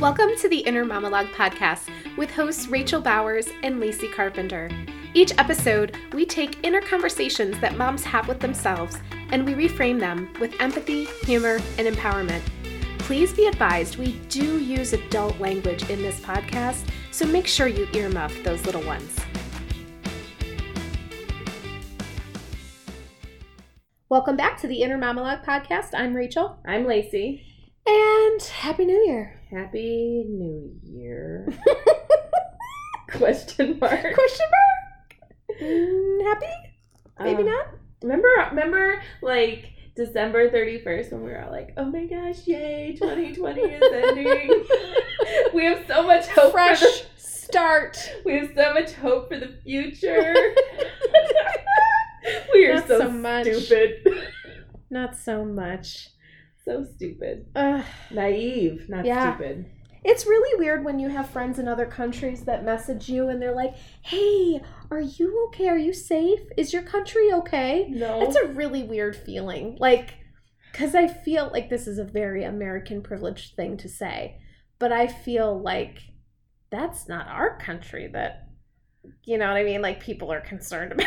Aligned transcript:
Welcome 0.00 0.30
to 0.40 0.48
the 0.48 0.58
Inner 0.58 0.84
Monologue 0.84 1.28
podcast 1.28 1.88
with 2.16 2.28
hosts 2.28 2.66
Rachel 2.66 3.00
Bowers 3.00 3.48
and 3.62 3.78
Lacy 3.78 4.08
Carpenter. 4.08 4.68
Each 5.14 5.32
episode, 5.38 5.96
we 6.12 6.26
take 6.26 6.62
inner 6.64 6.80
conversations 6.80 7.58
that 7.60 7.76
moms 7.76 8.02
have 8.02 8.26
with 8.26 8.40
themselves 8.40 8.96
and 9.30 9.46
we 9.46 9.54
reframe 9.54 10.00
them 10.00 10.34
with 10.40 10.60
empathy, 10.60 11.04
humor, 11.22 11.60
and 11.78 11.86
empowerment. 11.86 12.42
Please 12.98 13.32
be 13.32 13.46
advised 13.46 13.96
we 13.96 14.18
do 14.28 14.58
use 14.58 14.92
adult 14.92 15.38
language 15.38 15.88
in 15.88 16.02
this 16.02 16.18
podcast, 16.20 16.88
so 17.12 17.24
make 17.24 17.46
sure 17.46 17.68
you 17.68 17.86
earmuff 17.86 18.42
those 18.42 18.66
little 18.66 18.82
ones. 18.82 19.16
Welcome 24.08 24.36
back 24.36 24.60
to 24.60 24.66
the 24.66 24.82
Inner 24.82 24.98
Monologue 24.98 25.44
podcast. 25.44 25.90
I'm 25.94 26.14
Rachel. 26.14 26.58
I'm 26.66 26.84
Lacy. 26.84 27.53
And 27.86 28.42
Happy 28.42 28.84
New 28.86 29.04
Year. 29.06 29.38
Happy 29.50 30.24
New 30.28 30.72
Year. 30.82 31.46
Question 33.10 33.78
mark. 33.78 34.00
Question 34.14 34.46
mark? 34.50 35.60
Mm, 35.62 36.24
happy? 36.24 36.46
Maybe 37.20 37.42
Um, 37.42 37.48
not. 37.48 37.66
Remember, 38.02 38.28
remember, 38.50 39.02
like 39.22 39.66
December 39.96 40.50
thirty 40.50 40.80
first 40.80 41.12
when 41.12 41.22
we 41.22 41.30
were 41.30 41.40
all 41.42 41.50
like, 41.52 41.72
"Oh 41.76 41.84
my 41.84 42.04
gosh, 42.06 42.46
yay! 42.46 42.96
Twenty 42.98 43.32
twenty 43.34 43.60
is 43.62 43.82
ending." 43.92 44.64
we 45.54 45.64
have 45.66 45.84
so 45.86 46.02
much 46.02 46.26
hope. 46.28 46.52
Fresh 46.52 46.80
For 46.80 46.86
the, 46.86 47.04
start. 47.20 47.96
we 48.24 48.34
have 48.34 48.50
so 48.54 48.74
much 48.74 48.92
hope 48.92 49.28
for 49.28 49.38
the 49.38 49.54
future. 49.62 50.34
we 52.54 52.66
are 52.66 52.80
so, 52.86 52.98
so 52.98 53.10
much. 53.10 53.46
stupid. 53.46 54.24
Not 54.90 55.16
so 55.16 55.44
much. 55.44 56.10
So 56.64 56.84
stupid. 56.96 57.46
Ugh. 57.54 57.84
Naive, 58.10 58.88
not 58.88 59.04
Yeah. 59.04 59.34
stupid. 59.36 59.66
It's 60.04 60.26
really 60.26 60.58
weird 60.58 60.84
when 60.84 60.98
you 60.98 61.08
have 61.08 61.30
friends 61.30 61.58
in 61.58 61.66
other 61.66 61.86
countries 61.86 62.44
that 62.44 62.62
message 62.64 63.08
you 63.08 63.28
and 63.28 63.40
they're 63.40 63.54
like, 63.54 63.74
hey, 64.02 64.60
are 64.90 65.00
you 65.00 65.46
okay? 65.46 65.68
Are 65.68 65.78
you 65.78 65.94
safe? 65.94 66.40
Is 66.58 66.74
your 66.74 66.82
country 66.82 67.32
okay? 67.32 67.86
No. 67.88 68.20
It's 68.22 68.36
a 68.36 68.48
really 68.48 68.82
weird 68.82 69.16
feeling. 69.16 69.78
Like, 69.80 70.14
because 70.70 70.94
I 70.94 71.06
feel 71.08 71.48
like 71.52 71.70
this 71.70 71.86
is 71.86 71.98
a 71.98 72.04
very 72.04 72.44
American 72.44 73.02
privileged 73.02 73.56
thing 73.56 73.78
to 73.78 73.88
say, 73.88 74.38
but 74.78 74.92
I 74.92 75.06
feel 75.06 75.58
like 75.58 76.00
that's 76.70 77.08
not 77.08 77.28
our 77.28 77.56
country 77.58 78.08
that, 78.12 78.48
you 79.22 79.38
know 79.38 79.46
what 79.48 79.56
I 79.56 79.64
mean? 79.64 79.80
Like, 79.80 80.00
people 80.00 80.30
are 80.32 80.40
concerned 80.40 80.92
about. 80.92 81.06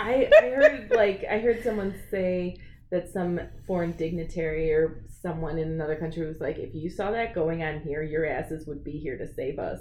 I, 0.00 0.28
I 0.42 0.48
heard 0.48 0.90
like 0.94 1.24
I 1.30 1.38
heard 1.38 1.62
someone 1.62 1.94
say 2.10 2.56
that 2.92 3.10
some 3.10 3.40
foreign 3.66 3.92
dignitary 3.92 4.70
or 4.70 5.02
someone 5.22 5.58
in 5.58 5.68
another 5.68 5.96
country 5.96 6.26
was 6.26 6.40
like, 6.40 6.58
if 6.58 6.74
you 6.74 6.90
saw 6.90 7.10
that 7.10 7.34
going 7.34 7.62
on 7.62 7.80
here, 7.80 8.02
your 8.02 8.26
asses 8.26 8.66
would 8.66 8.84
be 8.84 8.92
here 8.92 9.16
to 9.16 9.26
save 9.26 9.58
us. 9.58 9.80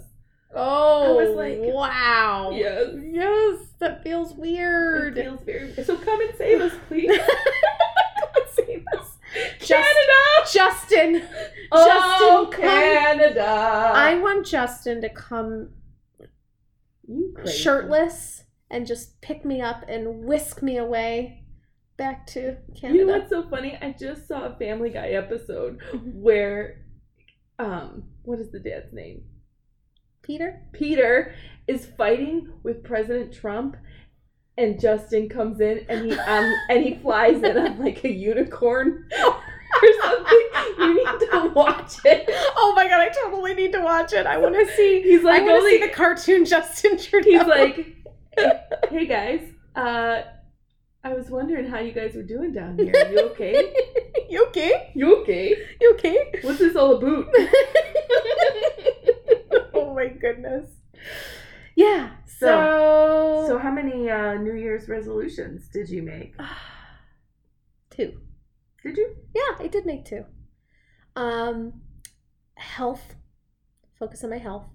Oh, 0.56 1.20
I 1.20 1.22
was 1.22 1.30
oh, 1.30 1.34
like, 1.34 1.58
wow. 1.62 2.52
Yes. 2.54 2.96
Yes, 3.04 3.60
that 3.80 4.02
feels 4.02 4.34
weird. 4.34 5.18
It 5.18 5.26
feels 5.26 5.42
very 5.44 5.74
so 5.84 5.98
come 5.98 6.22
and 6.22 6.38
save 6.38 6.62
us, 6.62 6.74
please. 6.88 7.12
Save 8.54 8.84
us. 8.98 9.18
Canada! 9.60 10.52
Justin, 10.52 11.24
Oh, 11.72 12.50
Justin, 12.50 12.62
come. 12.62 12.70
Canada! 12.70 13.92
I 13.94 14.16
want 14.16 14.46
Justin 14.46 15.02
to 15.02 15.10
come 15.10 15.70
shirtless 17.46 18.44
and 18.70 18.86
just 18.86 19.20
pick 19.22 19.46
me 19.46 19.62
up 19.62 19.84
and 19.88 20.26
whisk 20.26 20.62
me 20.62 20.78
away 20.78 21.41
back 22.02 22.26
to 22.26 22.58
Canada. 22.80 23.00
You 23.00 23.06
know 23.06 23.14
what's 23.20 23.30
so 23.30 23.44
funny? 23.48 23.78
I 23.80 23.92
just 23.92 24.28
saw 24.28 24.46
a 24.46 24.56
Family 24.56 24.90
Guy 24.90 25.10
episode 25.10 25.80
Mhm. 25.94 26.16
where, 26.16 26.84
um, 27.60 28.06
what 28.24 28.40
is 28.40 28.52
the 28.52 28.58
dad's 28.60 28.92
name? 28.92 29.24
Peter? 30.24 30.62
Peter 30.74 31.36
is 31.68 31.86
fighting 31.86 32.52
with 32.64 32.84
President 32.84 33.32
Trump, 33.32 33.78
and 34.58 34.80
Justin 34.82 35.30
comes 35.30 35.62
in 35.62 35.86
and 35.90 36.06
he 36.06 36.18
um 36.18 36.52
and 36.70 36.84
he 36.84 36.96
flies 36.96 37.42
in 37.44 37.56
on 37.58 37.78
like 37.80 38.04
a 38.04 38.10
unicorn 38.12 39.08
or 39.24 39.90
something. 40.02 40.44
You 40.80 40.94
need 40.96 41.20
to 41.32 41.52
watch 41.54 41.94
it. 42.04 42.26
Oh 42.58 42.74
my 42.76 42.88
god, 42.88 43.00
I 43.00 43.10
totally 43.10 43.54
need 43.54 43.72
to 43.74 43.80
watch 43.82 44.12
it. 44.14 44.26
I 44.26 44.38
want 44.38 44.56
to 44.56 44.66
see. 44.76 45.02
He's 45.04 45.24
like, 45.24 45.44
I 45.44 45.46
want 45.46 45.64
to 45.64 45.70
see 45.70 45.80
the 45.86 45.94
cartoon 45.94 46.46
Justin 46.46 46.98
Trudeau. 46.98 47.30
he's 47.30 47.48
like, 47.48 47.96
hey 48.90 49.06
guys, 49.06 49.42
uh, 49.76 50.24
I 51.04 51.14
was 51.14 51.30
wondering 51.32 51.68
how 51.68 51.80
you 51.80 51.94
guys 51.94 52.14
were 52.14 52.22
doing 52.22 52.54
down 52.54 52.78
here. 52.78 52.94
You 53.12 53.22
okay? 53.32 53.74
you 54.30 54.46
okay? 54.48 54.92
You 54.94 55.22
okay? 55.22 55.56
You 55.80 55.94
okay? 55.96 56.32
What's 56.44 56.60
this 56.60 56.76
all 56.76 56.98
about? 56.98 57.34
oh 59.74 59.94
my 59.96 60.10
goodness. 60.10 60.70
Yeah. 61.76 62.12
So. 62.26 63.46
So 63.48 63.58
how 63.58 63.72
many 63.72 64.10
uh, 64.12 64.36
New 64.36 64.54
Year's 64.54 64.88
resolutions 64.88 65.68
did 65.74 65.90
you 65.90 66.04
make? 66.04 66.36
two. 67.90 68.14
Did 68.84 68.98
you? 68.98 69.16
Yeah, 69.36 69.56
I 69.60 69.68
did 69.68 69.88
make 69.88 70.06
two. 70.06 70.26
Um, 71.16 71.82
health. 72.56 73.16
Focus 73.98 74.24
on 74.24 74.30
my 74.30 74.38
health. 74.38 74.68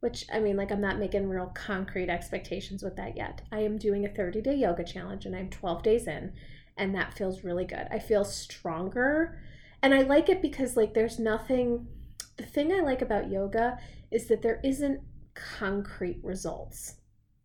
Which 0.00 0.24
I 0.32 0.40
mean, 0.40 0.56
like 0.56 0.72
I'm 0.72 0.80
not 0.80 0.98
making 0.98 1.28
real 1.28 1.52
concrete 1.54 2.08
expectations 2.08 2.82
with 2.82 2.96
that 2.96 3.16
yet. 3.16 3.42
I 3.52 3.60
am 3.60 3.78
doing 3.78 4.04
a 4.04 4.08
30 4.08 4.40
day 4.40 4.54
yoga 4.54 4.84
challenge, 4.84 5.26
and 5.26 5.36
I'm 5.36 5.50
12 5.50 5.82
days 5.82 6.06
in, 6.06 6.32
and 6.76 6.94
that 6.94 7.14
feels 7.14 7.44
really 7.44 7.64
good. 7.66 7.86
I 7.90 7.98
feel 7.98 8.24
stronger, 8.24 9.38
and 9.82 9.94
I 9.94 10.02
like 10.02 10.28
it 10.28 10.42
because 10.42 10.76
like 10.76 10.94
there's 10.94 11.18
nothing. 11.18 11.86
The 12.36 12.46
thing 12.46 12.72
I 12.72 12.80
like 12.80 13.02
about 13.02 13.30
yoga 13.30 13.78
is 14.10 14.26
that 14.28 14.40
there 14.40 14.60
isn't 14.64 15.00
concrete 15.34 16.20
results. 16.22 16.94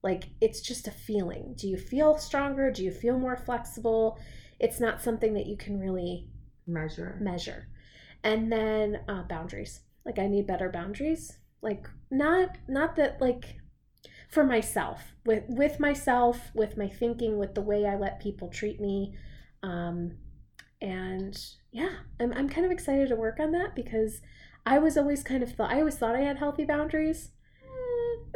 Like 0.04 0.30
it's 0.40 0.62
just 0.62 0.88
a 0.88 0.92
feeling. 0.92 1.56
Do 1.58 1.68
you 1.68 1.78
feel 1.78 2.18
stronger? 2.18 2.72
Do 2.72 2.84
you 2.84 2.92
feel 2.92 3.20
more 3.20 3.36
flexible? 3.36 4.18
It's 4.60 4.80
not 4.80 5.02
something 5.02 5.34
that 5.34 5.48
you 5.48 5.58
can 5.58 5.80
really 5.80 6.30
Measure. 6.68 7.18
measure. 7.22 7.68
And 8.24 8.52
then 8.52 9.02
uh, 9.08 9.24
boundaries. 9.24 9.82
Like 10.06 10.20
I 10.20 10.28
need 10.28 10.48
better 10.48 10.70
boundaries. 10.70 11.38
Like 11.66 11.88
not 12.12 12.50
not 12.68 12.96
that 12.98 13.20
like 13.20 13.56
for 14.30 14.44
myself 14.44 15.02
with 15.26 15.44
with 15.50 15.80
myself 15.80 16.52
with 16.53 16.78
my 16.78 16.88
thinking 16.88 17.40
with 17.40 17.56
the 17.56 17.62
way 17.62 17.86
I 17.86 17.96
let 17.98 18.22
people 18.22 18.50
treat 18.50 18.80
me. 18.80 19.16
Um, 19.64 20.18
and 20.81 21.36
yeah, 21.72 21.96
I'm 22.20 22.31
I'm 22.34 22.48
kind 22.48 22.66
of 22.66 22.72
excited 22.72 23.09
to 23.09 23.16
work 23.16 23.40
on 23.40 23.52
that 23.54 23.75
because 23.75 24.22
I 24.66 24.78
was 24.78 24.96
always 24.96 25.24
kind 25.24 25.42
of 25.42 25.52
thought 25.54 25.72
I 25.72 25.80
always 25.80 25.98
thought 25.98 26.16
I 26.16 26.22
had 26.22 26.38
healthy 26.38 26.66
boundaries. 26.66 27.31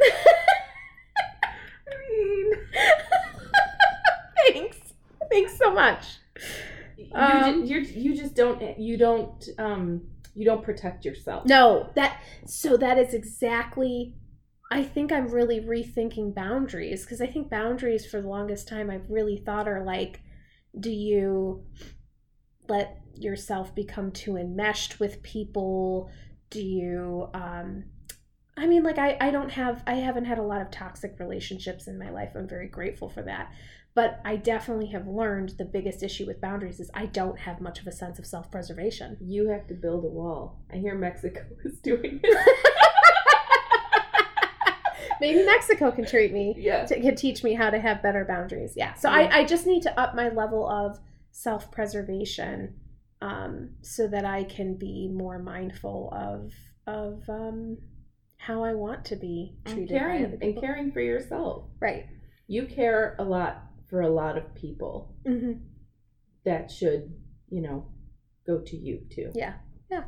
I 1.92 1.94
mean, 2.08 2.52
Thanks. 4.52 4.78
Thanks 5.30 5.56
so 5.56 5.72
much. 5.72 6.18
you, 6.96 7.06
Um, 7.14 7.62
ju- 7.66 7.72
you're, 7.72 7.82
you 7.82 8.16
just 8.16 8.34
don't 8.34 8.78
you 8.78 8.96
don't 8.96 9.48
um 9.58 10.02
you 10.34 10.44
don't 10.44 10.62
protect 10.62 11.04
yourself. 11.04 11.44
No, 11.46 11.90
that 11.96 12.20
so 12.46 12.76
that 12.76 12.98
is 12.98 13.14
exactly 13.14 14.14
I 14.72 14.84
think 14.84 15.10
I'm 15.10 15.28
really 15.28 15.60
rethinking 15.60 16.34
boundaries 16.34 17.04
because 17.04 17.20
I 17.20 17.26
think 17.26 17.50
boundaries 17.50 18.06
for 18.06 18.20
the 18.20 18.28
longest 18.28 18.68
time 18.68 18.90
I've 18.90 19.10
really 19.10 19.36
thought 19.36 19.68
are 19.68 19.84
like 19.84 20.20
do 20.78 20.90
you 20.90 21.64
let 22.68 23.00
yourself 23.14 23.74
become 23.74 24.12
too 24.12 24.36
enmeshed 24.36 25.00
with 25.00 25.22
people? 25.22 26.10
Do 26.50 26.62
you 26.62 27.28
um 27.34 27.84
I 28.56 28.66
mean 28.66 28.82
like 28.82 28.98
I 28.98 29.16
I 29.20 29.30
don't 29.30 29.50
have 29.50 29.82
I 29.86 29.94
haven't 29.94 30.26
had 30.26 30.38
a 30.38 30.42
lot 30.42 30.62
of 30.62 30.70
toxic 30.70 31.16
relationships 31.18 31.88
in 31.88 31.98
my 31.98 32.10
life. 32.10 32.30
I'm 32.36 32.48
very 32.48 32.68
grateful 32.68 33.08
for 33.08 33.22
that. 33.22 33.52
But 33.94 34.20
I 34.24 34.36
definitely 34.36 34.86
have 34.88 35.06
learned 35.06 35.54
the 35.58 35.64
biggest 35.64 36.02
issue 36.02 36.26
with 36.26 36.40
boundaries 36.40 36.78
is 36.78 36.90
I 36.94 37.06
don't 37.06 37.38
have 37.40 37.60
much 37.60 37.80
of 37.80 37.86
a 37.86 37.92
sense 37.92 38.18
of 38.18 38.26
self-preservation. 38.26 39.16
You 39.20 39.48
have 39.48 39.66
to 39.66 39.74
build 39.74 40.04
a 40.04 40.08
wall. 40.08 40.62
I 40.72 40.76
hear 40.76 40.94
Mexico 40.94 41.42
is 41.64 41.78
doing 41.80 42.20
it. 42.22 42.56
Maybe 45.20 45.44
Mexico 45.44 45.90
can 45.90 46.06
treat 46.06 46.32
me 46.32 46.54
yeah. 46.56 46.86
to, 46.86 46.98
can 46.98 47.14
teach 47.14 47.44
me 47.44 47.52
how 47.52 47.68
to 47.68 47.78
have 47.78 48.02
better 48.02 48.24
boundaries. 48.24 48.72
Yeah. 48.74 48.94
So 48.94 49.10
Yeah. 49.10 49.16
I, 49.16 49.40
I 49.40 49.44
just 49.44 49.66
need 49.66 49.82
to 49.82 50.00
up 50.00 50.14
my 50.14 50.30
level 50.30 50.66
of 50.68 50.98
self 51.32 51.70
preservation 51.70 52.74
um, 53.20 53.70
so 53.82 54.06
that 54.08 54.24
I 54.24 54.44
can 54.44 54.76
be 54.76 55.10
more 55.12 55.38
mindful 55.38 56.10
of 56.12 56.52
of 56.86 57.22
um, 57.28 57.76
how 58.38 58.64
I 58.64 58.72
want 58.72 59.04
to 59.06 59.16
be 59.16 59.56
And 59.66 59.74
treated 59.74 59.92
by 59.92 59.98
caring 59.98 60.38
and 60.40 60.60
caring 60.60 60.92
for 60.92 61.00
yourself. 61.00 61.64
Right. 61.80 62.06
You 62.46 62.66
care 62.66 63.14
a 63.18 63.24
lot 63.24 63.62
for 63.90 64.00
a 64.00 64.08
lot 64.08 64.38
of 64.38 64.54
people. 64.54 65.14
hmm 65.26 65.52
That 66.44 66.70
should, 66.70 67.12
you 67.50 67.60
know, 67.60 67.86
go 68.46 68.60
to 68.60 68.76
you 68.76 69.00
too. 69.10 69.30
Yeah. 69.34 69.54
Yeah. 69.90 70.04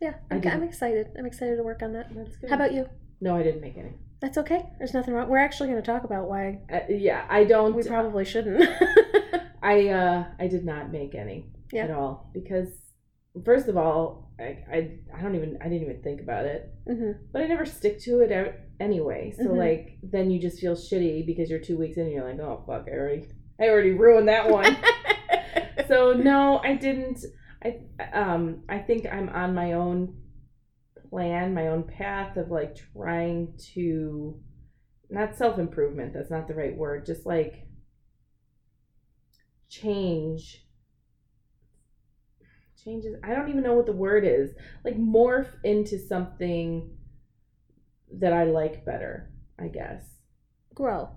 Yeah. 0.00 0.14
I'm, 0.30 0.46
I'm 0.46 0.62
excited. 0.62 1.08
I'm 1.18 1.26
excited 1.26 1.56
to 1.56 1.62
work 1.62 1.82
on 1.82 1.92
that. 1.94 2.14
That's 2.14 2.36
good. 2.36 2.50
How 2.50 2.56
about 2.56 2.72
you? 2.74 2.86
No, 3.20 3.34
I 3.34 3.42
didn't 3.42 3.62
make 3.62 3.76
any. 3.78 3.94
That's 4.20 4.38
okay. 4.38 4.66
There's 4.78 4.94
nothing 4.94 5.14
wrong. 5.14 5.28
We're 5.28 5.38
actually 5.38 5.70
going 5.70 5.82
to 5.82 5.86
talk 5.92 6.04
about 6.04 6.28
why 6.28 6.60
Uh, 6.72 6.80
yeah, 6.90 7.26
I 7.28 7.44
don't. 7.44 7.74
we 7.74 7.82
probably 7.82 8.24
shouldn't. 8.24 8.62
I 9.62 9.88
uh, 9.88 10.24
I 10.38 10.46
did 10.48 10.64
not 10.64 10.92
make 10.92 11.14
any 11.14 11.46
Yeah. 11.72 11.84
at 11.84 11.90
all 11.90 12.30
because 12.32 12.68
first 13.44 13.68
of 13.68 13.76
all, 13.76 14.30
I, 14.38 14.64
I 14.70 14.98
I 15.16 15.22
don't 15.22 15.34
even 15.34 15.58
I 15.60 15.64
didn't 15.64 15.82
even 15.82 16.02
think 16.02 16.20
about 16.20 16.44
it, 16.46 16.70
hmm 16.86 17.12
but 17.32 17.42
I 17.42 17.46
never 17.46 17.64
stick 17.66 17.98
to 18.00 18.20
it 18.20 18.32
out 18.32 18.54
anyway. 18.80 19.32
So 19.36 19.44
Mhm. 19.50 19.56
like 19.56 19.98
then 20.02 20.30
you 20.30 20.38
just 20.40 20.60
feel 20.60 20.74
shitty 20.74 21.24
because 21.26 21.48
you're 21.50 21.58
two 21.58 21.78
weeks 21.78 21.96
in 21.96 22.04
and 22.04 22.12
you're 22.12 22.28
like, 22.28 22.40
oh 22.40 22.62
fuck, 22.66 22.86
I 22.88 22.96
already 22.96 23.28
I 23.60 23.68
already 23.68 23.92
ruined 23.92 24.28
that 24.28 24.50
one. 24.50 24.76
so 25.88 26.12
no, 26.12 26.58
I 26.58 26.74
didn't. 26.74 27.20
I 27.64 27.78
um 28.12 28.62
I 28.68 28.78
think 28.78 29.06
I'm 29.10 29.28
on 29.30 29.54
my 29.54 29.72
own 29.72 30.20
plan, 31.10 31.54
my 31.54 31.68
own 31.68 31.84
path 31.84 32.36
of 32.36 32.50
like 32.50 32.76
trying 32.92 33.54
to 33.74 34.38
not 35.08 35.36
self 35.36 35.58
improvement. 35.58 36.12
That's 36.12 36.30
not 36.30 36.46
the 36.48 36.54
right 36.54 36.76
word. 36.76 37.06
Just 37.06 37.24
like 37.24 37.66
change. 39.68 40.65
Changes. 42.86 43.16
I 43.24 43.34
don't 43.34 43.48
even 43.48 43.64
know 43.64 43.74
what 43.74 43.86
the 43.86 43.92
word 43.92 44.24
is. 44.24 44.52
Like 44.84 44.96
morph 44.96 45.48
into 45.64 45.98
something 45.98 46.96
that 48.12 48.32
I 48.32 48.44
like 48.44 48.84
better. 48.84 49.30
I 49.58 49.66
guess. 49.66 50.04
Grow. 50.74 51.08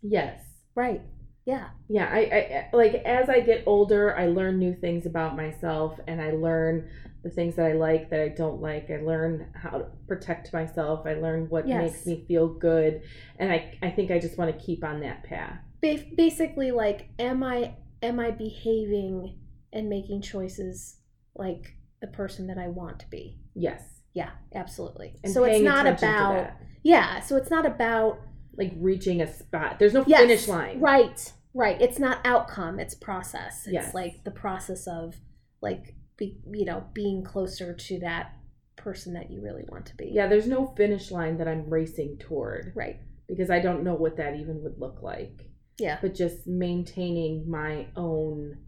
Yes. 0.00 0.40
Right. 0.76 1.02
Yeah. 1.44 1.70
Yeah, 1.88 2.08
I, 2.12 2.68
I 2.72 2.76
like 2.76 2.94
as 3.06 3.28
I 3.28 3.40
get 3.40 3.64
older, 3.66 4.14
I 4.16 4.26
learn 4.26 4.58
new 4.58 4.74
things 4.74 5.06
about 5.06 5.34
myself 5.34 5.98
and 6.06 6.20
I 6.20 6.32
learn 6.32 6.88
the 7.24 7.30
things 7.30 7.56
that 7.56 7.66
I 7.66 7.72
like 7.72 8.10
that 8.10 8.20
I 8.20 8.28
don't 8.28 8.60
like. 8.60 8.88
I 8.90 9.00
learn 9.00 9.50
how 9.54 9.78
to 9.78 9.86
protect 10.06 10.52
myself. 10.52 11.06
I 11.06 11.14
learn 11.14 11.48
what 11.48 11.66
Yes. 11.66 11.82
makes 11.82 12.06
me 12.06 12.24
feel 12.28 12.48
good 12.48 13.02
and 13.38 13.50
I 13.50 13.76
I 13.82 13.90
think 13.90 14.10
I 14.10 14.18
just 14.20 14.38
want 14.38 14.56
to 14.56 14.64
keep 14.64 14.84
on 14.84 15.00
that 15.00 15.24
path. 15.24 15.58
Ba- 15.80 16.04
basically, 16.16 16.70
like, 16.70 17.08
am 17.18 17.42
I 17.42 17.74
am 18.02 18.20
I 18.20 18.30
behaving 18.30 19.38
and 19.72 19.88
making 19.88 20.20
choices 20.22 20.97
like 21.38 21.74
the 22.00 22.06
person 22.08 22.46
that 22.48 22.58
I 22.58 22.68
want 22.68 22.98
to 23.00 23.06
be? 23.08 23.38
Yes. 23.54 23.82
Yeah, 24.14 24.30
absolutely. 24.54 25.14
And 25.22 25.32
so 25.32 25.44
it's 25.44 25.62
not 25.62 25.86
about 25.86 26.50
yeah. 26.82 27.20
So 27.20 27.36
it's 27.36 27.50
not 27.50 27.66
about 27.66 28.18
like 28.56 28.72
reaching 28.78 29.20
a 29.22 29.32
spot. 29.32 29.78
There's 29.78 29.94
no 29.94 30.04
yes, 30.06 30.20
finish 30.20 30.48
line. 30.48 30.80
Right. 30.80 31.32
Right. 31.54 31.80
It's 31.80 31.98
not 31.98 32.18
outcome. 32.26 32.78
It's 32.80 32.94
process. 32.94 33.64
It's 33.66 33.72
Yes. 33.72 33.94
like 33.94 34.24
the 34.24 34.30
process 34.30 34.86
of 34.86 35.14
like 35.60 35.94
be, 36.16 36.38
you 36.52 36.64
know 36.64 36.84
being 36.94 37.22
closer 37.22 37.74
to 37.74 38.00
that 38.00 38.32
person 38.76 39.12
that 39.14 39.30
you 39.30 39.40
really 39.40 39.64
want 39.68 39.86
to 39.86 39.96
be. 39.96 40.10
Yeah, 40.12 40.26
there's 40.28 40.46
no 40.46 40.66
finish 40.76 41.10
line 41.10 41.38
that 41.38 41.48
I'm 41.48 41.68
racing 41.68 42.18
toward 42.18 42.72
Right. 42.74 43.00
because 43.28 43.50
I 43.50 43.60
don't 43.60 43.82
know 43.84 43.94
what 43.94 44.16
that 44.16 44.36
even 44.36 44.62
would 44.62 44.78
look 44.78 45.02
like. 45.02 45.50
Yeah. 45.78 45.98
But 46.00 46.14
just 46.14 46.46
maintaining 46.46 47.48
my 47.48 47.86
own 47.96 48.58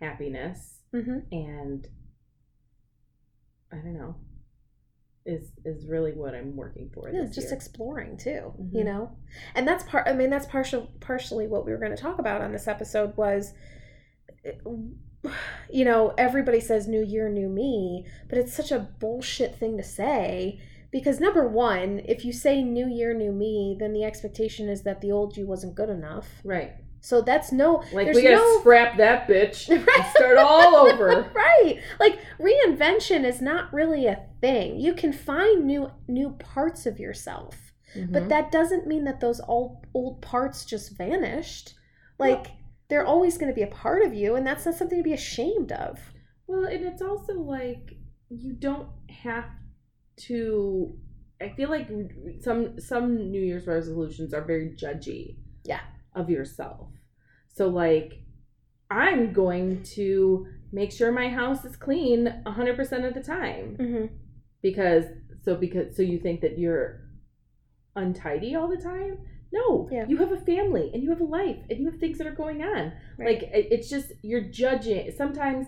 happiness 0.00 0.72
Mm-hmm. 0.94 1.18
and 1.32 1.86
I 3.72 3.76
don't 3.76 3.94
know 3.94 4.14
is 5.28 5.50
is 5.64 5.86
really 5.88 6.12
what 6.12 6.34
I'm 6.36 6.54
working 6.54 6.88
for 6.94 7.10
Yeah, 7.10 7.24
just 7.24 7.48
year. 7.48 7.52
exploring 7.54 8.16
too, 8.16 8.54
Mhm. 8.60 8.72
you 8.72 8.84
know. 8.84 9.10
And 9.56 9.66
that's 9.66 9.82
part. 9.82 10.06
I 10.06 10.12
mean, 10.12 10.30
that's 10.30 10.46
partial. 10.46 10.86
Partially, 11.00 11.48
what 11.48 11.66
we 11.66 11.72
were 11.72 11.78
going 11.78 11.90
to 11.94 12.00
talk 12.00 12.20
about 12.20 12.42
on 12.42 12.52
this 12.52 12.68
episode 12.68 13.16
was, 13.16 13.52
you 15.70 15.84
know, 15.84 16.14
everybody 16.16 16.60
says 16.60 16.86
"New 16.86 17.02
Year, 17.04 17.28
New 17.28 17.48
Me," 17.48 18.06
but 18.28 18.38
it's 18.38 18.54
such 18.54 18.70
a 18.70 18.78
bullshit 19.00 19.56
thing 19.56 19.76
to 19.76 19.82
say 19.82 20.60
because 20.92 21.18
number 21.18 21.46
one, 21.48 22.00
if 22.04 22.24
you 22.24 22.32
say 22.32 22.62
"New 22.62 22.86
Year, 22.86 23.12
New 23.12 23.32
Me," 23.32 23.76
then 23.78 23.92
the 23.92 24.04
expectation 24.04 24.68
is 24.68 24.82
that 24.84 25.00
the 25.00 25.10
old 25.10 25.36
you 25.36 25.46
wasn't 25.46 25.74
good 25.74 25.90
enough. 25.90 26.40
right. 26.44 26.74
So 27.06 27.20
that's 27.20 27.52
no. 27.52 27.84
Like 27.92 28.12
we 28.12 28.20
gotta 28.20 28.34
no- 28.34 28.58
scrap 28.60 28.96
that 28.96 29.28
bitch 29.28 29.68
and 29.68 29.86
Right. 29.86 30.12
start 30.16 30.38
all 30.38 30.74
over. 30.74 31.30
right. 31.34 31.78
Like 32.00 32.18
reinvention 32.40 33.24
is 33.24 33.40
not 33.40 33.72
really 33.72 34.06
a 34.06 34.26
thing. 34.40 34.80
You 34.80 34.92
can 34.92 35.12
find 35.12 35.64
new 35.66 35.88
new 36.08 36.30
parts 36.40 36.84
of 36.84 36.98
yourself. 36.98 37.54
But 37.94 38.24
Mhm. 38.24 38.28
that 38.30 38.50
doesn't 38.50 38.88
mean 38.88 39.04
that 39.04 39.20
those 39.20 39.40
old 39.46 39.86
old 39.94 40.20
parts 40.20 40.64
just 40.64 40.96
vanished. 40.98 41.74
Like 42.18 42.48
they're 42.88 43.06
always 43.06 43.38
going 43.38 43.52
to 43.52 43.54
be 43.54 43.62
a 43.62 43.68
part 43.84 44.02
of 44.04 44.12
you, 44.12 44.34
and 44.34 44.44
that's 44.44 44.66
not 44.66 44.74
something 44.74 44.98
to 44.98 45.04
be 45.04 45.12
ashamed 45.12 45.70
of. 45.70 46.00
Well, 46.48 46.64
and 46.64 46.84
it's 46.84 47.02
also 47.02 47.34
like 47.34 47.94
you 48.30 48.52
don't 48.54 48.88
have 49.10 49.44
to. 50.26 50.98
I 51.40 51.50
feel 51.50 51.68
like 51.68 51.88
some 52.40 52.80
some 52.80 53.30
New 53.30 53.40
Year's 53.40 53.68
resolutions 53.68 54.34
are 54.34 54.44
very 54.44 54.74
judgy. 54.76 55.36
Yeah. 55.64 55.82
Of 56.14 56.30
yourself, 56.30 56.88
so 57.56 57.68
like, 57.68 58.22
I'm 58.90 59.32
going 59.32 59.82
to 59.96 60.46
make 60.72 60.92
sure 60.92 61.10
my 61.12 61.28
house 61.28 61.64
is 61.64 61.76
clean 61.76 62.42
hundred 62.46 62.76
percent 62.76 63.04
of 63.04 63.14
the 63.14 63.22
time 63.22 63.76
Mm-hmm. 63.80 64.06
because 64.62 65.04
so 65.44 65.54
because 65.56 65.96
so 65.96 66.02
you 66.02 66.18
think 66.18 66.40
that 66.42 66.58
you're 66.58 67.00
untidy 67.94 68.54
all 68.54 68.68
the 68.68 68.76
time. 68.82 69.18
No, 69.52 69.88
Yeah. 69.90 70.06
you 70.08 70.16
have 70.18 70.32
a 70.32 70.40
family 70.40 70.90
and 70.92 71.02
you 71.02 71.10
have 71.10 71.20
a 71.20 71.24
life 71.24 71.56
and 71.70 71.78
you 71.78 71.90
have 71.90 71.98
things 72.00 72.18
that 72.18 72.26
are 72.26 72.34
going 72.34 72.62
on. 72.62 72.92
Like 73.18 73.42
it's 73.52 73.88
just 73.88 74.12
you're 74.22 74.48
judging. 74.50 75.12
Sometimes, 75.16 75.66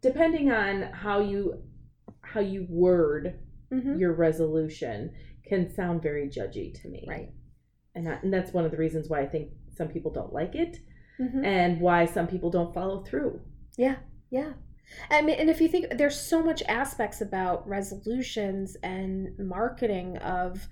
depending 0.00 0.50
on 0.52 0.82
how 0.92 1.20
you 1.20 1.62
how 2.22 2.40
you 2.40 2.66
word 2.68 3.40
Mm-hmm. 3.74 3.98
your 3.98 4.12
resolution, 4.14 5.12
can 5.48 5.74
sound 5.74 6.00
very 6.00 6.28
judgy 6.28 6.72
to 6.82 6.88
me. 6.88 7.04
Right. 7.08 7.30
And, 7.96 8.06
that, 8.06 8.22
and 8.22 8.32
that's 8.32 8.52
one 8.52 8.64
of 8.64 8.70
the 8.70 8.76
reasons 8.76 9.08
why 9.08 9.22
I 9.22 9.26
think 9.26 9.48
some 9.76 9.88
people 9.88 10.12
don't 10.12 10.32
like 10.32 10.54
it 10.54 10.76
Mm-hmm. 11.20 11.44
and 11.44 11.80
why 11.80 12.04
some 12.04 12.26
people 12.26 12.50
don't 12.50 12.74
follow 12.74 13.02
through. 13.02 13.40
Yeah. 13.78 13.96
Yeah. 14.30 14.52
I 15.10 15.22
mean, 15.22 15.36
and 15.38 15.50
if 15.50 15.60
you 15.60 15.68
think 15.68 15.86
there's 15.96 16.20
so 16.20 16.42
much 16.42 16.62
aspects 16.68 17.20
about 17.20 17.66
resolutions 17.68 18.76
and 18.82 19.36
marketing 19.38 20.18
of 20.18 20.68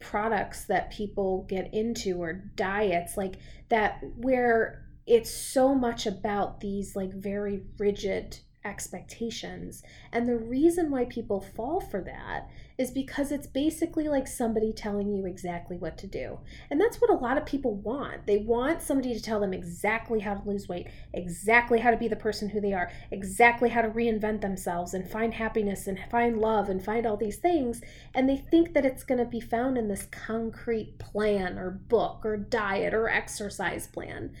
products 0.00 0.64
that 0.64 0.90
people 0.90 1.46
get 1.48 1.72
into 1.72 2.20
or 2.20 2.32
diets 2.56 3.16
like 3.16 3.36
that 3.70 4.00
where 4.16 4.84
it's 5.06 5.30
so 5.30 5.74
much 5.74 6.06
about 6.06 6.60
these 6.60 6.94
like 6.96 7.12
very 7.14 7.62
rigid 7.78 8.38
expectations 8.64 9.82
and 10.12 10.28
the 10.28 10.36
reason 10.36 10.90
why 10.90 11.04
people 11.04 11.40
fall 11.40 11.80
for 11.80 12.00
that 12.00 12.48
is 12.78 12.90
because 12.90 13.30
it's 13.30 13.46
basically 13.46 14.08
like 14.08 14.26
somebody 14.26 14.72
telling 14.72 15.14
you 15.14 15.26
exactly 15.26 15.76
what 15.76 15.98
to 15.98 16.06
do 16.06 16.38
and 16.70 16.80
that's 16.80 17.00
what 17.00 17.10
a 17.10 17.14
lot 17.14 17.36
of 17.36 17.46
people 17.46 17.74
want 17.74 18.26
they 18.26 18.38
want 18.38 18.82
somebody 18.82 19.14
to 19.14 19.22
tell 19.22 19.40
them 19.40 19.52
exactly 19.52 20.20
how 20.20 20.34
to 20.34 20.48
lose 20.48 20.68
weight 20.68 20.88
exactly 21.12 21.78
how 21.78 21.90
to 21.90 21.96
be 21.96 22.08
the 22.08 22.16
person 22.16 22.48
who 22.48 22.60
they 22.60 22.72
are, 22.72 22.90
exactly 23.10 23.68
how 23.68 23.82
to 23.82 23.88
reinvent 23.88 24.40
themselves 24.40 24.94
and 24.94 25.08
find 25.08 25.34
happiness 25.34 25.86
and 25.86 25.98
find 26.10 26.40
love 26.40 26.68
and 26.68 26.84
find 26.84 27.06
all 27.06 27.16
these 27.16 27.36
things. 27.36 27.80
And 28.14 28.28
they 28.28 28.36
think 28.36 28.74
that 28.74 28.84
it's 28.84 29.04
going 29.04 29.18
to 29.18 29.24
be 29.24 29.40
found 29.40 29.76
in 29.76 29.88
this 29.88 30.06
concrete 30.10 30.98
plan 30.98 31.58
or 31.58 31.70
book 31.70 32.22
or 32.24 32.36
diet 32.36 32.94
or 32.94 33.08
exercise 33.08 33.86
plan. 33.86 34.32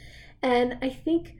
And 0.42 0.78
I 0.82 0.88
think 0.88 1.36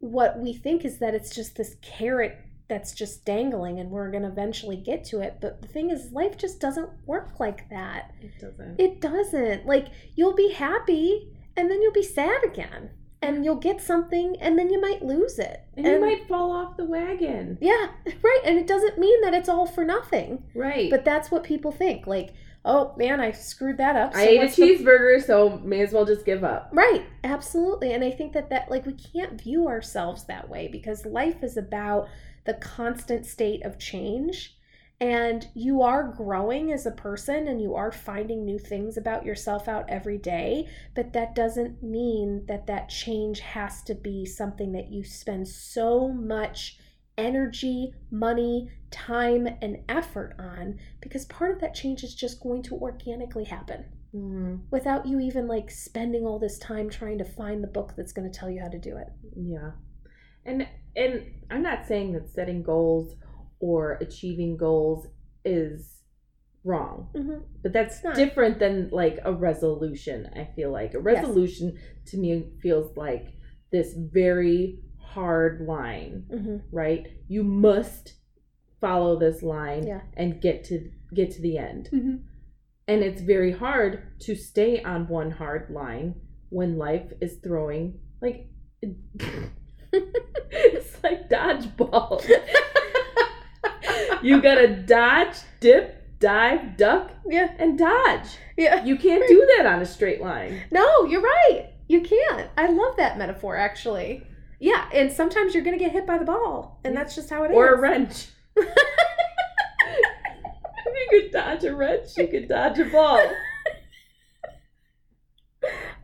what 0.00 0.38
we 0.38 0.52
think 0.52 0.84
is 0.84 0.98
that 0.98 1.14
it's 1.14 1.34
just 1.34 1.56
this 1.56 1.76
carrot 1.82 2.38
that's 2.68 2.92
just 2.92 3.24
dangling 3.24 3.80
and 3.80 3.90
we're 3.90 4.10
going 4.10 4.22
to 4.22 4.28
eventually 4.28 4.76
get 4.76 5.04
to 5.04 5.20
it. 5.20 5.38
But 5.40 5.60
the 5.60 5.68
thing 5.68 5.90
is, 5.90 6.12
life 6.12 6.36
just 6.38 6.60
doesn't 6.60 6.88
work 7.06 7.38
like 7.40 7.68
that. 7.70 8.14
It 8.20 8.38
doesn't. 8.40 8.80
It 8.80 9.00
doesn't. 9.00 9.66
Like, 9.66 9.88
you'll 10.14 10.34
be 10.34 10.52
happy 10.52 11.32
and 11.56 11.70
then 11.70 11.82
you'll 11.82 11.92
be 11.92 12.02
sad 12.02 12.42
again. 12.44 12.90
And 13.22 13.44
you'll 13.44 13.56
get 13.56 13.82
something 13.82 14.36
and 14.40 14.58
then 14.58 14.70
you 14.70 14.80
might 14.80 15.04
lose 15.04 15.38
it. 15.38 15.60
and 15.76 15.84
you 15.84 16.00
might 16.00 16.26
fall 16.26 16.52
off 16.52 16.78
the 16.78 16.84
wagon. 16.86 17.58
Yeah, 17.60 17.88
right. 18.22 18.40
And 18.46 18.56
it 18.56 18.66
doesn't 18.66 18.98
mean 18.98 19.20
that 19.20 19.34
it's 19.34 19.48
all 19.48 19.66
for 19.66 19.84
nothing. 19.84 20.44
Right. 20.54 20.88
But 20.88 21.04
that's 21.04 21.30
what 21.30 21.42
people 21.44 21.70
think. 21.72 22.06
Like, 22.06 22.32
oh 22.64 22.94
man, 22.96 23.20
I 23.20 23.32
screwed 23.32 23.78
that 23.78 23.96
up. 23.96 24.14
I 24.14 24.28
ate 24.28 24.36
a 24.36 24.42
what's 24.42 24.56
the- 24.56 24.62
cheeseburger, 24.62 25.24
so 25.24 25.58
may 25.64 25.80
as 25.82 25.92
well 25.92 26.04
just 26.04 26.24
give 26.24 26.44
up. 26.44 26.70
Right, 26.72 27.04
absolutely. 27.24 27.92
And 27.92 28.04
I 28.04 28.10
think 28.10 28.32
that 28.32 28.50
that 28.50 28.70
like 28.70 28.86
we 28.86 28.94
can't 28.94 29.40
view 29.40 29.68
ourselves 29.68 30.24
that 30.24 30.48
way 30.48 30.68
because 30.68 31.06
life 31.06 31.42
is 31.42 31.56
about 31.56 32.08
the 32.44 32.54
constant 32.54 33.26
state 33.26 33.64
of 33.64 33.78
change 33.78 34.56
and 35.00 35.48
you 35.54 35.80
are 35.80 36.12
growing 36.12 36.72
as 36.72 36.84
a 36.84 36.90
person 36.90 37.48
and 37.48 37.60
you 37.60 37.74
are 37.74 37.90
finding 37.90 38.44
new 38.44 38.58
things 38.58 38.98
about 38.98 39.24
yourself 39.24 39.66
out 39.66 39.88
every 39.88 40.18
day, 40.18 40.68
but 40.94 41.14
that 41.14 41.34
doesn't 41.34 41.82
mean 41.82 42.44
that 42.46 42.66
that 42.66 42.90
change 42.90 43.40
has 43.40 43.82
to 43.84 43.94
be 43.94 44.26
something 44.26 44.72
that 44.72 44.92
you 44.92 45.02
spend 45.02 45.48
so 45.48 46.08
much 46.08 46.78
energy, 47.18 47.92
money, 48.10 48.70
time 48.90 49.46
and 49.62 49.78
effort 49.88 50.34
on 50.38 50.78
because 51.00 51.24
part 51.26 51.52
of 51.52 51.60
that 51.60 51.74
change 51.74 52.02
is 52.02 52.14
just 52.14 52.40
going 52.40 52.62
to 52.62 52.74
organically 52.74 53.44
happen 53.44 53.84
Mm, 54.14 54.62
without 54.72 55.06
you 55.06 55.20
even 55.20 55.46
like 55.46 55.70
spending 55.70 56.24
all 56.26 56.40
this 56.40 56.58
time 56.58 56.90
trying 56.90 57.18
to 57.18 57.24
find 57.24 57.62
the 57.62 57.68
book 57.68 57.92
that's 57.96 58.12
going 58.12 58.30
to 58.30 58.36
tell 58.36 58.50
you 58.50 58.60
how 58.60 58.68
to 58.68 58.78
do 58.78 58.96
it. 58.96 59.06
yeah. 59.36 59.70
And 60.44 60.66
and 60.96 61.26
I'm 61.50 61.62
not 61.62 61.86
saying 61.86 62.14
that 62.14 62.28
setting 62.28 62.62
goals 62.62 63.14
or 63.60 63.92
achieving 64.00 64.56
goals 64.56 65.06
is 65.44 66.00
wrong. 66.64 67.08
Mm-hmm. 67.14 67.42
But 67.62 67.72
that's 67.72 68.00
different 68.16 68.58
than 68.58 68.88
like 68.90 69.20
a 69.24 69.32
resolution, 69.32 70.28
I 70.34 70.48
feel 70.56 70.72
like. 70.72 70.94
A 70.94 70.98
resolution 70.98 71.78
to 72.06 72.16
me 72.16 72.46
feels 72.60 72.96
like 72.96 73.34
this 73.70 73.94
very 73.96 74.80
hard 75.14 75.60
line, 75.66 76.24
Mm-hmm. 76.32 76.56
right? 76.72 77.06
You 77.28 77.42
must 77.44 78.14
follow 78.80 79.18
this 79.18 79.42
line 79.42 79.86
Yeah. 79.86 80.00
and 80.16 80.40
get 80.40 80.64
to 80.64 80.90
get 81.14 81.30
to 81.32 81.42
the 81.42 81.58
end. 81.58 81.88
Mm-hmm. 81.92 82.16
And 82.88 83.02
it's 83.02 83.20
very 83.22 83.52
hard 83.52 84.18
to 84.20 84.34
stay 84.34 84.82
on 84.82 85.06
one 85.08 85.30
hard 85.32 85.70
line 85.70 86.14
when 86.48 86.76
life 86.78 87.12
is 87.20 87.36
throwing 87.42 87.98
like 88.20 88.46
it's 89.92 91.02
like 91.02 91.28
dodgeball. 91.28 92.24
you 94.22 94.40
gotta 94.42 94.68
dodge, 94.68 95.36
dip, 95.60 96.18
dive, 96.18 96.76
duck, 96.76 97.10
Yeah. 97.28 97.52
and 97.58 97.78
dodge. 97.78 98.28
Yeah. 98.56 98.84
You 98.84 98.96
can't 98.96 99.26
do 99.28 99.46
that 99.56 99.66
on 99.66 99.80
a 99.82 99.86
straight 99.86 100.20
line. 100.20 100.60
No, 100.70 101.04
you're 101.04 101.22
right. 101.22 101.70
You 101.88 102.02
can't. 102.02 102.48
I 102.56 102.70
love 102.70 102.96
that 102.98 103.18
metaphor 103.18 103.56
actually. 103.56 104.22
Yeah, 104.60 104.88
and 104.92 105.10
sometimes 105.10 105.54
you're 105.54 105.64
gonna 105.64 105.78
get 105.78 105.92
hit 105.92 106.06
by 106.06 106.18
the 106.18 106.24
ball, 106.24 106.80
and 106.84 106.94
that's 106.96 107.14
just 107.14 107.30
how 107.30 107.42
it 107.44 107.50
is. 107.50 107.56
Or 107.56 107.74
a 107.74 107.80
wrench. 107.80 108.28
if 108.56 108.66
you 110.86 111.06
could 111.10 111.30
dodge 111.32 111.64
a 111.64 111.74
wrench, 111.74 112.10
you 112.16 112.28
could 112.28 112.46
dodge 112.48 112.78
a 112.78 112.84
ball. 112.84 113.20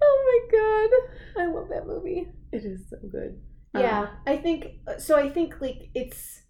oh 0.03 0.49
my 0.51 0.59
god, 0.59 1.43
I 1.43 1.47
love 1.47 1.69
that 1.71 1.87
movie. 1.87 2.29
It 2.53 2.65
is 2.65 2.89
so 2.89 2.97
good. 3.11 3.41
Yeah, 3.75 4.01
Um, 4.03 4.09
I 4.27 4.37
think 4.39 4.67
so. 4.99 5.17
I 5.19 5.29
think 5.29 5.61
like 5.61 5.91
it's 5.95 6.43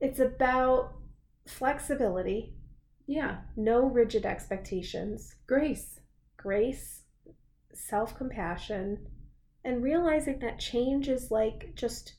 it's 0.00 0.20
about 0.20 0.92
flexibility, 1.46 2.54
yeah. 3.06 3.38
no 3.56 3.84
rigid 3.86 4.24
expectations, 4.24 5.34
Grace. 5.48 5.98
grace, 6.36 7.02
self 7.74 8.16
compassion, 8.16 9.06
and 9.64 9.82
realizing 9.82 10.38
that 10.40 10.58
change 10.58 11.08
is 11.08 11.30
like 11.30 11.72
just 11.74 12.14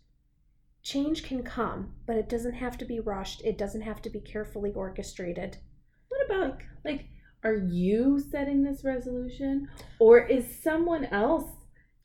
change 0.82 1.24
can 1.24 1.44
come, 1.44 1.94
but 2.06 2.18
it 2.18 2.28
doesn't 2.30 2.54
have 2.56 2.78
to 2.78 2.86
be 2.86 3.00
rushed. 3.00 3.42
It 3.44 3.58
doesn't 3.58 3.82
have 3.82 4.02
to 4.04 4.10
be 4.10 4.20
carefully 4.20 4.72
orchestrated. 4.74 5.58
What 6.10 6.26
about 6.26 6.58
like 6.84 7.06
are 7.44 7.56
you 7.56 8.20
setting 8.32 8.64
this 8.64 8.84
resolution 8.84 9.68
or 10.00 10.20
is 10.26 10.62
someone 10.64 11.06
else 11.06 11.50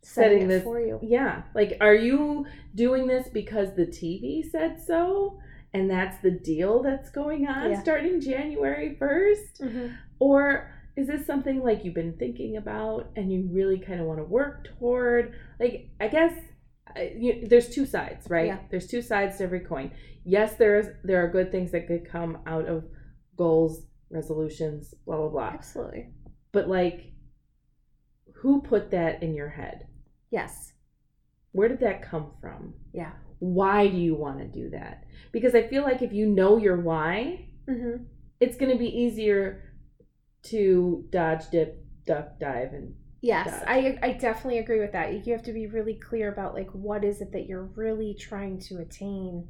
Setting 0.03 0.43
it 0.43 0.49
this- 0.49 0.63
for 0.65 0.81
you. 0.81 0.99
yeah 1.03 1.43
like 1.55 1.77
are 1.81 1.95
you 1.95 2.47
doing 2.75 3.07
this 3.07 3.29
because 3.29 3.75
the 3.77 3.85
tv 3.87 4.49
said 4.51 4.81
so 4.85 5.39
and 5.75 5.91
that's 5.91 6.21
the 6.23 6.31
deal 6.31 6.83
that's 6.83 7.11
going 7.11 7.47
on 7.47 7.71
Yeah. 7.73 7.81
starting 7.81 8.21
january 8.21 8.97
1st 8.99 9.61
Mhm. 9.61 9.95
or 10.19 10.73
is 10.99 11.07
this 11.07 11.25
something 11.27 11.63
like 11.63 11.85
you've 11.85 11.95
been 12.03 12.17
thinking 12.19 12.57
about 12.57 13.09
and 13.17 13.33
you 13.33 13.49
really 13.53 13.79
kind 13.79 14.01
of 14.01 14.07
want 14.07 14.19
to 14.19 14.25
work 14.25 14.67
toward 14.79 15.25
like 15.61 15.91
i 16.01 16.09
guess 16.09 16.33
you, 17.17 17.47
there's 17.49 17.69
two 17.77 17.87
sides 17.87 18.27
right 18.29 18.47
Yeah. 18.47 18.59
there's 18.71 18.87
two 18.89 19.03
sides 19.03 19.37
to 19.39 19.45
every 19.45 19.61
coin 19.61 19.91
yes 20.25 20.57
there's 20.57 20.87
there 21.05 21.23
are 21.25 21.29
good 21.29 21.51
things 21.53 21.71
that 21.73 21.87
could 21.87 22.05
come 22.11 22.39
out 22.47 22.67
of 22.67 22.85
goals 23.37 23.87
resolutions 24.11 24.95
blah 25.07 25.17
blah 25.19 25.29
blah 25.29 25.51
Absolutely. 25.59 26.09
but 26.53 26.69
like 26.69 27.13
who 28.37 28.61
put 28.63 28.91
that 28.91 29.23
in 29.23 29.35
your 29.35 29.49
head 29.49 29.87
Yes. 30.31 30.73
where 31.53 31.69
did 31.69 31.81
that 31.81 32.03
come 32.11 32.33
from 32.41 32.75
Yeah. 32.93 33.13
why 33.39 33.87
do 33.89 33.97
you 33.97 34.15
want 34.15 34.39
to 34.41 34.47
do 34.47 34.71
that 34.71 35.05
because 35.33 35.55
i 35.55 35.63
feel 35.69 35.83
like 35.83 36.03
if 36.03 36.13
you 36.13 36.27
know 36.27 36.57
your 36.57 36.81
why 36.81 37.45
Mm-hmm. 37.69 38.05
it's 38.41 38.57
going 38.57 38.73
to 38.73 38.79
be 38.79 38.89
easier 38.89 39.68
to 40.51 41.07
dodge 41.11 41.49
dip 41.51 41.85
duck 42.07 42.39
dive 42.39 42.73
and 42.73 42.95
Yes, 43.21 43.51
Gotcha. 43.51 43.71
I 43.71 43.99
I 44.03 44.13
definitely 44.13 44.59
agree 44.59 44.79
with 44.79 44.93
that. 44.93 45.27
You 45.27 45.33
have 45.33 45.43
to 45.43 45.53
be 45.53 45.67
really 45.67 45.95
clear 45.95 46.33
about 46.33 46.55
like 46.55 46.71
what 46.71 47.05
is 47.05 47.21
it 47.21 47.33
that 47.33 47.47
you're 47.47 47.71
really 47.75 48.15
trying 48.15 48.61
to 48.61 48.79
attain 48.79 49.49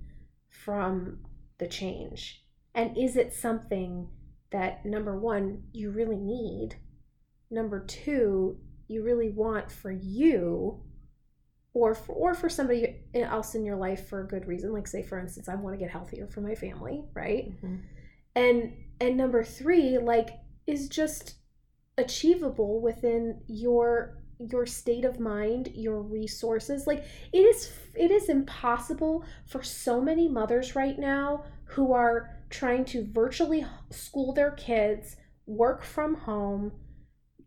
from 0.49 1.19
the 1.59 1.67
change. 1.67 2.45
And 2.75 2.97
is 2.97 3.17
it 3.17 3.35
something 3.35 4.09
that 4.51 4.87
number 4.87 5.19
1 5.19 5.63
you 5.73 5.91
really 5.91 6.17
need? 6.17 6.77
Number 7.51 7.85
2, 7.85 8.57
you 8.89 9.03
really 9.03 9.31
want 9.31 9.71
for 9.71 9.91
you 9.91 10.83
or 11.75 11.95
for, 11.95 12.13
or 12.13 12.35
for 12.35 12.49
somebody 12.49 12.97
else 13.15 13.55
in 13.55 13.65
your 13.65 13.77
life 13.77 14.09
for 14.09 14.23
a 14.23 14.27
good 14.27 14.47
reason 14.47 14.73
like 14.73 14.87
say 14.87 15.03
for 15.03 15.19
instance 15.19 15.49
I 15.49 15.55
want 15.55 15.75
to 15.75 15.79
get 15.79 15.91
healthier 15.91 16.27
for 16.27 16.41
my 16.41 16.55
family, 16.55 17.05
right? 17.13 17.51
Mm-hmm. 17.51 17.77
and 18.35 18.73
and 19.01 19.17
number 19.17 19.45
three 19.45 19.99
like 19.99 20.31
is 20.69 20.89
just 20.89 21.35
achievable 21.97 22.81
within 22.81 23.41
your 23.49 24.19
your 24.39 24.67
state 24.67 25.05
of 25.05 25.19
mind 25.19 25.69
your 25.75 26.01
resources. 26.01 26.87
Like 26.87 27.05
it 27.33 27.39
is 27.41 27.73
it 27.95 28.11
is 28.11 28.29
impossible 28.29 29.25
for 29.47 29.63
so 29.63 30.01
many 30.01 30.29
mothers 30.29 30.77
right 30.77 30.99
now 30.99 31.45
who 31.65 31.93
are 31.93 32.37
trying 32.51 32.85
to 32.87 33.05
virtually 33.13 33.67
school 33.91 34.33
their 34.33 34.53
kids 34.53 35.17
work 35.47 35.83
from 35.83 36.15
home 36.15 36.73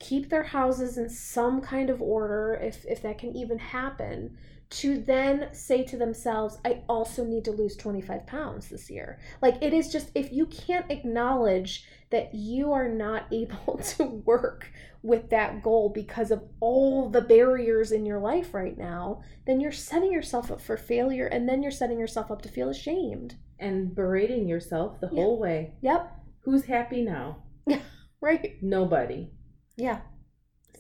keep 0.02 0.30
their 0.30 0.44
houses 0.44 0.98
in 0.98 1.08
some 1.08 1.62
kind 1.62 1.90
of 1.90 2.02
order 2.02 2.60
if 2.62 2.84
if 2.86 3.04
that 3.04 3.20
can 3.20 3.36
even 3.36 3.60
happen 3.60 4.36
to 4.72 4.98
then 5.02 5.48
say 5.54 5.84
to 5.84 5.98
themselves 5.98 6.58
i 6.66 6.82
also 6.90 7.24
need 7.26 7.44
to 7.46 7.52
lose 7.52 7.76
25 7.76 8.26
pounds 8.26 8.70
this 8.70 8.90
year 8.90 9.20
like 9.42 9.62
it 9.62 9.74
is 9.74 9.92
just 9.92 10.10
if 10.16 10.32
you 10.32 10.46
can't 10.48 10.90
acknowledge 10.90 11.86
that 12.10 12.34
you 12.34 12.72
are 12.74 12.88
not 12.90 13.26
able 13.32 13.78
to 13.78 14.04
work 14.26 14.72
with 15.04 15.30
that 15.30 15.62
goal 15.64 15.90
because 15.90 16.32
of 16.32 16.44
all 16.60 17.10
the 17.10 17.22
barriers 17.22 17.92
in 17.92 18.06
your 18.06 18.20
life 18.20 18.54
right 18.54 18.78
now, 18.78 19.20
then 19.48 19.60
you're 19.60 19.72
setting 19.72 20.12
yourself 20.12 20.52
up 20.52 20.62
for 20.62 20.78
failure 20.78 21.26
and 21.26 21.50
then 21.50 21.64
you're 21.64 21.72
setting 21.72 21.98
yourself 21.98 22.30
up 22.30 22.40
to 22.44 22.50
feel 22.50 22.70
ashamed. 22.70 23.34
and 23.58 23.96
berating 23.96 24.48
yourself 24.48 25.00
the 25.00 25.08
Yeah. 25.12 25.22
whole 25.24 25.40
way 25.40 25.74
Yep. 25.82 26.12
who's 26.42 26.66
happy 26.66 27.02
now 27.02 27.38
Yeah, 27.66 27.82
Right. 28.22 28.58
nobody 28.62 29.32
Yeah. 29.76 30.02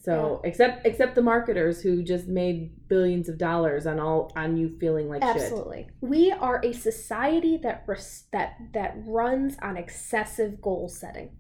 So 0.03 0.41
except 0.43 0.86
except 0.86 1.15
the 1.15 1.22
marketers 1.22 1.81
who 1.81 2.01
just 2.01 2.27
made 2.27 2.88
billions 2.88 3.29
of 3.29 3.38
dollars 3.38 3.86
on 3.86 4.00
all 4.00 4.31
on 4.36 4.58
you 4.58 4.75
feeling 4.79 5.08
like 5.08 5.22
shit. 5.22 5.36
Absolutely. 5.36 5.88
We 6.01 6.31
are 6.31 6.60
a 6.63 6.74
society 6.74 7.58
that 7.58 7.84
res- 7.86 8.25
that 8.31 8.58
that 8.74 8.96
runs 9.05 9.58
on 9.62 9.77
excessive 9.77 10.62
goal 10.62 10.89
setting. 10.89 11.31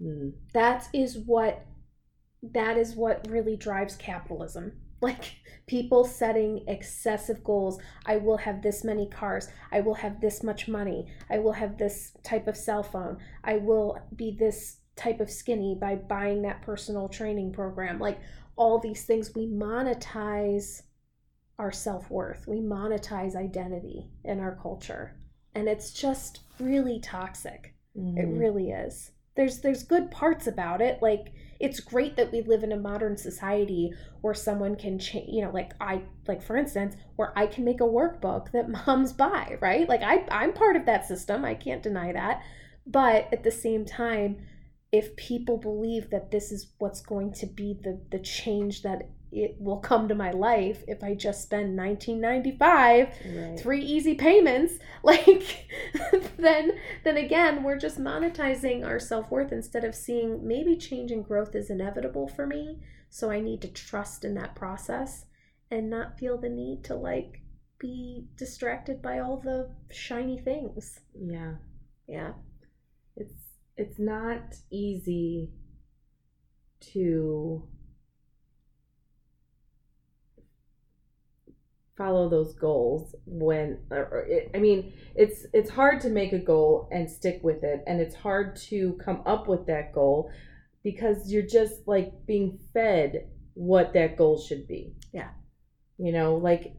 Mm. 0.00 0.34
that 0.54 0.88
is 0.92 1.18
what 1.18 1.66
that 2.40 2.76
is 2.76 2.94
what 2.94 3.26
really 3.28 3.56
drives 3.56 3.96
capitalism 3.96 4.72
like 5.00 5.32
people 5.66 6.04
setting 6.04 6.64
excessive 6.68 7.42
goals 7.42 7.80
i 8.06 8.16
will 8.16 8.36
have 8.36 8.62
this 8.62 8.84
many 8.84 9.08
cars 9.08 9.48
i 9.72 9.80
will 9.80 9.94
have 9.94 10.20
this 10.20 10.44
much 10.44 10.68
money 10.68 11.06
i 11.28 11.38
will 11.38 11.52
have 11.52 11.78
this 11.78 12.12
type 12.22 12.46
of 12.46 12.56
cell 12.56 12.84
phone 12.84 13.18
i 13.42 13.56
will 13.56 13.98
be 14.14 14.36
this 14.38 14.76
type 14.98 15.20
of 15.20 15.30
skinny 15.30 15.74
by 15.80 15.94
buying 15.94 16.42
that 16.42 16.60
personal 16.62 17.08
training 17.08 17.52
program 17.52 17.98
like 17.98 18.18
all 18.56 18.78
these 18.78 19.04
things 19.04 19.34
we 19.34 19.46
monetize 19.46 20.82
our 21.58 21.72
self-worth 21.72 22.46
we 22.46 22.60
monetize 22.60 23.34
identity 23.34 24.10
in 24.24 24.40
our 24.40 24.56
culture 24.62 25.16
and 25.54 25.68
it's 25.68 25.92
just 25.92 26.40
really 26.60 27.00
toxic 27.00 27.74
it 27.94 28.26
Mhm. 28.28 28.38
really 28.38 28.70
is. 28.70 29.10
There's 29.34 29.60
there's 29.60 29.82
good 29.82 30.10
parts 30.10 30.46
about 30.46 30.80
it. 30.80 31.02
Like 31.02 31.32
it's 31.58 31.80
great 31.80 32.14
that 32.16 32.30
we 32.30 32.42
live 32.42 32.62
in 32.62 32.70
a 32.70 32.76
modern 32.76 33.16
society 33.16 33.92
where 34.20 34.34
someone 34.34 34.76
can 34.76 35.00
change, 35.00 35.28
you 35.28 35.42
know, 35.42 35.50
like 35.50 35.72
I 35.80 36.02
like 36.28 36.40
for 36.42 36.56
instance, 36.56 36.94
where 37.16 37.32
I 37.36 37.46
can 37.48 37.64
make 37.64 37.80
a 37.80 37.84
workbook 37.84 38.52
that 38.52 38.68
moms 38.86 39.12
buy, 39.12 39.58
right? 39.60 39.88
Like 39.88 40.02
I 40.02 40.24
I'm 40.30 40.52
part 40.52 40.76
of 40.76 40.86
that 40.86 41.06
system. 41.06 41.44
I 41.44 41.54
can't 41.54 41.82
deny 41.82 42.12
that. 42.12 42.42
But 42.86 43.28
at 43.32 43.42
the 43.42 43.50
same 43.50 43.84
time, 43.84 44.38
if 44.92 45.16
people 45.16 45.58
believe 45.58 46.10
that 46.10 46.30
this 46.30 46.50
is 46.50 46.72
what's 46.78 47.00
going 47.00 47.32
to 47.32 47.46
be 47.46 47.78
the 47.82 48.00
the 48.10 48.18
change 48.18 48.82
that 48.82 49.10
it 49.30 49.56
will 49.58 49.76
come 49.76 50.08
to 50.08 50.14
my 50.14 50.30
life 50.30 50.82
if 50.88 51.04
I 51.04 51.14
just 51.14 51.42
spend 51.42 51.76
1995 51.76 53.08
right. 53.36 53.60
three 53.60 53.82
easy 53.82 54.14
payments 54.14 54.74
like 55.02 55.68
then 56.38 56.72
then 57.04 57.16
again 57.18 57.62
we're 57.62 57.78
just 57.78 57.98
monetizing 58.00 58.86
our 58.86 58.98
self-worth 58.98 59.52
instead 59.52 59.84
of 59.84 59.94
seeing 59.94 60.46
maybe 60.46 60.76
change 60.76 61.10
and 61.10 61.24
growth 61.24 61.54
is 61.54 61.68
inevitable 61.68 62.26
for 62.26 62.46
me 62.46 62.78
so 63.10 63.30
i 63.30 63.38
need 63.38 63.60
to 63.60 63.68
trust 63.68 64.24
in 64.24 64.34
that 64.34 64.54
process 64.54 65.26
and 65.70 65.90
not 65.90 66.18
feel 66.18 66.38
the 66.38 66.48
need 66.48 66.82
to 66.84 66.94
like 66.94 67.42
be 67.78 68.26
distracted 68.36 69.00
by 69.00 69.18
all 69.18 69.38
the 69.38 69.70
shiny 69.90 70.38
things. 70.38 71.00
Yeah. 71.14 71.54
Yeah. 72.06 72.32
It's 73.16 73.34
it's 73.78 73.98
not 73.98 74.56
easy 74.70 75.50
to 76.80 77.62
follow 81.96 82.28
those 82.28 82.54
goals 82.54 83.14
when 83.26 83.78
it, 83.90 84.50
i 84.54 84.58
mean 84.58 84.92
it's 85.16 85.46
it's 85.52 85.70
hard 85.70 86.00
to 86.00 86.08
make 86.08 86.32
a 86.32 86.38
goal 86.38 86.88
and 86.92 87.10
stick 87.10 87.40
with 87.42 87.64
it 87.64 87.82
and 87.88 88.00
it's 88.00 88.14
hard 88.14 88.54
to 88.54 88.96
come 89.04 89.20
up 89.26 89.48
with 89.48 89.66
that 89.66 89.92
goal 89.92 90.30
because 90.84 91.32
you're 91.32 91.42
just 91.42 91.74
like 91.86 92.12
being 92.24 92.56
fed 92.72 93.28
what 93.54 93.92
that 93.94 94.16
goal 94.16 94.40
should 94.40 94.68
be 94.68 94.94
Yeah. 95.12 95.30
you 95.98 96.12
know 96.12 96.36
like 96.36 96.74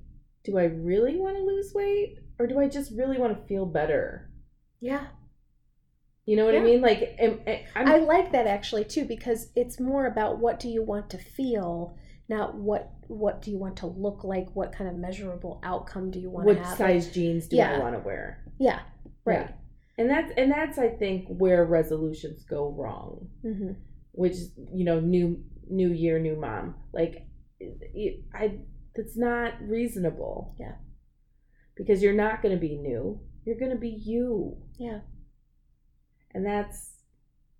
do 0.45 0.57
i 0.57 0.63
really 0.63 1.17
want 1.17 1.35
to 1.35 1.43
lose 1.43 1.73
weight 1.73 2.19
or 2.39 2.47
do 2.47 2.57
i 2.59 2.69
just 2.69 2.93
really 2.95 3.17
want 3.17 3.37
to 3.37 3.47
feel 3.47 3.65
better 3.65 4.29
Yeah. 4.79 5.07
You 6.29 6.35
know 6.35 6.45
what 6.45 6.53
I 6.53 6.59
mean? 6.59 6.79
Like, 6.81 7.15
am, 7.17 7.39
am- 7.47 7.65
I'm, 7.75 7.87
I 7.87 7.97
like 7.97 8.33
that 8.33 8.45
actually 8.45 8.83
too 8.85 9.03
because 9.05 9.49
it's 9.55 9.79
more 9.79 10.05
about 10.05 10.37
what 10.37 10.59
do 10.59 10.69
you 10.69 10.83
want 10.83 11.09
to 11.09 11.17
feel, 11.17 11.97
not 12.29 12.53
what 12.53 12.91
what 13.07 13.41
do 13.41 13.49
you 13.49 13.57
want 13.57 13.77
to 13.77 13.87
look 13.87 14.23
like, 14.23 14.45
what 14.53 14.71
kind 14.71 14.87
of 14.87 14.95
measurable 14.95 15.59
outcome 15.63 16.11
do 16.11 16.19
you 16.19 16.29
want 16.29 16.45
what 16.45 16.53
to 16.53 16.59
have. 16.59 16.69
What 16.69 16.77
size 16.77 17.11
jeans 17.11 17.47
do 17.47 17.59
I 17.59 17.79
want 17.79 17.95
to 17.95 17.99
wear? 18.01 18.43
Yeah. 18.59 18.81
Right. 19.25 19.39
Yeah. 19.49 19.51
And 19.97 20.07
that's 20.07 20.31
and 20.37 20.51
that's 20.51 20.77
I 20.77 20.89
think 20.89 21.25
where 21.29 21.65
resolutions 21.65 22.43
go 22.43 22.69
wrong. 22.77 23.27
hmm 23.41 23.71
Which 24.11 24.35
you 24.71 24.85
know, 24.85 24.99
new 24.99 25.43
new 25.67 25.91
year, 25.91 26.19
new 26.19 26.35
mom. 26.35 26.75
Like, 26.93 27.25
it, 27.59 28.23
I 28.35 28.59
that's 28.95 29.17
not 29.17 29.53
reasonable. 29.61 30.55
Yeah. 30.59 30.75
Because 31.75 32.03
you're 32.03 32.13
not 32.13 32.43
going 32.43 32.53
to 32.53 32.61
be 32.61 32.77
new. 32.77 33.19
You're 33.45 33.57
going 33.57 33.71
to 33.71 33.77
be 33.77 33.89
you. 33.89 34.57
Yeah. 34.77 34.99
And 36.33 36.45
that's 36.45 36.91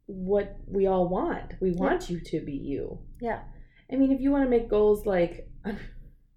what 0.05 0.57
we 0.67 0.87
all 0.87 1.07
want. 1.07 1.53
We 1.59 1.71
want 1.71 2.09
you 2.09 2.19
to 2.19 2.39
be 2.41 2.53
you. 2.53 2.99
Yeah. 3.21 3.41
I 3.91 3.95
mean, 3.95 4.11
if 4.11 4.21
you 4.21 4.31
want 4.31 4.43
to 4.43 4.49
make 4.49 4.69
goals 4.69 5.05
like, 5.05 5.49
I'm 5.65 5.77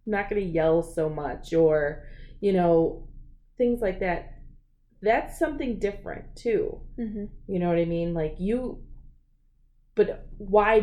not 0.06 0.28
going 0.30 0.42
to 0.42 0.48
yell 0.48 0.82
so 0.82 1.08
much 1.08 1.52
or, 1.54 2.04
you 2.40 2.52
know, 2.52 3.08
things 3.58 3.80
like 3.80 4.00
that, 4.00 4.38
that's 5.00 5.38
something 5.38 5.78
different 5.78 6.36
too. 6.36 6.80
hmm 6.96 7.24
You 7.46 7.58
know 7.58 7.68
what 7.68 7.78
I 7.78 7.84
mean? 7.84 8.14
Like 8.14 8.36
you, 8.38 8.82
but 9.94 10.26
why, 10.38 10.80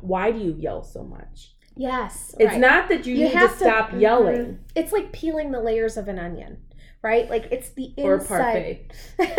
why 0.00 0.30
do 0.32 0.38
you 0.38 0.54
yell 0.58 0.82
so 0.82 1.02
much? 1.04 1.54
Yes. 1.76 2.34
It's 2.38 2.52
right. 2.52 2.60
not 2.60 2.88
that 2.90 3.06
you, 3.06 3.14
You 3.14 3.24
need 3.24 3.32
to 3.32 3.38
have 3.38 3.52
to- 3.52 3.56
stop 3.64 3.90
Mhm. 3.90 4.00
yelling 4.00 4.58
It's 4.76 4.92
like 4.92 5.12
peeling 5.12 5.50
the 5.50 5.60
layers 5.60 5.96
of 5.96 6.08
an 6.08 6.18
onion, 6.18 6.58
right? 7.02 7.28
Like 7.28 7.48
it's 7.50 7.70
the 7.70 7.92
or 7.98 8.14
inside. 8.16 8.90
parfait. 9.18 9.36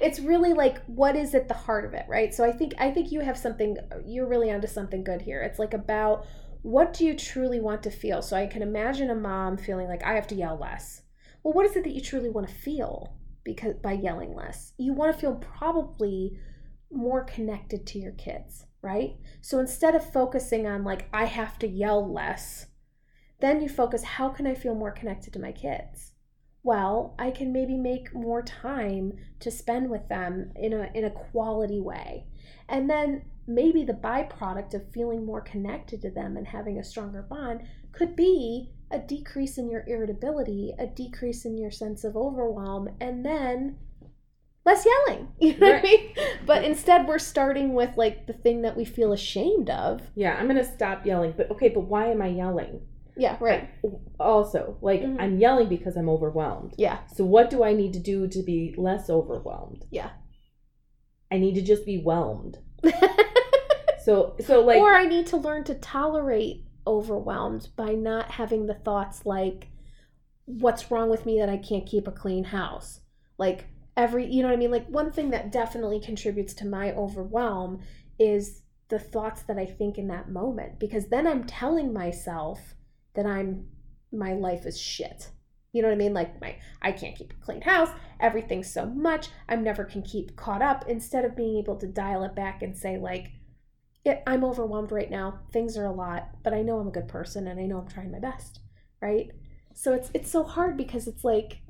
it's 0.00 0.20
really 0.20 0.52
like 0.52 0.82
what 0.86 1.16
is 1.16 1.34
at 1.34 1.48
the 1.48 1.54
heart 1.54 1.84
of 1.84 1.94
it, 1.94 2.06
right? 2.08 2.32
So 2.32 2.44
I 2.44 2.52
think 2.52 2.74
I 2.78 2.90
think 2.90 3.12
you 3.12 3.20
have 3.20 3.36
something 3.36 3.76
you're 4.04 4.28
really 4.28 4.50
onto 4.50 4.66
something 4.66 5.04
good 5.04 5.22
here. 5.22 5.42
It's 5.42 5.58
like 5.58 5.74
about 5.74 6.26
what 6.62 6.92
do 6.92 7.04
you 7.04 7.14
truly 7.14 7.60
want 7.60 7.82
to 7.82 7.90
feel? 7.90 8.22
So 8.22 8.36
I 8.36 8.46
can 8.46 8.62
imagine 8.62 9.10
a 9.10 9.14
mom 9.14 9.56
feeling 9.56 9.88
like 9.88 10.04
I 10.04 10.14
have 10.14 10.28
to 10.28 10.34
yell 10.34 10.56
less. 10.56 11.02
Well, 11.42 11.54
what 11.54 11.66
is 11.66 11.76
it 11.76 11.84
that 11.84 11.92
you 11.92 12.00
truly 12.00 12.30
want 12.30 12.48
to 12.48 12.54
feel 12.54 13.16
because 13.44 13.74
by 13.82 13.92
yelling 13.92 14.34
less? 14.34 14.72
You 14.78 14.92
want 14.92 15.12
to 15.12 15.20
feel 15.20 15.34
probably 15.34 16.38
more 16.90 17.24
connected 17.24 17.86
to 17.88 17.98
your 17.98 18.12
kids, 18.12 18.66
right? 18.80 19.16
So 19.40 19.58
instead 19.58 19.94
of 19.94 20.12
focusing 20.12 20.66
on 20.66 20.84
like 20.84 21.08
I 21.12 21.24
have 21.24 21.58
to 21.60 21.66
yell 21.66 22.12
less, 22.12 22.66
then 23.40 23.60
you 23.60 23.68
focus 23.68 24.04
how 24.04 24.28
can 24.28 24.46
I 24.46 24.54
feel 24.54 24.74
more 24.74 24.92
connected 24.92 25.32
to 25.32 25.40
my 25.40 25.50
kids? 25.50 26.11
Well, 26.64 27.14
I 27.18 27.30
can 27.30 27.52
maybe 27.52 27.76
make 27.76 28.14
more 28.14 28.42
time 28.42 29.14
to 29.40 29.50
spend 29.50 29.90
with 29.90 30.08
them 30.08 30.52
in 30.54 30.72
a 30.72 30.90
in 30.94 31.04
a 31.04 31.10
quality 31.10 31.80
way. 31.80 32.26
And 32.68 32.88
then 32.88 33.22
maybe 33.46 33.84
the 33.84 33.92
byproduct 33.92 34.74
of 34.74 34.92
feeling 34.92 35.26
more 35.26 35.40
connected 35.40 36.00
to 36.02 36.10
them 36.10 36.36
and 36.36 36.46
having 36.46 36.78
a 36.78 36.84
stronger 36.84 37.22
bond 37.22 37.62
could 37.92 38.14
be 38.14 38.70
a 38.90 38.98
decrease 38.98 39.58
in 39.58 39.68
your 39.70 39.84
irritability, 39.86 40.72
a 40.78 40.86
decrease 40.86 41.44
in 41.44 41.58
your 41.58 41.70
sense 41.70 42.04
of 42.04 42.16
overwhelm, 42.16 42.88
and 43.00 43.24
then 43.24 43.78
less 44.64 44.86
yelling. 44.86 45.28
You 45.40 45.58
know 45.58 45.66
what 45.66 45.80
I 45.80 45.82
mean? 45.82 46.14
But 46.46 46.64
instead 46.64 47.08
we're 47.08 47.18
starting 47.18 47.74
with 47.74 47.96
like 47.96 48.26
the 48.26 48.32
thing 48.32 48.62
that 48.62 48.76
we 48.76 48.84
feel 48.84 49.12
ashamed 49.12 49.68
of. 49.70 50.02
Yeah, 50.14 50.36
I'm 50.38 50.46
gonna 50.46 50.64
stop 50.64 51.04
yelling. 51.04 51.34
But 51.36 51.50
okay, 51.50 51.68
but 51.68 51.80
why 51.80 52.06
am 52.06 52.22
I 52.22 52.28
yelling? 52.28 52.82
Yeah, 53.16 53.36
right. 53.40 53.68
Also, 54.18 54.78
like 54.80 55.02
Mhm. 55.02 55.20
I'm 55.20 55.38
yelling 55.38 55.68
because 55.68 55.96
I'm 55.96 56.08
overwhelmed. 56.08 56.74
Yeah. 56.78 56.98
So 57.14 57.24
what 57.24 57.50
do 57.50 57.62
I 57.62 57.72
need 57.72 57.92
to 57.92 57.98
do 57.98 58.26
to 58.28 58.42
be 58.42 58.74
less 58.76 59.10
overwhelmed? 59.10 59.86
Yeah. 59.90 60.10
I 61.30 61.38
need 61.38 61.54
to 61.54 61.62
just 61.62 61.84
be 61.86 61.98
whelmed. 61.98 62.58
So 64.04 64.34
so 64.44 64.60
like 64.62 64.80
or 64.80 64.92
I 64.94 65.06
need 65.06 65.26
to 65.28 65.36
learn 65.36 65.62
to 65.64 65.74
tolerate 65.76 66.64
overwhelmed 66.86 67.68
by 67.76 67.92
not 67.92 68.32
having 68.32 68.66
the 68.66 68.74
thoughts 68.74 69.24
like, 69.24 69.68
what's 70.44 70.90
wrong 70.90 71.08
with 71.08 71.24
me 71.24 71.38
that 71.38 71.48
I 71.48 71.56
can't 71.56 71.86
keep 71.86 72.08
a 72.08 72.12
clean 72.12 72.42
house? 72.44 73.00
Like, 73.38 73.66
every, 73.96 74.26
you 74.26 74.42
know 74.42 74.48
what 74.48 74.54
I 74.54 74.58
mean? 74.58 74.72
Like, 74.72 74.88
one 74.88 75.12
thing 75.12 75.30
that 75.30 75.52
definitely 75.52 76.00
contributes 76.00 76.54
to 76.54 76.66
my 76.66 76.92
overwhelm 76.92 77.80
is 78.18 78.62
the 78.88 78.98
thoughts 78.98 79.42
that 79.42 79.58
I 79.58 79.66
think 79.66 79.98
in 79.98 80.08
that 80.08 80.28
moment, 80.28 80.80
because 80.80 81.06
then 81.08 81.26
I'm 81.26 81.44
telling 81.44 81.92
myself 81.92 82.74
that 83.14 83.26
I'm, 83.26 83.66
my 84.12 84.32
life 84.34 84.66
is 84.66 84.80
shit. 84.80 85.30
You 85.72 85.80
know 85.80 85.88
what 85.88 85.94
I 85.94 85.98
mean? 85.98 86.12
Like 86.12 86.40
my 86.40 86.56
I 86.82 86.92
can't 86.92 87.16
keep 87.16 87.32
a 87.32 87.44
clean 87.44 87.62
house, 87.62 87.88
everything's 88.20 88.70
so 88.70 88.86
much, 88.86 89.28
I'm 89.48 89.64
never 89.64 89.84
can 89.84 90.02
keep 90.02 90.36
caught 90.36 90.60
up 90.60 90.84
instead 90.86 91.24
of 91.24 91.36
being 91.36 91.56
able 91.58 91.76
to 91.76 91.86
dial 91.86 92.24
it 92.24 92.34
back 92.34 92.62
and 92.62 92.76
say 92.76 92.98
like 92.98 93.30
yeah, 94.04 94.20
I'm 94.26 94.44
overwhelmed 94.44 94.90
right 94.90 95.10
now. 95.10 95.40
Things 95.52 95.76
are 95.78 95.84
a 95.84 95.92
lot, 95.92 96.30
but 96.42 96.52
I 96.52 96.62
know 96.62 96.78
I'm 96.78 96.88
a 96.88 96.92
good 96.92 97.08
person 97.08 97.46
and 97.46 97.60
I 97.60 97.66
know 97.66 97.78
I'm 97.78 97.88
trying 97.88 98.10
my 98.10 98.18
best, 98.18 98.58
right? 99.00 99.30
So 99.74 99.94
it's 99.94 100.10
it's 100.12 100.30
so 100.30 100.42
hard 100.42 100.76
because 100.76 101.06
it's 101.06 101.24
like 101.24 101.60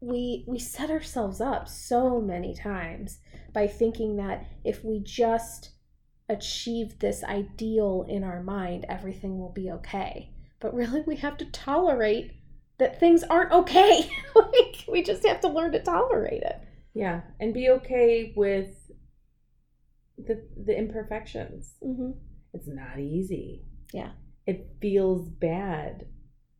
we 0.00 0.44
we 0.48 0.58
set 0.58 0.90
ourselves 0.90 1.40
up 1.40 1.68
so 1.68 2.20
many 2.20 2.54
times 2.54 3.18
by 3.52 3.66
thinking 3.66 4.16
that 4.16 4.46
if 4.64 4.84
we 4.84 5.00
just 5.00 5.70
achieve 6.28 6.98
this 6.98 7.22
ideal 7.22 8.04
in 8.08 8.24
our 8.24 8.42
mind, 8.42 8.84
everything 8.88 9.38
will 9.38 9.52
be 9.52 9.70
okay. 9.70 10.32
But 10.60 10.74
really 10.74 11.02
we 11.02 11.16
have 11.16 11.36
to 11.38 11.44
tolerate 11.46 12.32
that 12.78 12.98
things 13.00 13.22
aren't 13.24 13.52
okay. 13.52 14.08
like 14.34 14.84
we 14.90 15.02
just 15.02 15.26
have 15.26 15.40
to 15.42 15.48
learn 15.48 15.72
to 15.72 15.82
tolerate 15.82 16.42
it. 16.42 16.60
yeah, 16.94 17.22
and 17.40 17.52
be 17.54 17.68
okay 17.70 18.32
with 18.36 18.70
the 20.18 20.42
the 20.56 20.76
imperfections. 20.76 21.74
Mm-hmm. 21.84 22.10
It's 22.54 22.68
not 22.68 22.98
easy. 22.98 23.64
Yeah. 23.92 24.10
It 24.46 24.68
feels 24.80 25.28
bad. 25.28 26.06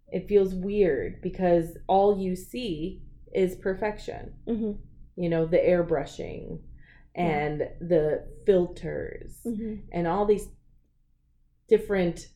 It 0.09 0.29
feels 0.29 0.55
weird 0.55 1.21
because 1.23 1.77
all 1.87 2.19
you 2.19 2.37
see 2.37 3.03
is 3.35 3.55
perfection. 3.57 4.35
Mm-hmm. 4.47 4.73
You 5.17 5.29
know, 5.31 5.47
the 5.47 5.57
airbrushing 5.59 6.61
and 7.15 7.61
the 7.81 8.27
filters 8.45 9.33
Mm-hmm. 9.47 9.75
and 9.93 10.07
all 10.07 10.27
these 10.27 10.49
different 11.69 12.29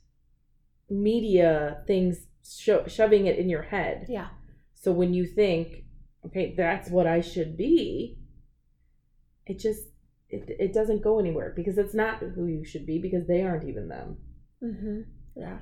media 0.90 1.82
things 1.86 2.26
sho- 2.44 2.86
shoving 2.86 3.26
it 3.26 3.38
in 3.38 3.48
your 3.48 3.62
head. 3.62 4.06
Yeah. 4.08 4.28
So 4.74 4.92
when 4.92 5.14
you 5.14 5.26
think, 5.26 5.84
okay, 6.26 6.54
that's 6.56 6.90
what 6.90 7.06
I 7.06 7.20
should 7.20 7.56
be, 7.56 8.18
it 9.46 9.58
just 9.58 9.84
it, 10.28 10.48
it 10.58 10.72
doesn't 10.72 11.02
go 11.02 11.18
anywhere 11.18 11.52
because 11.54 11.76
it's 11.78 11.94
not 11.94 12.18
who 12.18 12.46
you 12.46 12.64
should 12.64 12.86
be 12.86 12.98
because 12.98 13.26
they 13.26 13.42
aren't 13.42 13.68
even 13.68 13.88
them. 13.88 14.16
Mm-hmm. 14.62 15.00
Yeah. 15.36 15.58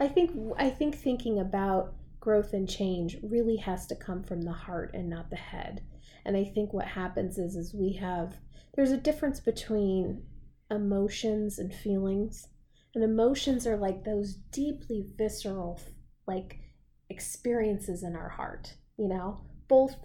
I 0.00 0.08
think 0.08 0.32
I 0.58 0.70
think 0.70 0.96
thinking 0.96 1.38
about 1.38 1.94
growth 2.20 2.52
and 2.52 2.68
change 2.68 3.16
really 3.22 3.56
has 3.56 3.86
to 3.86 3.96
come 3.96 4.22
from 4.22 4.42
the 4.42 4.52
heart 4.52 4.92
and 4.94 5.08
not 5.08 5.30
the 5.30 5.36
head. 5.36 5.82
And 6.24 6.36
I 6.36 6.44
think 6.44 6.72
what 6.72 6.86
happens 6.86 7.38
is 7.38 7.56
is 7.56 7.74
we 7.74 7.94
have 7.94 8.36
there's 8.74 8.92
a 8.92 8.96
difference 8.96 9.40
between 9.40 10.22
emotions 10.70 11.58
and 11.58 11.72
feelings. 11.72 12.48
And 12.94 13.02
emotions 13.02 13.66
are 13.66 13.76
like 13.76 14.04
those 14.04 14.34
deeply 14.34 15.06
visceral 15.16 15.80
like 16.26 16.58
experiences 17.08 18.02
in 18.02 18.16
our 18.16 18.28
heart, 18.28 18.74
you 18.96 19.08
know? 19.08 19.40
Both 19.68 19.96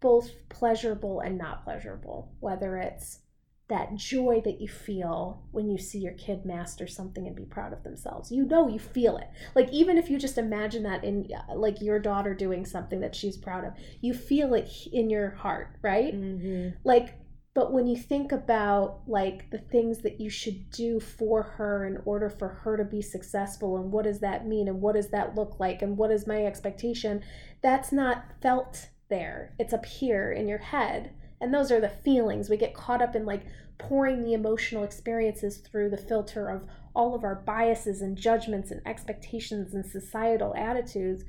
both 0.00 0.30
pleasurable 0.48 1.20
and 1.20 1.38
not 1.38 1.64
pleasurable, 1.64 2.34
whether 2.40 2.76
it's 2.76 3.20
that 3.68 3.94
joy 3.94 4.42
that 4.44 4.60
you 4.60 4.68
feel 4.68 5.44
when 5.50 5.70
you 5.70 5.78
see 5.78 5.98
your 5.98 6.12
kid 6.12 6.44
master 6.44 6.86
something 6.86 7.26
and 7.26 7.34
be 7.34 7.44
proud 7.44 7.72
of 7.72 7.82
themselves. 7.84 8.30
You 8.30 8.44
know 8.44 8.68
you 8.68 8.78
feel 8.78 9.16
it. 9.16 9.28
Like 9.54 9.72
even 9.72 9.96
if 9.96 10.10
you 10.10 10.18
just 10.18 10.36
imagine 10.36 10.82
that 10.82 11.04
in 11.04 11.26
like 11.54 11.80
your 11.80 11.98
daughter 11.98 12.34
doing 12.34 12.66
something 12.66 13.00
that 13.00 13.14
she's 13.14 13.38
proud 13.38 13.64
of, 13.64 13.72
you 14.02 14.12
feel 14.12 14.52
it 14.52 14.70
in 14.92 15.08
your 15.08 15.30
heart, 15.30 15.76
right? 15.80 16.14
Mm-hmm. 16.14 16.76
Like 16.84 17.18
but 17.54 17.72
when 17.72 17.86
you 17.86 17.96
think 17.96 18.32
about 18.32 19.02
like 19.06 19.50
the 19.50 19.58
things 19.58 19.98
that 19.98 20.20
you 20.20 20.30
should 20.30 20.70
do 20.70 20.98
for 20.98 21.42
her 21.42 21.84
in 21.84 21.98
order 22.06 22.30
for 22.30 22.48
her 22.48 22.78
to 22.78 22.84
be 22.84 23.02
successful 23.02 23.76
and 23.76 23.92
what 23.92 24.04
does 24.04 24.20
that 24.20 24.46
mean 24.46 24.68
and 24.68 24.80
what 24.80 24.94
does 24.94 25.10
that 25.10 25.34
look 25.34 25.60
like 25.60 25.82
and 25.82 25.98
what 25.98 26.10
is 26.10 26.26
my 26.26 26.46
expectation, 26.46 27.22
that's 27.60 27.92
not 27.92 28.24
felt 28.40 28.88
there. 29.10 29.54
It's 29.58 29.74
up 29.74 29.84
here 29.84 30.32
in 30.32 30.48
your 30.48 30.58
head. 30.58 31.12
And 31.42 31.52
those 31.52 31.70
are 31.70 31.80
the 31.80 31.90
feelings. 31.90 32.48
We 32.48 32.56
get 32.56 32.74
caught 32.74 33.02
up 33.02 33.14
in 33.14 33.26
like 33.26 33.44
pouring 33.76 34.22
the 34.22 34.32
emotional 34.32 34.84
experiences 34.84 35.58
through 35.58 35.90
the 35.90 35.98
filter 35.98 36.48
of 36.48 36.62
all 36.94 37.14
of 37.14 37.24
our 37.24 37.34
biases 37.34 38.00
and 38.00 38.16
judgments 38.16 38.70
and 38.70 38.80
expectations 38.86 39.74
and 39.74 39.84
societal 39.84 40.54
attitudes. 40.56 41.24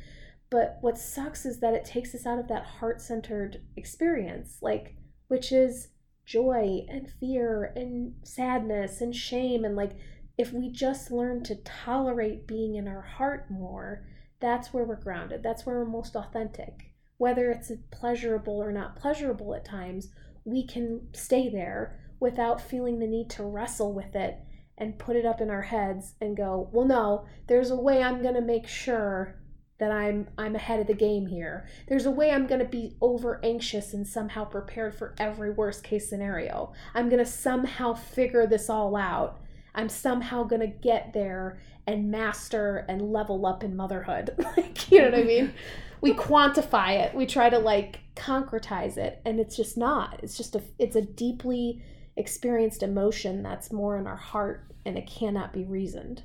But 0.50 0.78
what 0.80 0.98
sucks 0.98 1.46
is 1.46 1.60
that 1.60 1.74
it 1.74 1.84
takes 1.84 2.16
us 2.16 2.26
out 2.26 2.40
of 2.40 2.48
that 2.48 2.64
heart 2.64 3.02
centered 3.02 3.62
experience, 3.76 4.60
like, 4.62 4.96
which 5.28 5.52
is 5.52 5.90
joy 6.26 6.86
and 6.90 7.10
fear 7.20 7.74
and 7.76 8.16
sadness 8.24 9.02
and 9.02 9.16
shame. 9.16 9.66
And 9.66 9.76
like, 9.76 9.92
if 10.38 10.52
we 10.52 10.70
just 10.70 11.12
learn 11.12 11.44
to 11.44 11.56
tolerate 11.56 12.48
being 12.48 12.76
in 12.76 12.88
our 12.88 13.02
heart 13.02 13.52
more, 13.52 14.06
that's 14.40 14.74
where 14.74 14.84
we're 14.84 14.96
grounded. 14.96 15.44
That's 15.44 15.66
where 15.66 15.78
we're 15.78 15.86
most 15.86 16.16
authentic 16.16 16.94
whether 17.24 17.52
it's 17.52 17.72
pleasurable 17.90 18.62
or 18.62 18.72
not 18.72 18.98
pleasurable 18.98 19.56
at 19.56 19.64
times, 19.64 20.10
we 20.44 20.68
can 20.68 21.08
stay 21.14 21.48
there 21.48 21.98
without 22.20 22.62
feeling 22.62 23.00
the 23.00 23.08
need 23.08 23.30
to 23.30 23.44
wrestle 23.44 23.94
with 23.94 24.14
it 24.14 24.40
and 24.78 25.00
put 25.00 25.16
it 25.16 25.26
up 25.26 25.40
in 25.40 25.50
our 25.50 25.62
heads 25.62 26.16
and 26.20 26.36
go, 26.36 26.70
well, 26.74 26.86
no, 26.86 27.26
there's 27.48 27.72
a 27.72 27.78
way 27.78 28.04
I'm 28.04 28.22
going 28.22 28.36
to 28.36 28.42
make 28.42 28.68
sure 28.68 29.40
that 29.84 29.92
I'm 29.92 30.28
I'm 30.38 30.56
ahead 30.56 30.80
of 30.80 30.88
the 30.88 30.94
game 30.94 31.26
here. 31.26 31.68
There's 31.90 32.06
a 32.06 32.12
way 32.12 32.32
I'm 32.32 32.48
going 32.48 32.62
to 32.62 32.66
be 32.66 32.96
over 33.02 33.42
anxious 33.44 33.94
and 33.94 34.08
somehow 34.08 34.46
prepared 34.46 34.96
for 34.96 35.14
every 35.18 35.52
worst 35.52 35.84
case 35.84 36.10
scenario. 36.10 36.72
I'm 36.94 37.10
going 37.10 37.20
to 37.24 37.30
somehow 37.30 37.94
figure 37.94 38.48
this 38.48 38.70
all 38.70 38.96
out. 38.96 39.42
I'm 39.76 39.90
somehow 39.90 40.44
going 40.44 40.62
to 40.62 40.68
get 40.68 41.12
there 41.12 41.60
and 41.86 42.10
master 42.10 42.86
and 42.88 43.12
level 43.12 43.46
up 43.46 43.62
in 43.62 43.76
motherhood. 43.76 44.34
like, 44.58 44.90
you 44.90 45.00
know 45.00 45.10
what 45.10 45.20
I 45.20 45.24
mean? 45.24 45.54
We 46.00 46.14
quantify 46.14 47.00
it. 47.00 47.16
We 47.16 47.26
try 47.26 47.50
to 47.50 47.60
like 47.60 48.02
concretize 48.18 48.98
it 48.98 49.22
and 49.24 49.40
it's 49.40 49.56
just 49.56 49.78
not. 49.78 50.20
It's 50.22 50.36
just 50.36 50.54
a 50.54 50.62
it's 50.78 50.98
a 50.98 51.02
deeply 51.02 51.82
experienced 52.18 52.84
emotion 52.84 53.42
that's 53.42 53.72
more 53.72 53.98
in 53.98 54.06
our 54.06 54.18
heart 54.18 54.66
and 54.86 54.98
it 54.98 55.08
cannot 55.08 55.54
be 55.54 55.64
reasoned. 55.64 56.24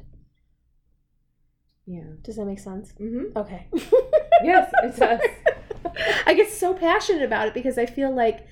Yeah. 1.89 2.05
Does 2.23 2.37
that 2.37 2.45
make 2.45 2.59
sense? 2.59 2.93
Mm-hmm. 3.01 3.37
Okay. 3.37 3.67
Yes, 4.41 4.71
it 4.85 4.97
does. 5.01 5.21
I 6.25 6.33
get 6.35 6.49
so 6.49 6.73
passionate 6.73 7.25
about 7.25 7.49
it 7.49 7.55
because 7.55 7.77
I 7.77 7.87
feel 7.87 8.15
like 8.15 8.47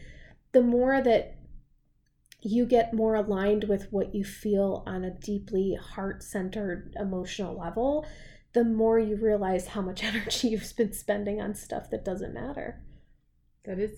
the 0.50 0.60
more 0.60 1.00
that 1.00 1.36
you 2.40 2.66
get 2.66 2.92
more 2.92 3.14
aligned 3.14 3.64
with 3.64 3.86
what 3.92 4.12
you 4.12 4.24
feel 4.24 4.82
on 4.84 5.04
a 5.04 5.10
deeply 5.10 5.78
heart 5.80 6.24
centered 6.24 6.92
emotional 6.98 7.56
level, 7.56 8.04
the 8.52 8.64
more 8.64 8.98
you 8.98 9.14
realize 9.14 9.68
how 9.68 9.80
much 9.80 10.02
energy 10.10 10.48
you've 10.48 10.74
been 10.76 10.92
spending 10.92 11.40
on 11.40 11.54
stuff 11.54 11.88
that 11.90 12.04
doesn't 12.04 12.34
matter. 12.34 12.82
That 13.64 13.78
is 13.78 13.96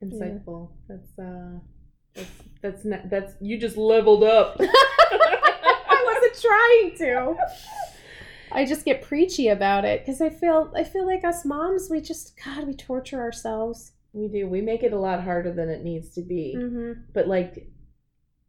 insightful. 0.00 0.70
That's 0.88 1.18
uh 1.18 1.58
that's 2.14 2.30
that's 2.62 2.84
not, 2.84 3.10
that's 3.10 3.32
you 3.40 3.58
just 3.58 3.76
leveled 3.76 4.22
up. 4.22 4.56
I 4.60 6.04
wasn't 6.06 6.40
trying 6.40 6.98
to. 6.98 7.36
I 8.52 8.64
just 8.64 8.84
get 8.84 9.02
preachy 9.02 9.48
about 9.48 9.84
it 9.84 10.00
because 10.04 10.20
I 10.20 10.28
feel 10.30 10.72
I 10.76 10.84
feel 10.84 11.06
like 11.06 11.24
us 11.24 11.44
moms 11.44 11.88
we 11.90 12.00
just 12.00 12.38
God 12.44 12.66
we 12.66 12.74
torture 12.74 13.20
ourselves. 13.20 13.92
we 14.12 14.28
do. 14.28 14.48
We 14.48 14.60
make 14.60 14.82
it 14.82 14.92
a 14.92 14.98
lot 14.98 15.22
harder 15.22 15.52
than 15.52 15.68
it 15.68 15.84
needs 15.84 16.10
to 16.14 16.22
be. 16.22 16.54
Mm-hmm. 16.58 16.92
But 17.14 17.28
like 17.28 17.68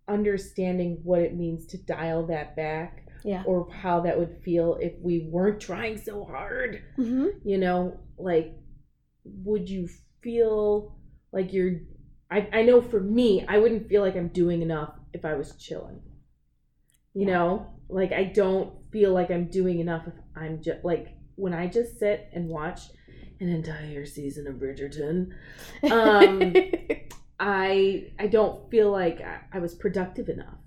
understanding 0.07 0.99
what 1.03 1.21
it 1.21 1.35
means 1.35 1.65
to 1.67 1.77
dial 1.77 2.25
that 2.27 2.55
back 2.55 3.07
Yeah. 3.23 3.43
or 3.45 3.69
how 3.71 4.01
that 4.01 4.17
would 4.17 4.41
feel 4.43 4.77
if 4.81 4.93
we 4.99 5.27
weren't 5.31 5.61
trying 5.61 5.97
so 5.97 6.25
hard. 6.25 6.81
Mm-hmm. 6.97 7.27
You 7.47 7.57
know, 7.57 7.99
like 8.17 8.53
would 9.23 9.69
you 9.69 9.87
feel 10.21 10.97
like 11.31 11.53
you're 11.53 11.81
I, 12.29 12.47
I 12.53 12.61
know 12.63 12.81
for 12.81 12.99
me, 13.01 13.45
I 13.47 13.57
wouldn't 13.57 13.87
feel 13.89 14.01
like 14.01 14.15
I'm 14.15 14.29
doing 14.29 14.61
enough 14.61 14.93
if 15.13 15.25
I 15.25 15.33
was 15.35 15.55
chilling. 15.57 16.01
You 17.13 17.27
Yeah. 17.27 17.33
know, 17.33 17.67
like 17.91 18.11
I 18.11 18.23
don't 18.23 18.73
feel 18.91 19.13
like 19.13 19.31
I'm 19.31 19.49
doing 19.49 19.79
enough 19.79 20.07
if 20.07 20.13
I'm 20.35 20.61
just 20.61 20.83
like 20.83 21.09
when 21.35 21.53
I 21.53 21.67
just 21.67 21.99
sit 21.99 22.29
and 22.33 22.47
watch 22.47 22.81
an 23.39 23.49
entire 23.49 24.05
season 24.05 24.47
of 24.47 24.55
Bridgerton, 24.55 25.31
Um, 25.91 26.55
I 27.39 28.11
I 28.19 28.27
don't 28.27 28.69
feel 28.69 28.91
like 28.91 29.19
I, 29.21 29.41
I 29.51 29.59
was 29.59 29.73
productive 29.73 30.29
enough. 30.29 30.59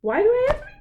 Why 0.00 0.22
do 0.22 0.28
I 0.28 0.46
have 0.48 0.60
to 0.60 0.66
be 0.66 0.72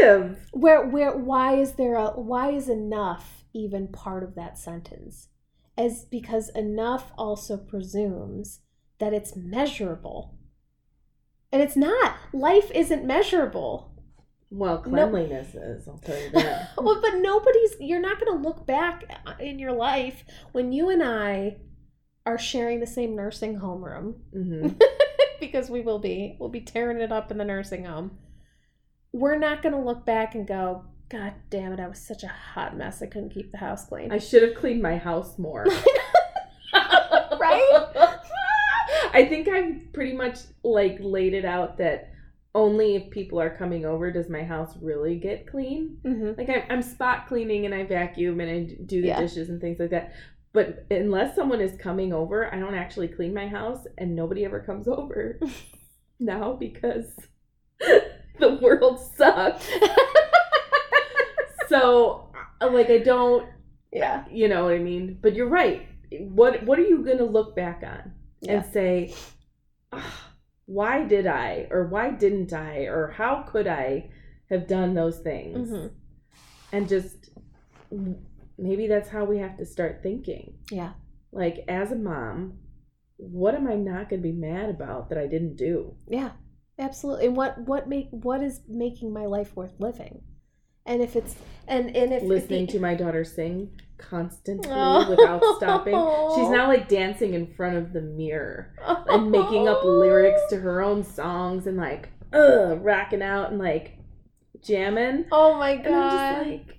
productive? 0.00 0.48
where 0.52 0.86
where 0.86 1.16
why 1.16 1.56
is 1.56 1.72
there 1.72 1.96
a 1.96 2.08
why 2.12 2.50
is 2.50 2.68
enough 2.68 3.44
even 3.52 3.88
part 3.88 4.22
of 4.22 4.34
that 4.34 4.58
sentence? 4.58 5.28
As 5.76 6.04
because 6.04 6.48
enough 6.50 7.12
also 7.16 7.56
presumes 7.56 8.60
that 8.98 9.12
it's 9.12 9.36
measurable. 9.36 10.38
And 11.50 11.60
it's 11.60 11.76
not. 11.76 12.16
Life 12.32 12.70
isn't 12.74 13.04
measurable. 13.04 13.91
Well, 14.54 14.78
cleanliness 14.78 15.54
is. 15.54 15.88
I'll 15.88 15.96
tell 15.96 16.20
you 16.20 16.30
that. 16.32 16.72
well, 16.76 17.00
but 17.00 17.16
nobody's 17.16 17.74
you're 17.80 18.00
not 18.00 18.20
going 18.20 18.36
to 18.36 18.46
look 18.46 18.66
back 18.66 19.04
in 19.40 19.58
your 19.58 19.72
life 19.72 20.24
when 20.52 20.72
you 20.72 20.90
and 20.90 21.02
I 21.02 21.56
are 22.26 22.38
sharing 22.38 22.78
the 22.78 22.86
same 22.86 23.16
nursing 23.16 23.56
home 23.56 23.82
room 23.82 24.14
hmm 24.32 24.68
because 25.40 25.70
we 25.70 25.80
will 25.80 25.98
be. 25.98 26.36
We'll 26.38 26.50
be 26.50 26.60
tearing 26.60 27.00
it 27.00 27.10
up 27.10 27.30
in 27.30 27.38
the 27.38 27.44
nursing 27.44 27.86
home. 27.86 28.18
We're 29.12 29.38
not 29.38 29.62
going 29.62 29.74
to 29.74 29.80
look 29.80 30.04
back 30.04 30.34
and 30.34 30.46
go, 30.46 30.84
God 31.08 31.32
damn 31.50 31.72
it, 31.72 31.80
I 31.80 31.88
was 31.88 31.98
such 31.98 32.22
a 32.22 32.28
hot 32.28 32.76
mess. 32.76 33.02
I 33.02 33.06
couldn't 33.06 33.30
keep 33.30 33.52
the 33.52 33.58
house 33.58 33.86
clean. 33.86 34.12
I 34.12 34.18
should 34.18 34.42
have 34.42 34.54
cleaned 34.54 34.82
my 34.82 34.96
house 34.96 35.38
more. 35.38 35.66
Right? 36.74 37.86
I 39.12 39.26
think 39.28 39.48
I've 39.48 39.92
pretty 39.92 40.12
much 40.12 40.38
like 40.62 40.98
laid 41.00 41.34
it 41.34 41.44
out 41.44 41.78
that 41.78 42.11
only 42.54 42.96
if 42.96 43.10
people 43.10 43.40
are 43.40 43.56
coming 43.56 43.84
over 43.86 44.10
does 44.12 44.28
my 44.28 44.42
house 44.42 44.76
really 44.82 45.16
get 45.16 45.46
clean. 45.46 45.98
mm-hmm. 46.04 46.32
Like 46.38 46.50
I'm, 46.50 46.62
I'm 46.70 46.82
spot 46.82 47.26
cleaning 47.26 47.64
and 47.64 47.74
I 47.74 47.84
vacuum 47.84 48.40
and 48.40 48.50
I 48.50 48.76
do 48.84 49.00
the 49.00 49.08
Yeah. 49.08 49.20
dishes 49.20 49.48
and 49.48 49.60
things 49.60 49.78
like 49.80 49.90
that. 49.90 50.12
But 50.52 50.84
unless 50.90 51.34
someone 51.34 51.62
is 51.62 51.74
coming 51.80 52.12
over, 52.12 52.52
I 52.54 52.58
don't 52.58 52.74
actually 52.74 53.08
clean 53.08 53.32
my 53.32 53.48
house 53.48 53.86
and 53.96 54.14
nobody 54.14 54.44
ever 54.44 54.60
comes 54.60 54.86
over 54.86 55.40
now 56.20 56.52
because 56.52 57.06
the 57.80 58.58
world 58.60 59.00
sucks. 59.16 59.66
So 61.68 62.28
uh, 62.60 62.70
like 62.70 62.90
I 62.90 62.98
don't 62.98 63.46
Yeah. 63.92 64.24
you 64.30 64.48
know 64.48 64.64
what 64.64 64.74
I 64.74 64.78
mean? 64.78 65.18
But 65.20 65.34
you're 65.34 65.48
right. 65.48 65.86
What 66.20 66.62
what 66.64 66.78
are 66.78 66.82
you 66.82 66.98
gonna 67.04 67.24
look 67.24 67.56
back 67.56 67.82
on 67.82 68.12
Yeah. 68.42 68.52
and 68.62 68.72
say, 68.72 69.14
"Ah, 69.92 70.31
why 70.72 71.04
did 71.04 71.26
I 71.26 71.66
or 71.70 71.86
why 71.86 72.10
didn't 72.10 72.52
I 72.52 72.84
or 72.84 73.08
how 73.08 73.42
could 73.42 73.66
I 73.66 74.08
have 74.48 74.66
done 74.66 74.94
those 74.94 75.18
things? 75.18 75.70
Mhm. 75.70 75.90
And 76.72 76.88
just 76.88 77.30
maybe 78.56 78.86
that's 78.86 79.10
how 79.10 79.24
we 79.26 79.36
have 79.38 79.58
to 79.58 79.66
start 79.66 80.02
thinking. 80.02 80.54
Yeah. 80.70 80.94
Like 81.30 81.64
as 81.68 81.92
a 81.92 81.96
mom, 81.96 82.58
what 83.18 83.54
am 83.54 83.66
I 83.66 83.76
not 83.76 84.08
gonna 84.08 84.22
be 84.22 84.32
mad 84.32 84.70
about 84.70 85.10
that 85.10 85.18
I 85.18 85.26
didn't 85.26 85.56
do? 85.56 85.94
Yeah. 86.08 86.32
Absolutely. 86.78 87.26
And 87.26 87.36
what 87.36 87.58
what 87.68 87.86
make 87.86 88.08
what 88.10 88.42
is 88.42 88.62
making 88.66 89.12
my 89.12 89.26
life 89.26 89.54
worth 89.54 89.78
living? 89.78 90.22
And 90.86 91.02
if 91.02 91.16
it's 91.16 91.36
and 91.68 91.94
and 91.94 92.12
if 92.14 92.22
Listening 92.22 92.66
the, 92.66 92.72
to 92.72 92.80
my 92.80 92.94
daughter 92.94 93.24
sing 93.24 93.78
constantly 94.10 94.68
Oh. 94.72 95.08
without 95.10 95.42
stopping. 95.56 95.94
She's 96.34 96.48
now 96.50 96.68
like 96.68 96.88
dancing 96.88 97.34
in 97.34 97.46
front 97.54 97.76
of 97.76 97.92
the 97.92 98.00
mirror. 98.00 98.74
and 99.08 99.30
making 99.30 99.68
up 99.68 99.84
lyrics 99.84 100.40
to 100.50 100.56
her 100.56 100.80
own 100.82 101.02
songs 101.04 101.66
and 101.66 101.76
like 101.76 102.08
ugh 102.32 102.78
rocking 102.82 103.22
out 103.22 103.50
and 103.50 103.58
like 103.58 103.98
jamming 104.62 105.26
Oh 105.32 105.54
my 105.58 105.70
and 105.72 105.86
i'm 105.86 105.92
god. 105.92 106.36
just 106.38 106.46
like 106.50 106.76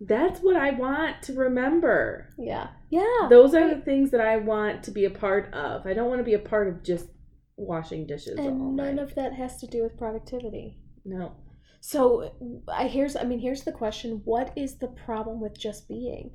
that's 0.00 0.40
what 0.40 0.56
i 0.56 0.70
want 0.72 1.22
to 1.22 1.32
remember 1.32 2.28
yeah. 2.38 2.68
Yeah. 2.90 3.26
those 3.30 3.54
are 3.54 3.74
the 3.74 3.80
things 3.80 4.10
that 4.12 4.20
i 4.20 4.36
want 4.36 4.82
to 4.84 4.90
be 4.90 5.04
a 5.04 5.10
part 5.10 5.52
of 5.54 5.86
i 5.86 5.94
don't 5.94 6.08
want 6.08 6.20
to 6.20 6.24
be 6.24 6.34
a 6.34 6.38
part 6.38 6.68
of 6.68 6.82
just 6.84 7.08
washing 7.56 8.06
dishes 8.06 8.38
all 8.38 8.46
and 8.48 8.76
none 8.76 8.96
night. 8.96 9.02
of 9.02 9.14
that 9.16 9.32
has 9.32 9.56
to 9.58 9.66
do 9.66 9.82
with 9.82 9.96
productivity. 9.98 10.76
no 11.04 11.32
So 11.80 12.32
I 12.68 12.86
here's 12.88 13.16
I 13.16 13.24
mean 13.24 13.40
here's 13.40 13.64
the 13.64 13.72
question: 13.72 14.22
What 14.24 14.52
is 14.56 14.78
the 14.78 14.88
problem 15.06 15.40
with 15.40 15.58
just 15.58 15.86
being? 15.88 16.30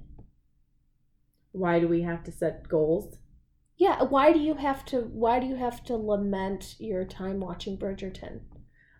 Why 1.52 1.80
do 1.80 1.88
we 1.88 2.02
have 2.04 2.24
to 2.24 2.32
set 2.32 2.68
goals 2.68 3.18
Yeah, 3.78 4.04
why 4.04 4.34
do 4.34 4.40
you 4.40 4.56
have 4.56 4.86
to 4.86 5.02
why 5.02 5.40
do 5.40 5.48
you 5.48 5.56
have 5.56 5.84
to 5.86 5.96
lament 5.96 6.76
your 6.80 7.06
time 7.06 7.40
watching 7.40 7.78
Bridgerton? 7.78 8.42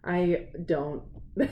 i 0.04 0.48
don't 0.66 1.04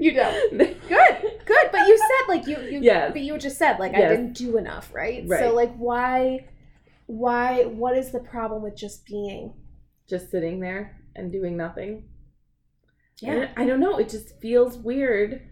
You 0.00 0.14
don't. 0.14 0.58
Good. 0.58 0.76
Good, 1.44 1.68
but 1.72 1.88
you 1.88 1.98
said 1.98 2.28
like 2.28 2.46
you 2.46 2.58
you 2.60 2.80
Yes. 2.82 3.10
but 3.12 3.22
you 3.22 3.36
just 3.38 3.58
said 3.58 3.78
like 3.78 3.94
I 3.94 4.00
didn't 4.02 4.34
do 4.34 4.56
enough, 4.56 4.94
right? 4.94 5.24
right? 5.26 5.40
So 5.40 5.54
like 5.54 5.74
why 5.76 6.46
why 7.06 7.64
what 7.64 7.96
is 7.96 8.12
the 8.12 8.20
problem 8.20 8.62
with 8.62 8.76
just 8.76 9.04
being? 9.06 9.54
just 10.08 10.30
sitting 10.30 10.58
there 10.58 11.02
and 11.16 11.30
doing 11.30 11.54
nothing 11.54 12.02
Yeah. 13.20 13.30
I 13.32 13.34
don't- 13.36 13.58
I 13.58 13.66
don't 13.66 13.80
know. 13.80 13.98
It 13.98 14.08
just 14.08 14.38
feels 14.40 14.78
weird 14.78 15.42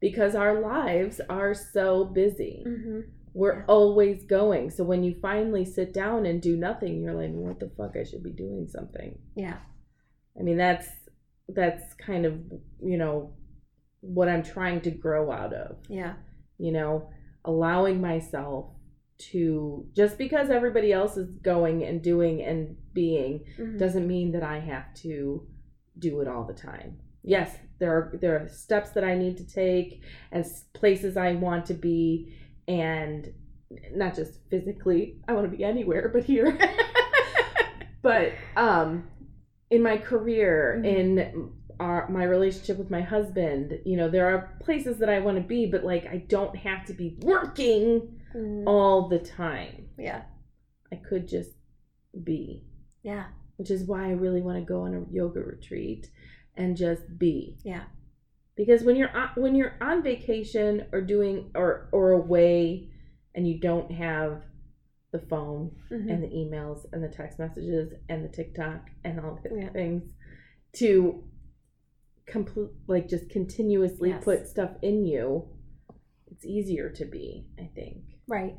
because 0.00 0.34
our 0.34 0.60
lives 0.60 1.20
are 1.28 1.54
so 1.54 2.04
busy. 2.04 2.64
Mm-hmm. 2.66 3.00
We're 3.32 3.58
Yeah. 3.60 3.64
always 3.66 4.24
going. 4.24 4.70
So 4.70 4.84
when 4.84 5.02
you 5.02 5.14
finally 5.20 5.64
sit 5.64 5.92
down 5.92 6.26
and 6.26 6.40
do 6.40 6.56
nothing, 6.56 7.00
you're 7.02 7.14
like, 7.14 7.32
what 7.32 7.58
the 7.60 7.70
fuck? 7.76 7.96
I 7.96 8.04
should 8.04 8.22
be 8.22 8.32
doing 8.32 8.68
something. 8.68 9.18
Yeah. 9.34 9.58
I 10.38 10.42
mean, 10.42 10.56
that's 10.56 10.88
that's 11.48 11.92
kind 11.94 12.24
of, 12.24 12.40
you 12.82 12.96
know, 12.96 13.34
what 14.00 14.28
I'm 14.30 14.42
trying 14.42 14.80
to 14.82 14.90
grow 14.90 15.30
out 15.30 15.52
of. 15.52 15.76
Yeah. 15.88 16.14
You 16.58 16.72
know, 16.72 17.10
allowing 17.44 18.00
myself 18.00 18.70
to 19.30 19.86
just 19.92 20.16
because 20.18 20.48
everybody 20.50 20.92
else 20.92 21.16
is 21.16 21.28
going 21.42 21.84
and 21.84 22.02
doing 22.02 22.42
and 22.42 22.76
being 22.94 23.44
Mhm. 23.58 23.78
doesn't 23.78 24.06
mean 24.08 24.32
that 24.32 24.42
I 24.42 24.58
have 24.60 24.92
to 25.02 25.46
do 25.98 26.20
it 26.20 26.28
all 26.28 26.44
the 26.44 26.54
time. 26.54 26.98
Yes, 27.24 27.56
there 27.80 27.90
are 27.92 28.18
there 28.20 28.36
are 28.40 28.48
steps 28.48 28.90
that 28.90 29.02
I 29.04 29.16
need 29.16 29.36
to 29.38 29.44
take 29.46 30.02
and 30.30 30.44
places 30.74 31.16
I 31.16 31.32
want 31.32 31.66
to 31.66 31.74
be 31.74 32.36
and 32.68 33.32
not 33.92 34.14
just 34.14 34.38
physically, 34.50 35.18
I 35.26 35.32
want 35.32 35.50
to 35.50 35.56
be 35.56 35.64
anywhere 35.64 36.08
but 36.12 36.22
here. 36.24 36.56
but 38.02 38.32
um 38.56 39.08
in 39.70 39.82
my 39.82 39.96
career 39.96 40.78
Mhm. 40.78 40.84
in 40.86 41.52
our 41.80 42.08
my 42.08 42.22
relationship 42.24 42.78
with 42.78 42.90
my 42.90 43.00
husband 43.00 43.80
you 43.84 43.96
know 43.96 44.08
there 44.08 44.28
are 44.28 44.56
places 44.62 44.98
that 44.98 45.08
i 45.08 45.18
want 45.18 45.36
to 45.36 45.42
be 45.42 45.66
but 45.66 45.82
like 45.84 46.06
i 46.06 46.18
don't 46.28 46.54
have 46.54 46.84
to 46.86 46.92
be 46.92 47.16
working 47.22 48.20
Mm, 48.36 48.64
all 48.66 49.08
the 49.08 49.18
time 49.20 49.88
yeah. 49.98 50.22
i 50.92 50.96
could 50.96 51.26
just 51.28 51.50
be 52.24 52.64
Yeah. 53.02 53.26
which 53.56 53.70
is 53.70 53.84
why 53.84 54.06
i 54.06 54.10
really 54.10 54.40
want 54.42 54.58
to 54.58 54.64
go 54.64 54.82
on 54.82 54.94
a 54.94 55.04
yoga 55.12 55.40
retreat 55.40 56.10
and 56.56 56.76
just 56.76 57.18
be 57.18 57.58
Yeah. 57.64 57.84
because 58.56 58.82
when 58.84 58.96
you're 58.96 59.10
on, 59.16 59.30
when 59.36 59.54
you're 59.54 59.74
on 59.80 60.02
vacation 60.02 60.86
or 60.92 61.00
doing 61.00 61.50
or 61.54 61.88
or 61.92 62.12
away 62.12 62.90
and 63.34 63.46
you 63.48 63.58
don't 63.58 63.90
have 63.90 64.42
the 65.10 65.18
phone 65.18 65.74
Mhm. 65.90 66.10
and 66.10 66.22
the 66.22 66.28
emails 66.28 66.86
and 66.92 67.02
the 67.02 67.08
text 67.08 67.38
messages 67.38 67.92
and 68.08 68.24
the 68.24 68.28
TikTok 68.28 68.90
and 69.04 69.20
all 69.20 69.38
the 69.42 69.54
Yeah. 69.56 69.70
things 69.70 70.12
to 70.74 71.24
complete 72.26 72.70
like 72.86 73.08
just 73.08 73.28
continuously 73.30 74.10
Yes. 74.10 74.24
put 74.24 74.46
stuff 74.48 74.76
in 74.82 75.04
you 75.04 75.48
it's 76.30 76.44
easier 76.46 76.88
to 76.90 77.04
be 77.04 77.46
i 77.58 77.66
think 77.74 77.98
Right. 78.26 78.56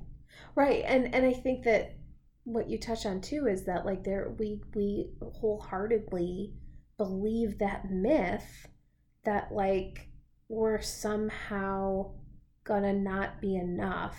Right. 0.53 0.83
And 0.85 1.15
and 1.15 1.25
I 1.25 1.33
think 1.33 1.63
that 1.63 1.95
what 2.43 2.69
you 2.69 2.77
touch 2.77 3.05
on 3.07 3.19
too 3.21 3.47
is 3.47 3.63
that 3.65 3.83
like 3.85 4.03
there 4.03 4.29
we 4.37 4.61
we 4.75 5.09
wholeheartedly 5.21 6.53
believe 6.97 7.59
that 7.59 7.89
myth 7.89 8.67
that 9.25 9.51
like 9.51 10.07
we're 10.47 10.81
somehow 10.81 12.11
gonna 12.63 12.93
not 12.93 13.41
be 13.41 13.55
enough 13.55 14.17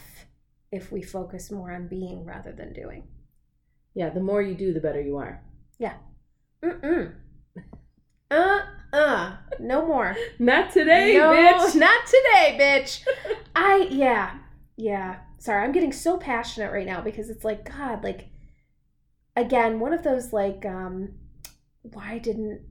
if 0.72 0.90
we 0.92 1.00
focus 1.02 1.50
more 1.50 1.72
on 1.72 1.88
being 1.88 2.24
rather 2.24 2.52
than 2.52 2.72
doing. 2.72 3.04
yeah 3.94 4.10
the 4.10 4.20
more 4.20 4.42
you 4.42 4.54
do 4.54 4.72
the 4.72 4.80
better 4.80 5.00
you 5.00 5.16
are 5.16 5.42
Yeah. 5.78 5.94
Mm-mm. 6.62 7.12
Uh 8.30 8.60
uh. 8.92 9.36
No 9.60 9.86
more. 9.86 10.16
not 10.38 10.72
today 10.72 11.16
no, 11.16 11.32
bitch 11.32 11.74
not 11.86 12.06
today, 12.06 12.56
bitch. 12.60 13.04
I 13.54 13.88
yeah, 13.90 14.38
yeah. 14.76 15.20
Sorry, 15.38 15.62
I'm 15.62 15.72
getting 15.72 15.92
so 15.92 16.16
passionate 16.18 16.72
right 16.72 16.86
now 16.86 17.00
because 17.00 17.30
it's 17.30 17.44
like 17.44 17.64
God, 17.70 18.02
like 18.02 18.28
again, 19.36 19.78
one 19.80 19.92
of 19.92 20.02
those 20.02 20.32
like, 20.32 20.64
um, 20.66 21.10
why 21.92 22.18
didn't 22.18 22.62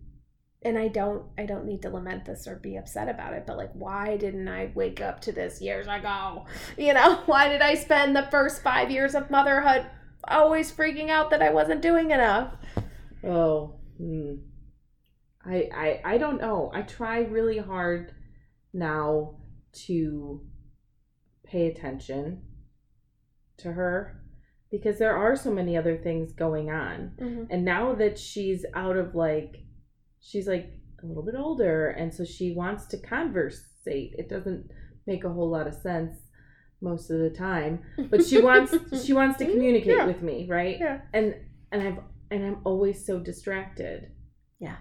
and 0.62 0.78
I 0.78 0.88
don't 0.88 1.26
I 1.38 1.46
don't 1.46 1.66
need 1.66 1.82
to 1.84 1.90
lament 1.90 2.26
this 2.26 2.48
or 2.48 2.56
be 2.56 2.76
upset 2.76 3.08
about 3.08 3.34
it, 3.34 3.46
but 3.46 3.58
like 3.58 3.72
why 3.74 4.18
didn't 4.18 4.48
I 4.48 4.72
wake 4.74 5.02
up 5.02 5.22
to 5.22 5.32
this 5.32 5.62
years 5.62 5.88
ago? 5.88 6.46
You 6.78 6.94
know, 6.94 7.16
why 7.26 7.50
did 7.50 7.62
I 7.62 7.76
spend 7.76 8.16
the 8.16 8.28
first 8.32 8.64
five 8.64 8.92
years 8.92 9.16
of 9.16 9.30
motherhood 9.30 9.86
always 10.28 10.72
freaking 10.72 11.10
out 11.10 11.30
that 11.30 11.42
I 11.42 11.52
wasn't 11.52 11.82
doing 11.82 12.12
enough? 12.12 12.54
oh 13.26 13.76
hmm. 13.98 14.36
I, 15.44 15.70
I 15.74 16.02
i 16.06 16.18
don't 16.18 16.40
know 16.40 16.72
i 16.74 16.82
try 16.82 17.20
really 17.22 17.58
hard 17.58 18.14
now 18.74 19.38
to 19.88 20.42
pay 21.44 21.68
attention 21.68 22.44
to 23.58 23.72
her 23.72 24.22
because 24.76 24.98
there 25.00 25.16
are 25.24 25.36
so 25.46 25.52
many 25.60 25.74
other 25.78 25.98
things 26.08 26.28
going 26.46 26.68
on 26.70 26.98
Mm-hmm. 27.22 27.44
and 27.52 27.62
now 27.64 27.86
that 28.02 28.16
she's 28.28 28.62
out 28.84 28.98
of 29.04 29.08
like 29.16 29.52
she's 30.30 30.48
like 30.48 30.68
a 31.04 31.06
little 31.06 31.24
bit 31.30 31.36
older 31.48 31.90
and 32.00 32.14
so 32.14 32.24
she 32.26 32.48
wants 32.62 32.84
to 32.92 32.98
conversate 32.98 34.12
it 34.22 34.28
doesn't 34.36 34.64
make 35.08 35.24
a 35.24 35.30
whole 35.36 35.50
lot 35.58 35.68
of 35.68 35.76
sense 35.90 36.14
most 36.82 37.10
of 37.14 37.20
the 37.20 37.30
time 37.30 37.74
but 38.12 38.24
she 38.30 38.42
wants 38.42 38.72
she 39.06 39.14
wants 39.14 39.38
to 39.38 39.46
communicate 39.46 39.98
Yeah. 39.98 40.06
with 40.12 40.22
me 40.30 40.38
right 40.50 40.78
Yeah. 40.80 40.98
and 41.14 41.28
and 41.72 41.82
i've 41.88 42.00
and 42.32 42.40
i'm 42.48 42.60
always 42.70 42.98
so 43.10 43.20
distracted 43.20 44.00
Yeah. 44.60 44.78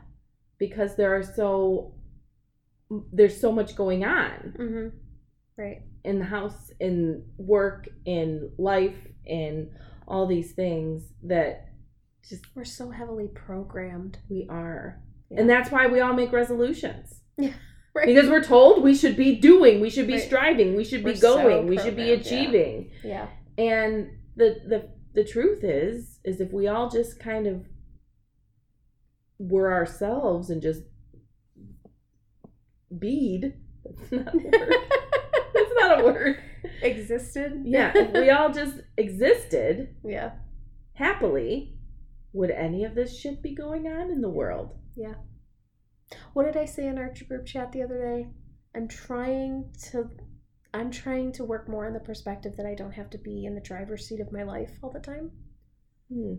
because 0.59 0.97
there 0.97 1.13
are 1.19 1.23
so 1.23 1.95
there's 3.13 3.39
so 3.41 3.51
much 3.53 3.77
going 3.77 4.05
on 4.05 4.55
Mm-hmm. 4.59 4.89
Right. 5.57 5.83
in 6.05 6.19
the 6.19 6.25
house 6.25 6.73
in 6.81 7.25
work 7.39 7.89
in 8.07 8.51
life 8.59 8.97
in 9.27 9.71
all 10.07 10.27
these 10.27 10.53
things 10.53 11.13
that 11.23 11.69
just 12.29 12.45
We're 12.55 12.65
so 12.65 12.91
heavily 12.91 13.29
programmed. 13.29 14.19
we 14.29 14.47
are 14.51 15.01
Yeah. 15.31 15.41
and 15.41 15.51
that's 15.51 15.71
why 15.71 15.87
we 15.87 16.01
all 16.01 16.13
make 16.15 16.33
resolutions 16.33 17.21
Yeah. 17.39 17.53
Right. 17.97 18.07
because 18.07 18.29
we're 18.29 18.43
told 18.43 18.83
we 18.83 18.93
should 18.97 19.17
be 19.17 19.37
doing 19.37 19.81
we 19.81 19.89
should 19.89 20.09
be 20.09 20.15
Right. 20.15 20.23
striving 20.23 20.75
we 20.75 20.83
should 20.85 21.05
be 21.05 21.11
We're 21.13 21.17
so 21.17 21.37
going 21.43 21.69
we 21.69 21.77
should 21.79 21.95
be 21.97 22.03
programmed, 22.07 22.27
yeah. 22.27 22.37
achieving 22.39 22.91
yeah. 23.05 23.27
and 23.57 24.11
the 24.37 24.57
the 24.67 24.89
the 25.15 25.23
truth 25.25 25.63
is 25.63 26.19
is 26.25 26.41
if 26.41 26.53
we 26.53 26.67
all 26.67 26.91
just 26.91 27.21
kind 27.21 27.47
of 27.47 27.67
were 29.39 29.73
ourselves 29.73 30.51
and 30.51 30.61
just 30.61 30.83
bead 32.99 33.55
that's 33.85 34.11
not 34.13 34.35
a 34.35 34.39
word 34.39 34.75
that's 35.55 35.73
not 35.77 36.01
a 36.01 36.05
word 36.05 36.37
Existed. 36.85 37.63
yeah 37.65 37.93
if 37.95 38.13
we 38.13 38.31
all 38.31 38.53
just 38.53 38.77
existed 38.97 39.95
yeah. 40.05 40.33
happily 40.95 41.79
would 42.33 42.51
any 42.51 42.85
of 42.85 42.95
this 42.95 43.19
shit 43.19 43.43
be 43.43 43.55
going 43.55 43.87
on 43.87 44.11
in 44.11 44.21
the 44.21 44.29
world 44.29 44.77
Yeah. 44.97 45.15
What 46.35 46.45
did 46.45 46.57
I 46.57 46.67
say 46.67 46.87
in 46.87 46.99
our 46.99 47.13
group 47.29 47.47
chat 47.47 47.73
the 47.73 47.83
other 47.83 48.01
day? 48.01 48.29
I'm 48.77 48.89
trying 48.89 49.73
to 49.91 50.11
I'm 50.73 50.91
trying 50.91 51.33
to 51.33 51.45
work 51.45 51.69
more 51.69 51.87
on 51.87 51.93
the 51.93 52.01
perspective 52.01 52.57
that 52.57 52.67
I 52.67 52.75
don't 52.75 52.93
have 52.93 53.11
to 53.11 53.19
be 53.19 53.45
in 53.47 53.55
the 53.55 53.61
driver's 53.61 54.07
seat 54.09 54.21
of 54.21 54.33
my 54.33 54.43
life 54.43 54.73
all 54.83 54.91
the 54.91 55.01
time. 55.01 55.31
Hmm. 56.13 56.35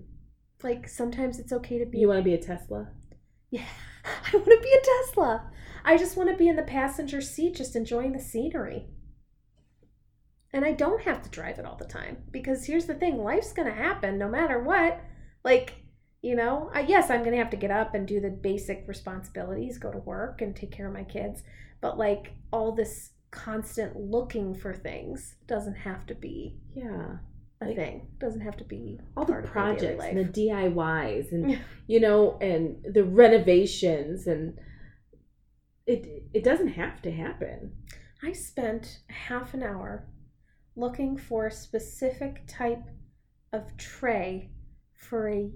Like 0.63 0.87
sometimes 0.87 1.39
it's 1.39 1.53
okay 1.53 1.79
to 1.79 1.85
be 1.85 1.97
you 1.99 2.07
want 2.07 2.19
to 2.19 2.23
be 2.23 2.33
a 2.33 2.41
tesla 2.41 2.89
Yeah. 3.51 3.65
I 4.05 4.35
want 4.37 4.45
to 4.45 4.59
be 4.61 4.71
a 4.71 4.85
Tesla. 5.05 5.49
I 5.83 5.97
just 5.97 6.17
want 6.17 6.29
to 6.29 6.35
be 6.37 6.47
in 6.47 6.55
the 6.55 6.63
passenger 6.63 7.21
seat 7.21 7.55
just 7.55 7.75
enjoying 7.75 8.11
the 8.11 8.19
scenery. 8.19 8.87
And 10.55 10.63
I 10.63 10.71
don't 10.71 11.01
have 11.01 11.21
to 11.21 11.29
drive 11.29 11.59
it 11.59 11.65
all 11.65 11.75
the 11.75 11.83
time 11.83 12.15
because 12.31 12.65
here's 12.65 12.85
the 12.85 12.93
thing, 12.93 13.17
life's 13.17 13.51
going 13.51 13.67
to 13.67 13.75
happen 13.75 14.17
no 14.17 14.29
matter 14.29 14.57
what. 14.57 15.01
Like, 15.43 15.73
you 16.21 16.33
know, 16.33 16.71
I, 16.73 16.79
yes, 16.79 17.09
I'm 17.09 17.23
going 17.23 17.33
to 17.33 17.37
have 17.43 17.49
to 17.49 17.57
get 17.57 17.71
up 17.71 17.93
and 17.93 18.07
do 18.07 18.21
the 18.21 18.29
basic 18.29 18.85
responsibilities, 18.87 19.77
go 19.77 19.91
to 19.91 19.97
work 19.97 20.41
and 20.41 20.55
take 20.55 20.71
care 20.71 20.87
of 20.87 20.93
my 20.93 21.03
kids, 21.03 21.43
but 21.81 21.97
like 21.97 22.35
all 22.53 22.71
this 22.71 23.09
constant 23.31 23.97
looking 23.97 24.55
for 24.55 24.73
things 24.73 25.35
doesn't 25.45 25.75
have 25.75 26.05
to 26.05 26.15
be 26.15 26.55
yeah 26.73 27.17
a 27.61 27.65
Like, 27.65 27.75
thing. 27.75 28.07
Doesn't 28.17 28.39
have 28.39 28.55
to 28.57 28.63
be 28.63 29.01
all 29.17 29.25
the 29.25 29.33
part 29.33 29.43
of 29.43 29.49
my 29.49 29.51
projects 29.51 30.05
and 30.05 30.33
the. 30.33 30.47
DIYs 30.47 31.33
and 31.33 31.59
you 31.87 31.99
know 31.99 32.37
and 32.39 32.77
the 32.93 33.03
renovations 33.03 34.25
and 34.25 34.57
it 35.85 36.23
it 36.33 36.45
doesn't 36.45 36.69
have 36.69 37.01
to 37.01 37.11
happen. 37.11 37.73
I 38.23 38.31
spent 38.31 38.99
half 39.09 39.53
an 39.53 39.61
hour 39.61 40.07
looking 40.75 41.17
for 41.17 41.47
a 41.47 41.51
specific 41.51 42.43
type 42.47 42.83
of 43.53 43.75
tray 43.77 44.51
for 44.93 45.29
a 45.29 45.51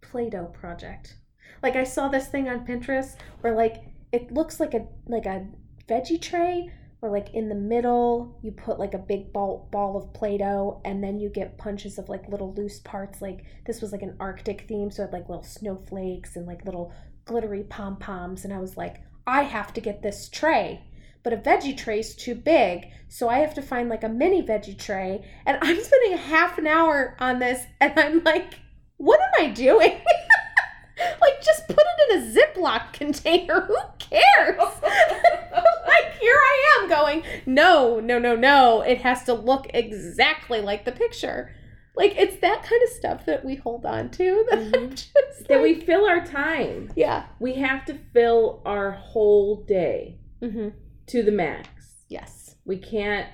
Play 0.00 0.30
Doh 0.30 0.46
project. 0.46 1.16
Like 1.62 1.76
I 1.76 1.84
saw 1.84 2.08
this 2.08 2.28
thing 2.28 2.48
on 2.48 2.66
Pinterest 2.66 3.16
where 3.40 3.54
like 3.54 3.84
it 4.12 4.32
looks 4.32 4.58
like 4.58 4.74
a 4.74 4.86
like 5.06 5.26
a 5.26 5.46
veggie 5.88 6.20
tray 6.20 6.72
where 7.00 7.12
like 7.12 7.34
in 7.34 7.48
the 7.48 7.54
middle 7.54 8.38
you 8.42 8.52
put 8.52 8.78
like 8.78 8.94
a 8.94 8.98
big 8.98 9.32
ball 9.32 9.68
ball 9.70 9.96
of 9.96 10.12
Play-Doh 10.12 10.80
and 10.84 11.02
then 11.02 11.18
you 11.18 11.28
get 11.28 11.58
punches 11.58 11.98
of 11.98 12.08
like 12.08 12.28
little 12.28 12.54
loose 12.54 12.80
parts 12.80 13.20
like 13.20 13.44
this 13.66 13.80
was 13.80 13.92
like 13.92 14.02
an 14.02 14.16
Arctic 14.20 14.66
theme 14.68 14.90
so 14.90 15.02
it 15.02 15.06
had 15.06 15.12
like 15.12 15.28
little 15.28 15.44
snowflakes 15.44 16.36
and 16.36 16.46
like 16.46 16.64
little 16.64 16.92
glittery 17.24 17.64
pom-poms 17.64 18.44
and 18.44 18.52
I 18.52 18.58
was 18.58 18.76
like 18.76 19.02
I 19.26 19.42
have 19.42 19.72
to 19.74 19.80
get 19.80 20.02
this 20.02 20.28
tray 20.28 20.82
but 21.22 21.32
a 21.32 21.36
veggie 21.36 21.76
tray's 21.76 22.14
too 22.14 22.34
big 22.34 22.86
so 23.08 23.28
I 23.28 23.38
have 23.38 23.54
to 23.54 23.62
find 23.62 23.88
like 23.88 24.04
a 24.04 24.08
mini 24.08 24.42
veggie 24.42 24.78
tray 24.78 25.24
and 25.46 25.58
I'm 25.60 25.80
spending 25.82 26.16
half 26.18 26.58
an 26.58 26.66
hour 26.66 27.16
on 27.18 27.38
this 27.40 27.64
and 27.80 27.92
I'm 27.98 28.22
like 28.24 28.54
what 28.96 29.18
am 29.20 29.46
I 29.46 29.50
doing? 29.50 29.98
like 31.20 31.42
just 31.42 31.66
put 31.68 31.78
it 31.78 32.10
in 32.10 32.18
a 32.22 32.34
Ziploc 32.34 32.92
container. 32.92 33.60
Who 33.66 33.76
cares? 33.98 34.58
like 34.82 36.18
here 36.20 36.34
I 36.34 36.76
am 36.82 36.88
going, 36.90 37.22
no, 37.46 37.98
no, 38.00 38.18
no, 38.18 38.36
no. 38.36 38.82
It 38.82 39.00
has 39.00 39.24
to 39.24 39.32
look 39.32 39.68
exactly 39.72 40.60
like 40.60 40.84
the 40.84 40.92
picture. 40.92 41.54
Like 41.96 42.14
it's 42.18 42.36
that 42.42 42.62
kind 42.62 42.82
of 42.82 42.88
stuff 42.90 43.24
that 43.26 43.42
we 43.44 43.54
hold 43.56 43.86
on 43.86 44.10
to 44.10 44.46
that 44.50 44.58
I'm 44.58 44.70
Mhm. 44.72 44.90
just 44.90 45.48
that 45.48 45.62
we 45.62 45.80
fill 45.80 46.06
our 46.06 46.24
time. 46.24 46.92
Yeah. 46.94 47.24
We 47.38 47.54
have 47.54 47.84
to 47.86 47.94
fill 48.12 48.60
our 48.66 48.90
whole 48.92 49.62
day 49.64 50.18
Mm-hmm. 50.42 50.68
To 51.10 51.22
the 51.22 51.32
max. 51.32 51.68
Yes. 52.08 52.56
We 52.64 52.78
can't 52.78 53.28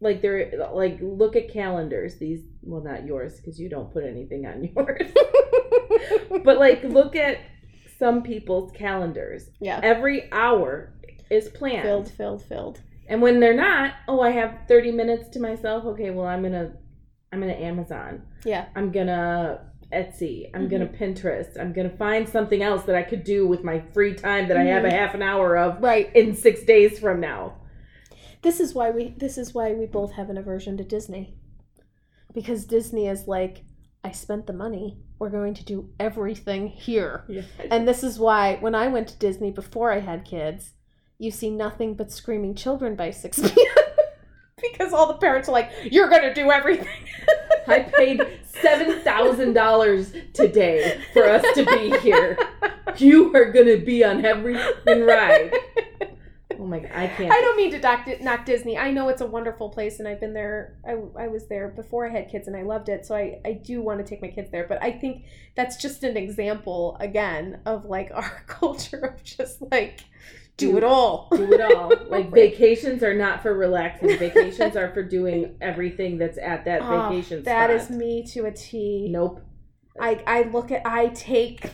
like 0.00 0.20
there 0.20 0.50
like 0.74 0.98
look 1.00 1.36
at 1.36 1.52
calendars 1.52 2.18
these 2.18 2.40
well 2.62 2.82
not 2.82 3.06
yours 3.06 3.36
because 3.36 3.60
you 3.60 3.68
don't 3.68 3.92
put 3.92 4.02
anything 4.02 4.44
on 4.46 4.64
yours 4.76 5.12
but 6.44 6.58
like 6.58 6.82
look 6.82 7.14
at 7.14 7.38
some 8.02 8.22
people's 8.24 8.72
calendars. 8.72 9.48
Yeah. 9.60 9.78
Every 9.80 10.28
hour 10.32 10.92
is 11.30 11.48
planned. 11.50 11.82
Filled, 11.82 12.10
filled, 12.10 12.44
filled. 12.44 12.80
And 13.08 13.22
when 13.22 13.38
they're 13.38 13.54
not, 13.54 13.94
oh, 14.08 14.20
I 14.20 14.30
have 14.30 14.60
30 14.66 14.90
minutes 14.90 15.28
to 15.30 15.40
myself. 15.40 15.84
Okay, 15.84 16.10
well, 16.10 16.26
I'm 16.26 16.40
going 16.40 16.52
to 16.52 16.72
I'm 17.32 17.40
going 17.40 17.54
to 17.54 17.62
Amazon. 17.62 18.22
Yeah. 18.44 18.66
I'm 18.74 18.90
going 18.90 19.06
to 19.06 19.60
Etsy. 19.92 20.50
I'm 20.54 20.68
going 20.68 20.82
Mm-hmm. 20.82 20.94
to 20.96 20.98
Pinterest. 21.22 21.60
I'm 21.60 21.72
going 21.72 21.88
to 21.90 21.96
find 21.96 22.28
something 22.28 22.62
else 22.62 22.82
that 22.84 22.96
I 22.96 23.02
could 23.02 23.24
do 23.24 23.46
with 23.46 23.62
my 23.64 23.80
free 23.92 24.14
time 24.14 24.48
that 24.48 24.56
I 24.56 24.64
have 24.64 24.84
a 24.84 24.88
Mhm. 24.88 24.92
half 24.92 25.14
an 25.14 25.22
hour 25.22 25.56
of 25.56 25.82
Right. 25.82 26.14
in 26.16 26.34
6 26.34 26.62
days 26.64 26.98
from 26.98 27.20
now. 27.20 27.58
This 28.42 28.58
is 28.58 28.74
why 28.74 28.90
we 28.90 29.14
this 29.18 29.38
is 29.38 29.54
why 29.54 29.72
we 29.72 29.86
both 29.86 30.12
have 30.12 30.28
an 30.30 30.36
aversion 30.38 30.76
to 30.78 30.84
Disney. 30.84 31.36
Because 32.34 32.64
Disney 32.64 33.06
is 33.08 33.28
like, 33.28 33.64
I 34.02 34.10
spent 34.10 34.46
the 34.46 34.52
money. 34.52 34.98
We're 35.18 35.28
going 35.30 35.54
to 35.54 35.64
do 35.64 35.90
everything 36.00 36.66
here. 36.68 37.24
Yeah. 37.28 37.42
And 37.70 37.86
this 37.86 38.02
is 38.02 38.18
why 38.18 38.56
when 38.60 38.74
I 38.74 38.88
went 38.88 39.06
to 39.08 39.18
Disney 39.18 39.52
before 39.52 39.92
I 39.92 40.00
had 40.00 40.24
kids, 40.24 40.72
you 41.18 41.30
see 41.30 41.50
nothing 41.50 41.94
but 41.94 42.10
screaming 42.10 42.54
children 42.56 42.96
by 42.96 43.10
6 43.10 43.38
p.m. 43.52 43.84
because 44.70 44.92
all 44.92 45.06
the 45.06 45.14
parents 45.14 45.48
are 45.48 45.52
like, 45.52 45.70
You're 45.90 46.08
gonna 46.08 46.34
do 46.34 46.50
everything. 46.50 46.88
I 47.66 47.80
paid 47.80 48.20
$7,000 48.52 50.32
today 50.32 51.00
for 51.12 51.28
us 51.28 51.44
to 51.54 51.64
be 51.64 51.98
here. 51.98 52.38
You 52.96 53.34
are 53.34 53.52
to 53.52 53.78
be 53.84 54.04
on 54.04 54.24
every 54.24 54.54
ride. 54.86 55.52
Oh 56.58 56.66
my 56.66 56.78
god, 56.78 56.92
I 56.94 57.08
can't. 57.08 57.32
I 57.32 57.40
don't 57.40 57.56
mean 57.56 57.72
to 57.72 57.80
knock, 57.80 58.06
knock 58.20 58.44
Disney. 58.44 58.78
I 58.78 58.92
know 58.92 59.08
it's 59.08 59.20
a 59.20 59.26
wonderful 59.26 59.70
place, 59.70 59.98
and 59.98 60.06
I've 60.06 60.20
been 60.20 60.32
there. 60.32 60.76
I, 60.86 60.92
I 61.24 61.28
was 61.28 61.48
there 61.48 61.68
before 61.68 62.06
I 62.06 62.10
had 62.10 62.28
kids, 62.28 62.46
and 62.46 62.56
I 62.56 62.62
loved 62.62 62.88
it. 62.88 63.04
So 63.04 63.16
I, 63.16 63.40
I 63.44 63.54
do 63.54 63.80
want 63.80 63.98
to 63.98 64.04
take 64.04 64.22
my 64.22 64.28
kids 64.28 64.50
there. 64.50 64.66
But 64.68 64.82
I 64.82 64.92
think 64.92 65.24
that's 65.56 65.76
just 65.76 66.04
an 66.04 66.16
example, 66.16 66.96
again, 67.00 67.60
of 67.66 67.86
like 67.86 68.10
our 68.14 68.44
culture 68.46 68.98
of 68.98 69.24
just 69.24 69.62
like 69.72 70.04
do 70.56 70.76
it 70.76 70.84
all. 70.84 71.28
do 71.32 71.52
it 71.52 71.60
all. 71.60 71.92
Like 72.08 72.30
vacations 72.30 73.02
are 73.02 73.14
not 73.14 73.42
for 73.42 73.54
relaxing. 73.54 74.18
Vacations 74.18 74.76
are 74.76 74.92
for 74.92 75.02
doing 75.02 75.56
everything 75.60 76.18
that's 76.18 76.36
at 76.38 76.64
that 76.66 76.82
Oh, 76.82 77.08
vacation 77.08 77.42
That 77.44 77.70
is 77.70 77.84
spot. 77.84 77.96
me 77.96 78.22
to 78.28 78.44
a 78.44 78.52
T. 78.52 79.08
Nope. 79.10 79.40
I 79.98 80.22
I 80.26 80.42
look 80.42 80.70
at 80.70 80.82
I 80.86 81.08
take 81.08 81.70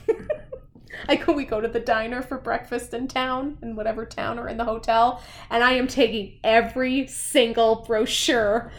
I 1.08 1.16
go 1.16 1.32
we 1.32 1.44
go 1.44 1.60
to 1.60 1.68
the 1.68 1.80
diner 1.80 2.22
for 2.22 2.38
breakfast 2.38 2.94
in 2.94 3.08
town 3.08 3.58
in 3.62 3.76
whatever 3.76 4.06
town 4.06 4.38
or 4.38 4.48
in 4.48 4.56
the 4.56 4.64
hotel 4.64 5.22
and 5.50 5.62
I 5.62 5.72
am 5.72 5.86
taking 5.86 6.38
every 6.42 7.06
single 7.08 7.84
brochure. 7.86 8.72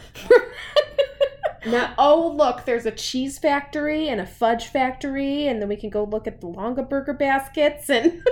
Not 1.66 1.92
oh 1.98 2.34
look, 2.36 2.64
there's 2.64 2.86
a 2.86 2.90
cheese 2.90 3.38
factory 3.38 4.08
and 4.08 4.20
a 4.20 4.26
fudge 4.26 4.66
factory 4.66 5.46
and 5.46 5.60
then 5.60 5.68
we 5.68 5.76
can 5.76 5.90
go 5.90 6.04
look 6.04 6.26
at 6.26 6.40
the 6.40 6.46
Longaberger 6.48 7.18
baskets 7.18 7.88
and 7.90 8.22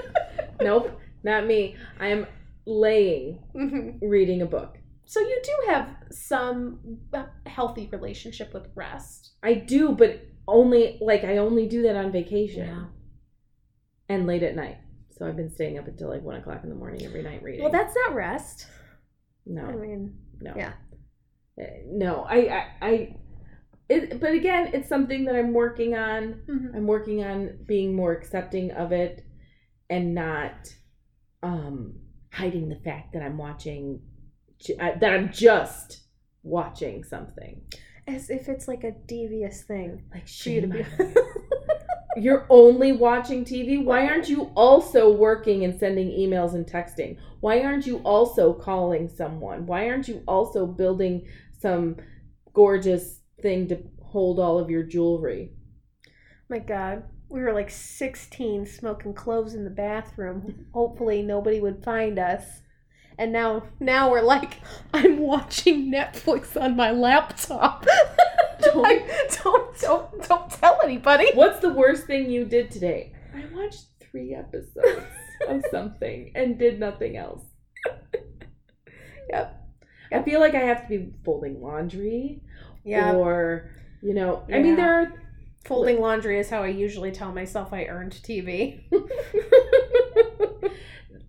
nope, 0.61 0.99
not 1.23 1.47
me. 1.47 1.77
I 1.99 2.09
am 2.09 2.27
laying 2.67 3.43
Mhm. 3.55 3.99
reading 4.03 4.43
a 4.43 4.47
book. 4.47 4.79
So 5.07 5.21
you 5.21 5.41
do 5.43 5.73
have 5.73 5.89
some 6.11 6.99
uh, 7.15 7.27
healthy 7.47 7.89
relationship 7.91 8.53
with 8.53 8.69
rest. 8.75 9.33
I 9.43 9.55
do, 9.55 9.93
but 9.93 10.21
only 10.47 10.99
like 11.01 11.25
I 11.25 11.39
only 11.39 11.67
do 11.67 11.83
that 11.83 11.97
on 11.97 12.13
vacation 12.13 12.67
yeah. 12.67 12.85
and 14.09 14.27
late 14.27 14.43
at 14.43 14.55
night. 14.55 14.77
So 15.11 15.27
I've 15.27 15.37
been 15.37 15.51
staying 15.51 15.79
up 15.79 15.89
until 15.89 16.09
like 16.09 16.23
one 16.23 16.37
o'clock 16.37 16.61
in 16.63 16.69
the 16.69 16.75
morning 16.77 17.05
every 17.05 17.23
night 17.23 17.43
reading. 17.43 17.63
Well, 17.63 17.73
that's 17.73 17.95
not 18.07 18.15
rest. 18.15 18.67
no, 19.47 19.65
I 19.65 19.73
mean, 19.77 20.19
no, 20.41 20.53
yeah. 20.57 20.73
Uh, 21.61 21.65
no. 21.87 22.23
I, 22.29 22.37
I, 22.37 22.67
I 22.83 23.17
it, 23.89 24.21
but 24.21 24.33
again, 24.33 24.71
it's 24.75 24.89
something 24.89 25.25
that 25.25 25.35
I'm 25.35 25.55
working 25.55 25.95
on. 25.97 26.43
Mhm. 26.47 26.75
I'm 26.77 26.87
working 26.87 27.25
on 27.25 27.59
being 27.67 27.95
more 27.95 28.13
accepting 28.13 28.71
of 28.73 28.93
it 28.93 29.25
and 29.89 30.15
not 30.15 30.69
um 31.43 31.95
hiding 32.33 32.69
the 32.69 32.77
fact 32.77 33.13
that 33.13 33.23
I'm 33.23 33.39
watching 33.39 34.01
that 34.79 35.05
I'm 35.05 35.33
just 35.33 36.01
watching 36.43 37.05
something. 37.05 37.61
as 38.07 38.31
if 38.31 38.49
it's 38.49 38.67
like 38.67 38.85
a 38.85 38.93
devious 39.07 39.63
thing. 39.63 40.03
Like 40.13 40.25
you 40.47 40.61
to 40.63 40.67
be. 40.67 40.85
You're 42.17 42.47
only 42.51 42.93
watching 42.93 43.45
TV. 43.45 43.85
Why 43.85 44.07
aren't 44.07 44.29
you 44.29 44.51
also 44.57 45.13
working 45.13 45.63
and 45.65 45.79
sending 45.79 46.09
emails 46.09 46.55
and 46.55 46.67
texting? 46.67 47.17
Why 47.41 47.61
aren't 47.63 47.87
you 47.87 47.99
also 47.99 48.55
calling 48.55 49.09
someone? 49.09 49.67
Why 49.67 49.89
aren't 49.89 50.09
you 50.09 50.25
also 50.27 50.67
building 50.67 51.29
some 51.61 51.97
gorgeous 52.55 53.21
thing 53.41 53.69
to 53.69 53.83
hold 54.03 54.41
all 54.41 54.59
of 54.59 54.71
your 54.71 54.83
jewelry? 54.83 55.53
My 56.49 56.59
God, 56.59 57.05
we 57.29 57.41
were 57.41 57.53
like 57.53 57.71
16 57.71 58.67
smoking 58.67 59.15
cloves 59.15 59.55
in 59.55 59.65
the 59.65 59.71
bathroom. 59.71 60.67
Hopefully, 60.73 61.23
nobody 61.23 61.61
would 61.61 61.85
find 61.85 62.19
us. 62.19 62.45
And 63.19 63.33
now, 63.33 63.65
now 63.81 64.11
we're 64.11 64.23
like, 64.23 64.59
I'm 64.95 65.19
watching 65.19 65.93
Netflix 65.93 66.61
on 66.61 66.77
my 66.77 66.91
laptop. 66.91 67.87
don't, 68.61 69.03
don't, 69.43 69.81
don't, 69.81 70.29
don't 70.29 70.51
tell 70.51 70.81
anybody. 70.83 71.31
What's 71.35 71.61
the 71.61 71.73
worst 71.73 72.07
thing 72.07 72.31
you 72.31 72.45
did 72.45 72.71
today? 72.71 73.13
I 73.35 73.45
watched 73.55 73.85
three 74.01 74.35
episodes 74.35 75.07
of 75.49 75.63
something 75.71 76.33
and 76.35 76.59
did 76.59 76.81
nothing 76.81 77.17
else. 77.17 77.43
Yep. 79.31 79.55
I 80.13 80.23
feel 80.23 80.41
like 80.41 80.55
I 80.55 80.61
have 80.61 80.83
to 80.83 80.89
be 80.89 81.13
folding 81.23 81.61
laundry 81.61 82.41
Yeah, 82.83 83.13
or, 83.13 83.71
you 84.01 84.15
know, 84.15 84.45
I 84.51 84.61
mean, 84.61 84.77
there 84.77 85.03
are 85.03 85.13
folding 85.69 86.01
laundry 86.01 86.41
is 86.41 86.49
how 86.49 86.63
I 86.63 86.69
usually 86.69 87.13
tell 87.13 87.31
myself 87.31 87.73
I 87.73 87.85
earned 87.85 88.13
TV. 88.13 88.85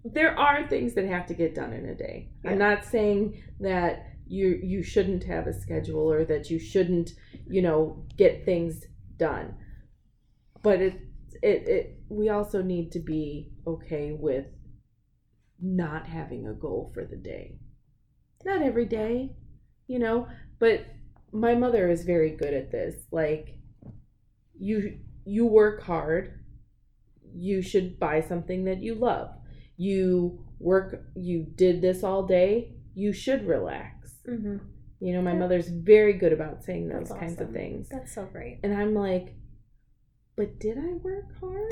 there 0.06 0.40
are 0.40 0.66
things 0.68 0.96
that 0.96 1.06
have 1.06 1.28
to 1.28 1.34
get 1.34 1.54
done 1.54 1.74
in 1.74 1.86
a 1.86 1.94
day. 1.94 2.30
Yeah. 2.44 2.52
I'm 2.52 2.58
not 2.58 2.86
saying 2.86 3.44
that 3.60 4.06
you 4.26 4.60
you 4.64 4.82
shouldn't 4.82 5.26
have 5.26 5.48
a 5.48 5.60
schedule 5.60 6.10
or 6.12 6.24
that 6.26 6.50
you 6.50 6.58
shouldn't, 6.58 7.12
you 7.48 7.62
know, 7.62 8.06
get 8.18 8.46
things 8.46 8.86
done. 9.18 9.56
But 10.64 10.82
it 10.82 11.00
it 11.44 11.68
it 11.68 12.04
we 12.08 12.30
also 12.30 12.62
need 12.62 12.94
to 12.94 13.00
be 13.00 13.52
okay 13.68 14.16
with 14.18 14.46
not 15.62 16.08
having 16.08 16.48
a 16.48 16.54
goal 16.54 16.92
for 16.94 17.04
the 17.04 17.18
day. 17.18 17.60
Not 18.46 18.62
every 18.62 18.86
day, 18.86 19.36
you 19.88 20.00
know, 20.00 20.30
but 20.60 20.86
my 21.34 21.56
mother 21.56 21.90
is 21.90 22.04
very 22.04 22.32
good 22.32 22.54
at 22.54 22.72
this. 22.72 22.96
Like 23.12 23.59
you 24.60 25.00
you 25.26 25.46
work 25.46 25.84
hard, 25.84 26.40
you 27.34 27.62
should 27.62 28.00
buy 28.00 28.22
something 28.22 28.66
that 28.66 28.80
you 28.82 28.96
love 28.96 29.30
you 29.82 30.44
work 30.60 31.04
you 31.16 31.46
did 31.56 31.80
this 31.82 32.04
all 32.04 32.24
day 32.26 32.74
you 32.96 33.14
should 33.14 33.48
relax 33.48 33.94
Mm-hmm. 34.28 34.58
you 35.00 35.14
know 35.14 35.22
my 35.22 35.32
Yeah. 35.32 35.40
mother's 35.40 35.70
very 35.70 36.14
good 36.14 36.34
about 36.34 36.64
saying 36.66 36.90
those 36.90 37.08
That's 37.08 37.20
kinds 37.20 37.40
of 37.40 37.52
things 37.52 37.88
That's 37.90 38.14
so 38.14 38.26
great. 38.26 38.60
and 38.64 38.74
i'm 38.74 38.94
like 38.94 39.36
but 40.36 40.60
did 40.60 40.78
i 40.78 40.92
work 41.02 41.26
hard 41.40 41.72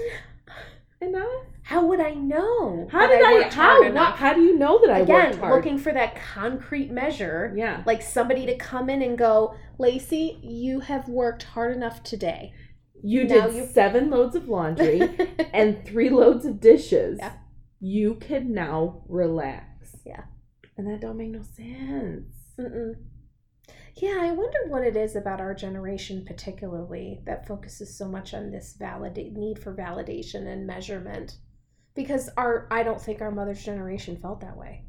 enough 1.01 1.43
How 1.63 1.85
would 1.85 1.99
I 1.99 2.13
know? 2.13 2.87
how 2.91 3.07
did 3.07 3.21
i, 3.23 3.33
worked 3.33 3.53
how 3.53 3.83
what, 3.91 4.13
how 4.15 4.33
do 4.33 4.41
you 4.41 4.57
know 4.57 4.79
that 4.85 4.89
i 4.95 4.99
Again, 4.99 5.25
worked 5.31 5.39
hard 5.39 5.55
looking 5.55 5.77
for 5.77 5.91
that 5.91 6.15
concrete 6.15 6.89
measure. 6.91 7.53
yeah 7.57 7.83
like 7.85 8.01
somebody 8.01 8.45
to 8.45 8.55
come 8.55 8.89
in 8.89 9.01
and 9.01 9.17
go, 9.17 9.53
Lacy, 9.79 10.39
you 10.41 10.79
have 10.79 11.07
worked 11.09 11.43
hard 11.43 11.75
enough 11.75 12.01
today. 12.03 12.51
You 13.03 13.23
now 13.25 13.47
did 13.47 13.55
you- 13.55 13.65
seven 13.65 14.09
loads 14.09 14.35
of 14.35 14.47
laundry 14.47 15.01
and 15.53 15.85
three 15.85 16.09
loads 16.09 16.45
of 16.45 16.59
dishes 16.59 17.17
Yeah. 17.19 17.33
you 17.79 18.15
can 18.15 18.53
now 18.53 19.03
relax 19.07 19.95
Yeah. 20.05 20.23
and 20.77 20.87
that 20.87 21.01
don't 21.01 21.17
make 21.17 21.29
no 21.31 21.41
sense 21.41 22.33
Mm-mm. 22.59 22.95
Yeah, 23.99 24.17
I 24.21 24.31
wonder 24.31 24.59
what 24.67 24.83
it 24.83 24.95
is 24.95 25.15
about 25.15 25.41
our 25.41 25.55
generation, 25.55 26.23
particularly, 26.23 27.19
that 27.25 27.47
focuses 27.47 27.97
so 27.97 28.07
much 28.07 28.33
on 28.35 28.51
this 28.51 28.75
validate 28.77 29.33
need 29.33 29.57
for 29.57 29.73
validation 29.75 30.45
and 30.45 30.67
measurement. 30.67 31.37
Because 31.95 32.29
our, 32.37 32.67
I 32.69 32.83
don't 32.83 33.01
think 33.01 33.21
our 33.21 33.31
mother's 33.31 33.63
generation 33.65 34.15
felt 34.17 34.41
that 34.41 34.55
way. 34.55 34.85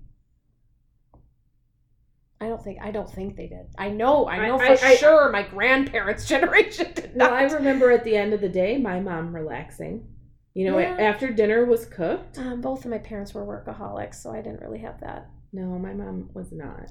I 2.41 2.47
don't 2.49 2.62
think 2.62 2.78
I 2.80 2.91
don't 2.93 3.11
think 3.11 3.36
they 3.36 3.49
did. 3.49 3.66
I 3.76 3.91
know, 3.91 4.26
I 4.26 4.36
I- 4.36 4.47
know 4.49 4.59
I- 4.61 4.76
for 4.76 4.86
I- 4.86 4.95
sure 4.97 5.30
my 5.30 5.43
grandparents' 5.43 6.26
generation 6.34 6.86
did 6.95 7.12
Well, 7.16 7.30
not. 7.30 7.32
I 7.32 7.45
remember 7.53 7.91
at 7.91 8.05
the 8.05 8.16
end 8.16 8.32
of 8.32 8.41
the 8.41 8.49
day, 8.49 8.78
my 8.78 9.01
mom 9.01 9.34
relaxing. 9.34 10.07
You 10.55 10.70
know, 10.70 10.78
Yeah. 10.78 10.97
after 10.99 11.32
dinner 11.32 11.64
was 11.64 11.86
cooked. 11.86 12.39
um, 12.39 12.61
both 12.61 12.84
of 12.84 12.91
my 12.91 12.99
parents 12.99 13.32
were 13.34 13.45
workaholics, 13.47 14.16
so 14.16 14.30
I 14.32 14.41
didn't 14.43 14.61
really 14.61 14.78
have 14.80 15.01
that. 15.01 15.28
No, 15.53 15.78
my 15.78 15.95
mom 15.95 16.30
was 16.34 16.51
not. 16.53 16.91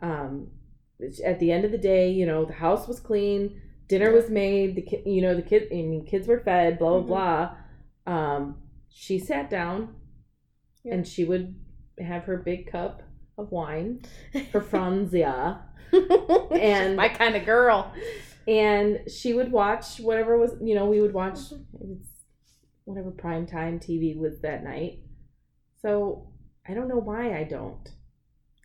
Um, 0.00 0.50
at 1.24 1.38
the 1.38 1.52
end 1.52 1.64
of 1.64 1.70
the 1.70 1.78
day, 1.78 2.10
you 2.10 2.26
know, 2.26 2.44
the 2.44 2.52
house 2.54 2.88
was 2.88 2.98
clean, 3.00 3.60
dinner 3.88 4.12
was 4.12 4.30
made. 4.30 4.74
The 4.76 5.02
you 5.10 5.22
know, 5.22 5.34
the 5.34 5.42
kid. 5.42 5.68
I 5.72 5.76
mean, 5.76 6.04
kids 6.06 6.26
were 6.28 6.40
fed. 6.40 6.78
Blah 6.78 7.00
blah 7.00 7.02
Mhm. 7.02 7.06
blah. 8.06 8.14
Um, 8.14 8.62
she 8.88 9.18
sat 9.18 9.48
down, 9.50 9.94
Yeah. 10.84 10.94
and 10.94 11.06
she 11.06 11.24
would 11.24 11.54
have 12.00 12.24
her 12.24 12.36
big 12.36 12.66
cup 12.70 13.02
of 13.38 13.50
wine, 13.52 14.02
her 14.52 14.60
Franzia, 14.60 15.60
and 16.52 16.96
my 16.96 17.08
kind 17.08 17.36
of 17.36 17.46
girl. 17.46 17.92
and 18.46 19.00
she 19.10 19.32
would 19.34 19.50
watch 19.52 19.98
whatever 20.00 20.36
was. 20.38 20.54
You 20.60 20.74
know, 20.74 20.86
we 20.86 21.00
would 21.00 21.14
watch. 21.14 21.38
Mhm. 21.74 22.00
Whatever 22.84 23.10
prime 23.10 23.46
time 23.46 23.78
TV 23.78 24.16
was 24.18 24.40
that 24.40 24.64
night. 24.64 25.00
So 25.82 26.28
I 26.66 26.72
don't 26.74 26.88
know 26.88 26.96
why 26.98 27.38
I 27.38 27.44
don't. 27.44 27.86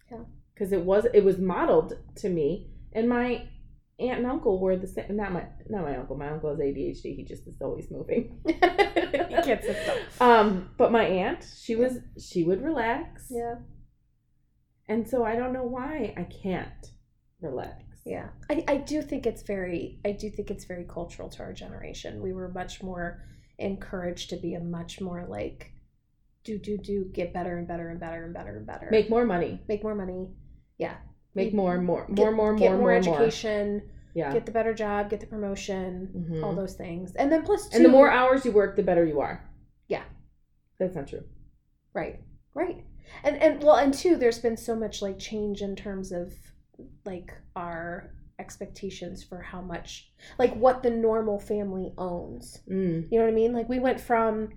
Yeah. 0.10 0.20
Because 0.54 0.72
it 0.72 0.82
was 0.86 1.06
it 1.14 1.24
was 1.26 1.38
modeled 1.40 1.94
to 2.18 2.30
me, 2.30 2.72
and 2.94 3.10
my 3.10 3.48
aunt 4.00 4.20
and 4.20 4.26
uncle 4.26 4.60
were 4.62 4.78
the 4.78 4.88
same. 4.88 5.18
Not 5.18 5.34
my 5.34 5.46
not 5.70 5.84
my 5.84 5.98
uncle. 5.98 6.16
My 6.18 6.30
uncle 6.30 6.50
has 6.52 6.60
ADHD. 6.60 7.16
He 7.18 7.26
just 7.28 7.46
is 7.48 7.58
always 7.62 7.92
moving. 7.92 8.40
you 8.46 8.54
can't 9.44 9.62
sit 9.62 9.78
still. 9.84 9.98
Um, 10.22 10.70
but 10.78 10.92
my 10.94 11.04
aunt, 11.04 11.46
she 11.62 11.76
was 11.76 11.98
she 12.18 12.44
would 12.46 12.62
relax, 12.62 13.28
Yeah. 13.30 13.56
And 14.94 15.08
so 15.08 15.24
I 15.26 15.36
don't 15.36 15.54
know 15.54 15.64
why 15.64 16.14
I 16.16 16.24
can't 16.24 16.92
relax. 17.42 17.84
Yeah. 18.06 18.30
I, 18.50 18.64
I 18.68 18.78
do 18.78 19.02
think 19.02 19.26
it's 19.26 19.42
very 19.42 20.00
I 20.06 20.12
do 20.12 20.30
think 20.30 20.52
it's 20.52 20.66
very 20.66 20.86
cultural 20.86 21.30
to 21.30 21.44
our 21.44 21.54
generation. 21.54 22.22
We 22.22 22.34
were 22.34 22.50
much 22.50 22.84
more 22.84 23.24
encouraged 23.58 24.30
to 24.32 24.36
be 24.38 24.54
a 24.56 24.60
much 24.60 25.00
more 25.02 25.26
like 25.28 25.72
do 26.44 26.58
do 26.58 26.78
do 26.78 27.06
get 27.14 27.34
better 27.34 27.58
and 27.58 27.68
better 27.68 27.90
and 27.90 28.00
better 28.00 28.26
and 28.26 28.34
better 28.34 28.58
and 28.58 28.66
better. 28.68 28.88
Make 28.92 29.10
more 29.10 29.26
money. 29.26 29.62
make 29.68 29.84
more 29.84 29.96
money. 29.96 30.32
Yeah. 30.78 30.96
Make 31.36 31.54
more 31.54 31.74
and 31.74 31.84
more, 31.86 32.06
More, 32.08 32.16
Get, 32.16 32.24
more, 32.26 32.32
more, 32.36 32.56
get 32.56 32.70
more, 32.70 32.78
more 32.78 32.88
more, 32.90 32.94
education, 32.94 33.90
Yeah. 34.14 34.32
get 34.32 34.46
the 34.46 34.52
better 34.52 34.74
job, 34.74 35.10
get 35.10 35.20
the 35.20 35.26
promotion, 35.26 36.28
Mhm. 36.30 36.44
all 36.44 36.54
those 36.54 36.76
things. 36.76 37.16
And 37.16 37.32
then 37.32 37.42
plus 37.44 37.70
two 37.70 37.78
And 37.78 37.86
the 37.86 37.90
more 37.90 38.12
hours 38.12 38.46
you 38.46 38.52
work, 38.52 38.76
the 38.76 38.84
better 38.84 39.04
you 39.04 39.20
are. 39.20 39.44
Yeah. 39.88 40.04
That's 40.78 40.96
not 40.96 41.08
true. 41.08 41.24
Right. 41.94 42.20
Right. 42.54 42.84
And 43.24 43.38
and 43.38 43.64
well 43.64 43.76
and 43.76 43.94
two, 43.94 44.16
there's 44.16 44.40
been 44.40 44.58
so 44.58 44.76
much 44.76 45.02
like 45.02 45.20
change 45.20 45.62
in 45.62 45.76
terms 45.76 46.12
of 46.12 46.34
like 47.06 47.32
our 47.56 48.12
expectations 48.40 49.24
for 49.24 49.42
how 49.42 49.62
much 49.62 50.12
like 50.40 50.54
what 50.56 50.84
the 50.84 50.90
normal 50.90 51.40
family 51.40 51.94
owns. 51.98 52.60
Mm. 52.70 53.08
You 53.12 53.20
know 53.20 53.26
what 53.26 53.32
I 53.32 53.36
mean? 53.36 53.54
Like 53.54 53.70
we 53.70 53.80
went 53.80 54.00
from 54.00 54.50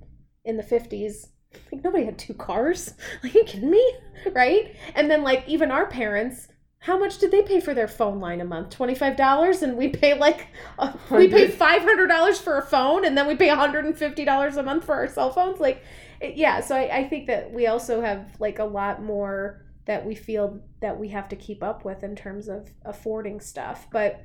in 0.44 0.56
the 0.56 0.62
fifties, 0.62 1.28
like 1.72 1.84
nobody 1.84 2.04
had 2.04 2.18
two 2.18 2.34
cars. 2.34 2.94
Like 3.22 3.34
you 3.34 3.44
kidding 3.44 3.70
me? 3.70 3.92
Right? 4.32 4.74
And 4.94 5.10
then 5.10 5.22
like 5.22 5.44
even 5.46 5.70
our 5.70 5.86
parents, 5.86 6.48
how 6.86 6.96
much 6.98 7.18
did 7.18 7.30
they 7.32 7.42
pay 7.42 7.60
for 7.60 7.74
their 7.74 7.88
phone 7.88 8.20
line 8.20 8.40
a 8.40 8.44
month? 8.44 8.70
Twenty 8.70 8.94
five 8.94 9.16
dollars, 9.16 9.62
and 9.62 9.76
we 9.76 9.88
pay 9.88 10.18
like 10.18 10.48
uh, 10.78 10.92
we 11.10 11.28
pay 11.28 11.48
five 11.48 11.82
hundred 11.82 12.06
dollars 12.08 12.38
for 12.38 12.56
a 12.58 12.62
phone, 12.62 13.04
and 13.04 13.16
then 13.18 13.26
we 13.26 13.34
pay 13.36 13.48
one 13.48 13.58
hundred 13.58 13.84
and 13.84 13.96
fifty 13.96 14.24
dollars 14.24 14.56
a 14.56 14.62
month 14.62 14.84
for 14.84 14.94
our 14.94 15.08
cell 15.08 15.30
phones. 15.32 15.58
Like, 15.60 15.82
it- 16.20 16.36
yeah. 16.36 16.60
So 16.60 16.76
I, 16.76 16.98
I 16.98 17.08
think 17.08 17.26
that 17.26 17.52
we 17.52 17.66
also 17.66 18.00
have 18.00 18.36
like 18.38 18.58
a 18.58 18.64
lot 18.64 19.02
more 19.02 19.64
that 19.86 20.04
we 20.06 20.14
feel 20.14 20.60
that 20.80 20.98
we 20.98 21.08
have 21.08 21.28
to 21.28 21.36
keep 21.36 21.62
up 21.62 21.84
with 21.84 22.02
in 22.02 22.14
terms 22.16 22.48
of 22.48 22.70
affording 22.84 23.40
stuff, 23.40 23.86
but 23.90 24.22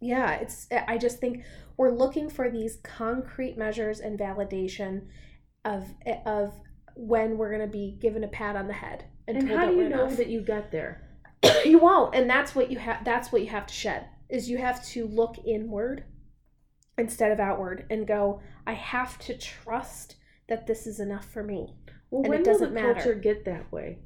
yeah 0.00 0.34
it's 0.34 0.68
i 0.86 0.96
just 0.96 1.18
think 1.18 1.42
we're 1.76 1.90
looking 1.90 2.30
for 2.30 2.48
these 2.48 2.78
concrete 2.84 3.58
measures 3.58 3.98
and 3.98 4.16
validation 4.16 5.02
of 5.64 5.82
of 6.24 6.54
when 6.94 7.36
we're 7.36 7.48
going 7.50 7.68
to 7.68 7.72
be 7.72 7.98
given 8.00 8.22
a 8.22 8.28
pat 8.28 8.54
on 8.54 8.68
the 8.68 8.72
head 8.72 9.04
And 9.26 9.40
told 9.48 9.58
how 9.58 9.66
do 9.66 9.72
you 9.72 9.78
we're 9.78 9.88
know 9.88 10.04
enough. 10.04 10.16
that 10.18 10.28
you 10.28 10.40
got 10.40 10.70
there? 10.70 11.02
you 11.64 11.78
won't 11.78 12.14
and 12.14 12.28
that's 12.28 12.54
what 12.54 12.70
you 12.70 12.78
have 12.78 13.04
that's 13.04 13.30
what 13.32 13.42
you 13.42 13.48
have 13.48 13.66
to 13.66 13.74
shed 13.74 14.06
is 14.28 14.50
you 14.50 14.58
have 14.58 14.84
to 14.84 15.06
look 15.06 15.36
inward 15.46 16.04
instead 16.96 17.30
of 17.32 17.38
outward 17.40 17.86
and 17.90 18.06
go 18.06 18.40
i 18.66 18.72
have 18.72 19.18
to 19.18 19.36
trust 19.38 20.16
that 20.48 20.66
this 20.66 20.86
is 20.86 20.98
enough 21.00 21.30
for 21.30 21.42
me 21.44 21.74
Well, 22.10 22.22
And 22.22 22.30
when 22.30 22.40
it 22.40 22.44
doesn't 22.44 22.70
the 22.70 22.74
matter. 22.74 22.94
culture 22.94 23.14
get 23.14 23.44
that 23.44 23.70
way? 23.70 23.98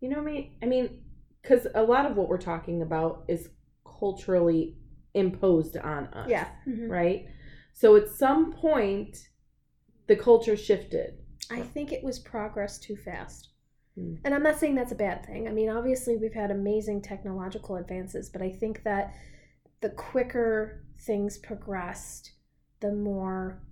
You 0.00 0.08
know 0.08 0.18
what 0.22 0.28
I 0.28 0.32
mean? 0.32 0.50
I 0.62 0.66
mean, 0.66 1.00
because 1.42 1.66
a 1.74 1.82
lot 1.82 2.06
of 2.06 2.16
what 2.16 2.28
we're 2.28 2.38
talking 2.38 2.82
about 2.82 3.24
is 3.28 3.48
culturally 3.84 4.76
imposed 5.14 5.76
on 5.76 6.04
us. 6.14 6.30
yeah 6.30 6.46
mm-hmm. 6.66 6.88
Right? 6.88 7.26
So 7.72 7.96
at 7.96 8.08
some 8.08 8.52
point, 8.52 9.16
the 10.06 10.16
culture 10.16 10.56
shifted. 10.56 11.18
I 11.50 11.62
think 11.62 11.92
it 11.92 12.04
was 12.04 12.18
progress 12.20 12.78
too 12.78 12.96
fast. 12.96 13.47
Hmm. 13.98 14.14
And 14.24 14.34
I'm 14.34 14.42
not 14.42 14.58
saying 14.58 14.74
that's 14.74 14.92
a 14.92 14.96
bad 14.96 15.26
thing. 15.26 15.48
I 15.48 15.52
mean, 15.52 15.68
obviously, 15.68 16.16
we've 16.16 16.34
had 16.34 16.50
amazing 16.50 17.02
technological 17.02 17.76
advances, 17.76 18.28
but 18.28 18.42
I 18.42 18.50
think 18.50 18.84
that 18.84 19.14
the 19.80 19.90
quicker 19.90 20.84
things 21.00 21.38
progressed, 21.38 22.32
the 22.80 22.92
more, 22.92 23.62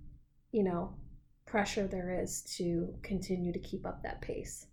you 0.51 0.63
know, 0.63 0.95
pressure 1.45 1.87
there 1.87 2.11
is 2.21 2.41
to 2.57 2.93
continue 3.03 3.53
to 3.53 3.59
keep 3.59 3.85
up 3.85 4.03
that 4.03 4.21
pace. 4.21 4.67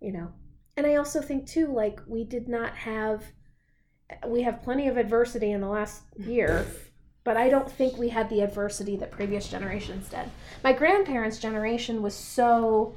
You 0.00 0.12
know? 0.12 0.28
And 0.76 0.86
I 0.86 0.96
also 0.96 1.20
think, 1.20 1.46
too, 1.46 1.72
like, 1.72 2.00
we 2.06 2.24
did 2.24 2.48
not 2.48 2.74
have, 2.74 3.24
we 4.26 4.42
have 4.42 4.62
plenty 4.62 4.88
of 4.88 4.96
adversity 4.96 5.52
in 5.52 5.60
the 5.60 5.68
last 5.68 6.02
year 6.16 6.66
but 7.24 7.36
I 7.36 7.48
don't 7.48 7.70
think 7.70 7.96
we 7.96 8.08
had 8.08 8.28
the 8.28 8.40
adversity 8.40 8.96
that 8.96 9.12
previous 9.12 9.48
generations 9.48 10.08
did. 10.08 10.28
My 10.64 10.72
grandparents' 10.72 11.38
generation 11.38 12.02
was 12.02 12.14
so 12.14 12.94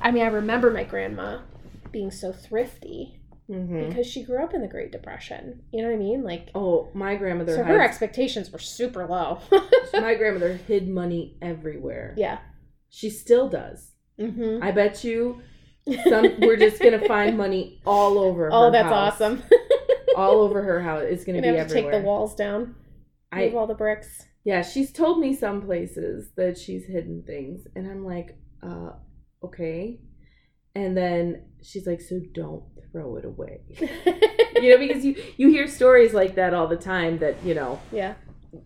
I 0.00 0.10
mean, 0.10 0.22
I 0.22 0.26
remember 0.28 0.70
my 0.70 0.84
grandma 0.84 1.40
being 1.92 2.10
so 2.10 2.32
thrifty 2.32 3.20
Mm-hmm. 3.50 3.90
because 3.90 4.06
she 4.06 4.24
grew 4.24 4.42
up 4.42 4.54
in 4.54 4.62
the 4.62 4.66
Great 4.68 4.90
Depression. 4.90 5.64
You 5.70 5.82
know 5.82 5.88
what 5.90 5.96
I 5.96 5.98
mean? 5.98 6.22
Like 6.24 6.48
Oh, 6.54 6.88
my 6.94 7.14
grandmother. 7.14 7.54
so 7.56 7.62
had, 7.62 7.74
her 7.74 7.82
expectations 7.82 8.50
were 8.50 8.58
super 8.58 9.04
low. 9.06 9.38
my 9.92 10.14
grandmother 10.14 10.54
hid 10.66 10.88
money 10.88 11.36
everywhere. 11.42 12.14
yeah. 12.16 12.38
She 12.88 13.10
still 13.10 13.50
does. 13.50 13.90
Mhm. 14.18 14.62
I 14.62 14.70
bet 14.70 15.04
you 15.04 15.42
some 16.08 16.26
we're 16.40 16.56
just 16.56 16.80
gonna 16.80 17.06
find 17.06 17.36
money 17.36 17.82
all 17.84 18.18
over. 18.18 18.48
Oh, 18.52 18.70
that's 18.70 18.88
house. 18.88 19.20
awesome. 19.20 19.42
all 20.16 20.40
over 20.40 20.62
her 20.62 20.80
house. 20.80 21.02
It's 21.06 21.24
gonna 21.26 21.42
Gonna 21.42 21.52
be 21.52 21.58
have 21.58 21.68
to 21.68 21.72
everywhere. 21.74 21.92
take 21.92 22.00
the 22.00 22.06
walls 22.06 22.34
down. 22.34 22.76
I 23.30 23.44
Move 23.44 23.56
all 23.56 23.66
the 23.66 23.74
bricks. 23.74 24.24
yeah, 24.44 24.62
she's 24.62 24.90
told 24.90 25.18
me 25.20 25.34
some 25.36 25.60
places 25.60 26.30
that 26.38 26.56
she's 26.56 26.86
hidden 26.86 27.24
things, 27.26 27.66
and 27.76 27.86
I'm 27.86 28.06
like, 28.06 28.38
uh, 28.62 28.92
okay. 29.44 30.00
And 30.74 30.96
then 30.96 31.44
she's 31.62 31.86
like, 31.86 32.00
so 32.00 32.20
don't 32.32 32.64
throw 32.90 33.16
it 33.16 33.24
away. 33.24 33.60
you 34.60 34.70
know, 34.70 34.78
because 34.78 35.04
you 35.04 35.16
you 35.36 35.48
hear 35.50 35.66
stories 35.66 36.14
like 36.14 36.34
that 36.36 36.54
all 36.54 36.66
the 36.66 36.76
time 36.76 37.18
that 37.18 37.42
you 37.44 37.54
know 37.54 37.80
yeah. 37.92 38.14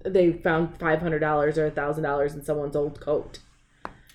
they 0.05 0.33
found 0.33 0.79
five 0.79 1.01
hundred 1.01 1.21
dollars 1.21 1.59
or 1.59 1.67
a 1.67 1.71
thousand 1.71 2.05
dollars 2.05 2.35
in 2.35 2.45
someone's 2.45 2.77
old 2.77 3.01
coat. 3.01 3.41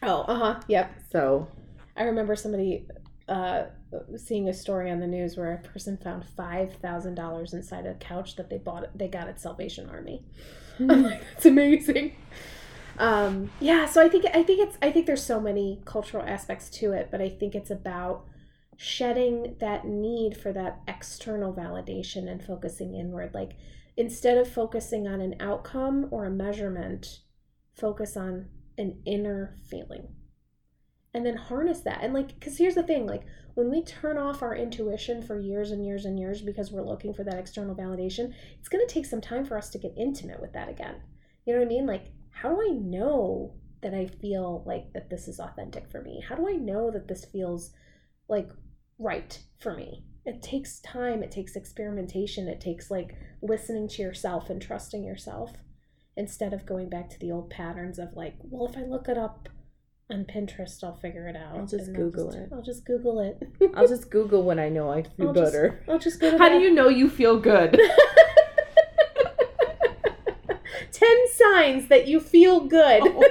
Oh, 0.01 0.21
uh 0.21 0.35
huh. 0.35 0.59
Yep. 0.67 0.91
So 1.11 1.47
I 1.95 2.03
remember 2.03 2.35
somebody 2.35 2.87
uh, 3.27 3.65
seeing 4.17 4.49
a 4.49 4.53
story 4.53 4.91
on 4.91 4.99
the 4.99 5.07
news 5.07 5.37
where 5.37 5.53
a 5.53 5.67
person 5.67 5.97
found 5.97 6.25
five 6.37 6.75
thousand 6.75 7.15
dollars 7.15 7.53
inside 7.53 7.85
a 7.85 7.95
couch 7.95 8.35
that 8.35 8.49
they 8.49 8.57
bought. 8.57 8.97
They 8.97 9.07
got 9.07 9.27
at 9.27 9.39
Salvation 9.39 9.89
Army. 9.89 10.25
I'm 10.79 10.87
like, 11.03 11.21
that's 11.33 11.45
amazing. 11.45 12.15
Um, 12.97 13.49
yeah, 13.59 13.85
so 13.85 14.01
I 14.01 14.09
think 14.09 14.25
I 14.33 14.43
think 14.43 14.59
it's 14.59 14.77
I 14.81 14.91
think 14.91 15.05
there's 15.05 15.25
so 15.25 15.39
many 15.39 15.81
cultural 15.85 16.23
aspects 16.23 16.69
to 16.71 16.91
it, 16.91 17.09
but 17.11 17.21
I 17.21 17.29
think 17.29 17.55
it's 17.55 17.71
about 17.71 18.25
shedding 18.77 19.55
that 19.59 19.85
need 19.85 20.37
for 20.37 20.51
that 20.53 20.81
external 20.87 21.53
validation 21.53 22.29
and 22.29 22.43
focusing 22.43 22.93
inward. 22.93 23.33
Like 23.33 23.53
instead 23.97 24.37
of 24.37 24.47
focusing 24.47 25.07
on 25.07 25.21
an 25.21 25.35
outcome 25.39 26.07
or 26.11 26.25
a 26.25 26.31
measurement, 26.31 27.19
focus 27.73 28.15
on 28.15 28.47
an 28.77 29.01
inner 29.05 29.57
feeling. 29.69 30.07
And 31.15 31.25
then 31.25 31.37
harness 31.37 31.81
that. 31.81 31.99
And 32.01 32.13
like 32.13 32.39
because 32.39 32.57
here's 32.57 32.75
the 32.75 32.83
thing 32.83 33.07
like 33.07 33.23
when 33.55 33.69
we 33.69 33.83
turn 33.83 34.17
off 34.17 34.41
our 34.41 34.55
intuition 34.55 35.21
for 35.21 35.39
years 35.39 35.71
and 35.71 35.85
years 35.85 36.05
and 36.05 36.19
years 36.19 36.41
because 36.41 36.71
we're 36.71 36.81
looking 36.81 37.13
for 37.13 37.23
that 37.23 37.37
external 37.37 37.75
validation 37.75 38.33
it's 38.57 38.67
going 38.67 38.83
to 38.85 38.91
take 38.91 39.05
some 39.05 39.21
time 39.21 39.45
for 39.45 39.55
us 39.55 39.69
to 39.69 39.77
get 39.77 39.93
intimate 39.97 40.41
with 40.41 40.53
that 40.53 40.69
again. 40.69 40.95
You 41.45 41.53
know 41.53 41.59
what 41.59 41.65
i 41.65 41.69
mean? 41.69 41.85
Like 41.85 42.05
how 42.33 42.49
do 42.49 42.61
i 42.61 42.73
know 42.73 43.53
that 43.81 43.93
i 43.93 44.05
feel 44.21 44.63
like 44.65 44.91
that 44.93 45.09
this 45.09 45.27
is 45.27 45.39
authentic 45.39 45.89
for 45.91 46.01
me 46.01 46.21
how 46.27 46.35
do 46.35 46.47
i 46.47 46.53
know 46.53 46.91
that 46.91 47.07
this 47.07 47.25
feels 47.25 47.71
like 48.29 48.49
right 48.99 49.39
for 49.59 49.73
me 49.75 50.03
it 50.25 50.41
takes 50.41 50.79
time 50.79 51.21
it 51.23 51.31
takes 51.31 51.55
experimentation 51.55 52.47
it 52.47 52.61
takes 52.61 52.89
like 52.91 53.15
listening 53.41 53.87
to 53.87 54.01
yourself 54.01 54.49
and 54.49 54.61
trusting 54.61 55.03
yourself 55.03 55.51
instead 56.15 56.53
of 56.53 56.65
going 56.65 56.89
back 56.89 57.09
to 57.09 57.19
the 57.19 57.31
old 57.31 57.49
patterns 57.49 57.97
of 57.99 58.09
like 58.15 58.35
well 58.43 58.67
if 58.69 58.77
i 58.77 58.81
look 58.83 59.07
it 59.07 59.17
up 59.17 59.49
on 60.11 60.25
Pinterest, 60.25 60.83
I'll 60.83 60.97
figure 60.97 61.27
it 61.29 61.35
out. 61.35 61.57
I'll 61.57 61.65
just 61.65 61.87
and 61.87 61.95
Google 61.95 62.25
just- 62.25 62.37
it. 62.37 62.49
I'll 62.51 62.61
just 62.61 62.85
Google 62.85 63.21
it. 63.21 63.41
I'll 63.73 63.87
just 63.87 64.11
Google 64.11 64.43
when 64.43 64.59
I 64.59 64.67
know 64.67 64.91
I 64.91 65.01
feel 65.17 65.29
I'll 65.29 65.33
just- 65.33 65.53
better. 65.53 65.83
I'll 65.87 65.97
just 65.97 66.19
go 66.19 66.37
How 66.37 66.49
do 66.49 66.59
you 66.59 66.71
know 66.73 66.89
you 66.89 67.09
feel 67.09 67.39
good? 67.39 67.79
Ten 70.93 71.27
signs 71.33 71.87
that 71.87 72.07
you 72.07 72.19
feel 72.19 72.61
good. 72.61 73.01
Oh 73.03 73.23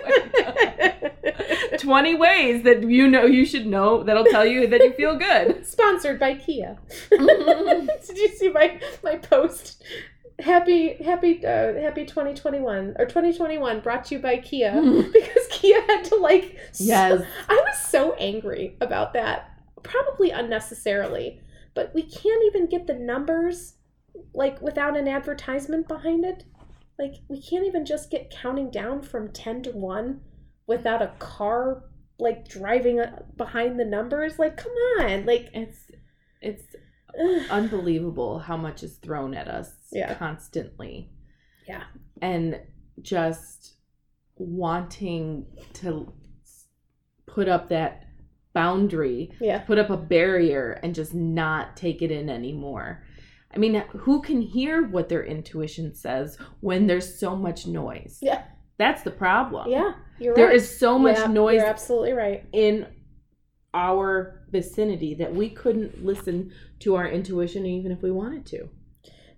20 1.79 2.15
ways 2.17 2.65
that 2.65 2.83
you 2.83 3.09
know 3.09 3.25
you 3.25 3.47
should 3.47 3.67
know 3.67 4.03
that'll 4.03 4.25
tell 4.25 4.45
you 4.45 4.67
that 4.67 4.83
you 4.83 4.93
feel 4.93 5.17
good. 5.17 5.65
Sponsored 5.67 6.19
by 6.19 6.35
Kia. 6.35 6.77
Did 7.11 8.19
you 8.19 8.29
see 8.37 8.49
my 8.51 8.81
my 9.05 9.17
post? 9.17 9.83
Happy 10.41 10.95
happy 11.05 11.47
uh, 11.47 11.75
happy 11.75 12.05
2021 12.05 12.97
or 12.99 13.07
2021 13.07 13.79
brought 13.81 14.07
to 14.07 14.17
you 14.17 14.21
by 14.21 14.39
Kia 14.39 14.73
because 15.13 15.47
Kia 15.51 15.81
had 15.83 16.05
to 16.07 16.17
like 16.17 16.59
Yes. 16.79 17.23
I 17.49 17.55
was 17.55 17.79
so 17.79 18.15
angry 18.15 18.77
about 18.81 19.13
that. 19.13 19.51
Probably 19.85 20.31
unnecessarily, 20.31 21.41
but 21.75 21.95
we 21.95 22.03
can't 22.03 22.45
even 22.45 22.67
get 22.67 22.89
the 22.89 22.95
numbers 22.95 23.75
like 24.35 24.61
without 24.61 24.97
an 24.97 25.09
advertisement 25.09 25.89
behind 25.89 26.25
it. 26.25 26.45
Like 27.03 27.15
we 27.29 27.43
can't 27.43 27.67
even 27.67 27.85
just 27.85 28.11
get 28.11 28.31
counting 28.31 28.71
down 28.71 29.03
from 29.03 29.33
10 29.33 29.65
to 29.65 29.71
1 29.73 30.21
without 30.69 31.03
a 31.03 31.13
car 31.19 31.83
like 32.21 32.49
driving 32.49 33.01
uh, 33.01 33.23
behind 33.37 33.81
the 33.81 33.85
numbers. 33.85 34.39
Like 34.39 34.57
come 34.57 34.73
on. 35.01 35.27
Like 35.27 35.49
It's 35.53 35.91
it's 36.41 36.63
unbelievable 37.51 38.39
how 38.39 38.57
much 38.57 38.85
is 38.85 38.99
thrown 38.99 39.35
at 39.35 39.49
us 39.49 39.71
Yeah. 39.91 40.15
constantly. 40.15 41.11
Yeah. 41.67 41.83
And 42.21 42.61
just 43.01 43.75
wanting 44.37 45.47
to 45.75 46.13
put 47.27 47.49
up 47.49 47.69
that 47.71 48.05
boundary, 48.53 49.33
yeah. 49.41 49.59
put 49.61 49.79
up 49.79 49.91
a 49.91 49.97
barrier 49.97 50.79
and 50.85 50.95
just 50.95 51.15
not 51.15 51.77
take 51.77 52.01
it 52.01 52.13
in 52.13 52.29
anymore. 52.31 53.03
I 53.55 53.59
mean, 53.59 53.75
who 53.91 54.23
can 54.23 54.41
hear 54.41 54.87
what 54.87 55.09
their 55.09 55.25
intuition 55.25 55.95
says 55.95 56.39
when 56.61 56.87
there's 56.87 57.19
so 57.19 57.37
much 57.37 57.67
noise? 57.67 58.19
Yeah. 58.23 58.45
That's 58.79 59.03
the 59.03 59.11
problem. 59.11 59.71
Yeah. 59.71 59.93
You're 60.19 60.35
There 60.35 60.47
right. 60.47 60.57
is 60.57 60.79
so 60.79 60.99
much 60.99 61.19
Yeah, 61.19 61.27
noise 61.27 61.57
You're 61.57 61.67
absolutely 61.67 62.13
right. 62.13 62.45
in 62.53 62.87
our 63.75 64.41
vicinity 64.51 65.15
that 65.15 65.35
we 65.35 65.49
couldn't 65.51 66.05
listen 66.05 66.53
to 66.81 66.95
our 66.95 67.09
intuition 67.09 67.65
even 67.67 67.93
if 67.93 68.03
we 68.03 68.11
wanted 68.11 68.47
to. 68.47 68.69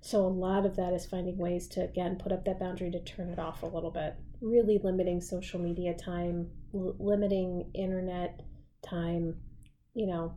So 0.00 0.20
a 0.24 0.28
lot 0.28 0.66
of 0.66 0.76
that 0.76 0.92
is 0.92 1.06
finding 1.06 1.38
ways 1.38 1.66
to 1.68 1.82
again 1.82 2.16
put 2.16 2.32
up 2.32 2.44
that 2.44 2.60
boundary 2.60 2.90
to 2.90 3.00
turn 3.02 3.30
it 3.30 3.38
off 3.38 3.62
a 3.62 3.66
little 3.66 3.90
bit. 3.90 4.14
Really 4.40 4.78
limiting 4.82 5.20
social 5.20 5.60
media 5.60 5.94
time, 5.94 6.50
l- 6.74 6.94
limiting 6.98 7.70
internet 7.74 8.42
time, 8.84 9.36
you 9.94 10.06
know, 10.06 10.34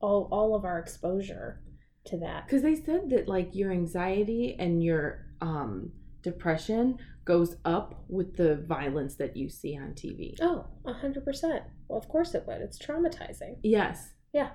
all 0.00 0.28
all 0.30 0.54
of 0.54 0.64
our 0.64 0.78
exposure 0.78 1.60
to 2.06 2.16
that. 2.18 2.46
Because 2.46 2.62
they 2.62 2.74
said 2.74 3.10
that 3.10 3.28
like 3.28 3.54
your 3.54 3.70
anxiety 3.72 4.56
and 4.58 4.82
your 4.82 5.26
um, 5.40 5.92
depression 6.22 6.98
goes 7.24 7.56
up 7.64 8.04
with 8.08 8.36
the 8.36 8.56
violence 8.56 9.16
that 9.16 9.36
you 9.36 9.48
see 9.48 9.76
on 9.76 9.92
TV. 9.92 10.34
Oh, 10.40 10.64
a 10.86 10.92
hundred 10.92 11.24
percent. 11.24 11.62
Well, 11.88 11.98
of 11.98 12.08
course 12.08 12.34
it 12.34 12.44
would. 12.46 12.60
It's 12.60 12.78
traumatizing. 12.78 13.56
Yes. 13.62 14.14
Yeah. 14.32 14.50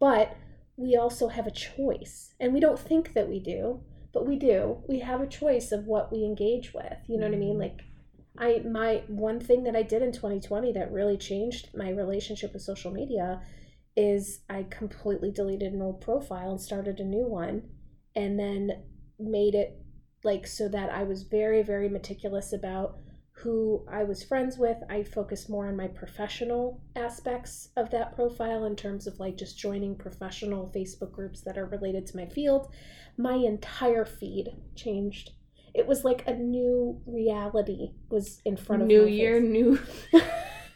But 0.00 0.36
we 0.76 0.96
also 0.96 1.28
have 1.28 1.46
a 1.46 1.50
choice. 1.52 2.34
And 2.40 2.52
we 2.52 2.60
don't 2.60 2.78
think 2.78 3.14
that 3.14 3.28
we 3.28 3.40
do, 3.40 3.80
but 4.12 4.26
we 4.26 4.36
do. 4.36 4.78
We 4.88 5.00
have 5.00 5.20
a 5.20 5.26
choice 5.26 5.72
of 5.72 5.86
what 5.86 6.12
we 6.12 6.24
engage 6.24 6.72
with. 6.74 6.96
You 7.06 7.18
know 7.18 7.26
what 7.26 7.34
I 7.34 7.38
mean? 7.38 7.56
Mhm. 7.56 7.60
Like 7.60 7.80
I 8.36 8.62
my 8.68 9.02
one 9.08 9.40
thing 9.40 9.64
that 9.64 9.76
I 9.76 9.82
did 9.82 10.02
in 10.02 10.12
2020 10.12 10.72
that 10.72 10.92
really 10.92 11.16
changed 11.16 11.70
my 11.76 11.90
relationship 11.90 12.52
with 12.52 12.62
social 12.62 12.92
media 12.92 13.42
is 13.98 14.42
I 14.48 14.64
completely 14.70 15.32
deleted 15.32 15.72
an 15.72 15.82
old 15.82 16.00
profile 16.00 16.52
and 16.52 16.60
started 16.60 17.00
a 17.00 17.04
new 17.04 17.26
one 17.26 17.64
and 18.14 18.38
then 18.38 18.84
made 19.18 19.56
it 19.56 19.76
like 20.22 20.46
so 20.46 20.68
that 20.68 20.88
I 20.90 21.02
was 21.02 21.24
very 21.24 21.62
very 21.62 21.88
meticulous 21.88 22.52
about 22.52 22.98
who 23.32 23.84
I 23.90 24.04
was 24.04 24.22
friends 24.22 24.56
with. 24.56 24.76
I 24.88 25.02
focused 25.02 25.50
more 25.50 25.66
on 25.66 25.76
my 25.76 25.88
professional 25.88 26.80
aspects 26.96 27.70
of 27.76 27.90
that 27.90 28.14
profile 28.14 28.64
in 28.64 28.76
terms 28.76 29.06
of 29.06 29.18
like 29.18 29.36
just 29.36 29.58
joining 29.58 29.96
professional 29.96 30.72
Facebook 30.74 31.12
groups 31.12 31.42
that 31.42 31.58
are 31.58 31.66
related 31.66 32.06
to 32.06 32.16
my 32.16 32.26
field. 32.26 32.72
My 33.16 33.34
entire 33.34 34.04
feed 34.04 34.48
changed. 34.76 35.30
It 35.74 35.86
was 35.86 36.04
like 36.04 36.24
a 36.26 36.34
new 36.34 37.00
reality 37.06 37.92
was 38.10 38.40
in 38.44 38.56
front 38.56 38.82
of 38.82 38.88
me. 38.88 38.96
New 38.96 39.06
year, 39.06 39.40
face. 39.40 39.50
new 39.50 39.78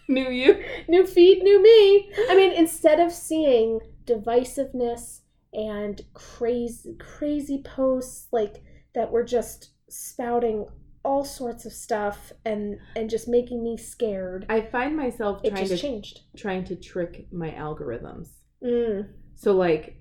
new 0.09 0.31
you. 0.31 0.63
new 0.89 1.07
feed, 1.07 1.43
new 1.43 1.63
me. 1.63 2.11
I 2.31 2.37
mean, 2.37 2.53
instead 2.53 3.01
of 3.01 3.13
seeing 3.13 3.81
divisiveness 4.05 5.21
and 5.53 6.01
crazy 6.15 6.97
crazy 6.99 7.63
posts 7.63 8.29
like 8.33 8.63
that 8.95 9.11
were 9.11 9.25
just 9.25 9.71
spouting 9.89 10.67
all 11.05 11.25
sorts 11.25 11.67
of 11.67 11.73
stuff 11.73 12.33
and 12.45 12.79
and 12.97 13.11
just 13.11 13.29
making 13.29 13.63
me 13.63 13.77
scared. 13.77 14.47
I 14.49 14.61
find 14.63 14.97
myself 14.97 15.43
trying 15.43 15.67
to 15.69 15.77
changed. 15.77 16.21
trying 16.37 16.65
to 16.65 16.77
trick 16.77 17.27
my 17.33 17.51
algorithms. 17.51 18.29
Mm, 18.65 19.09
So 19.35 19.53
like 19.53 19.99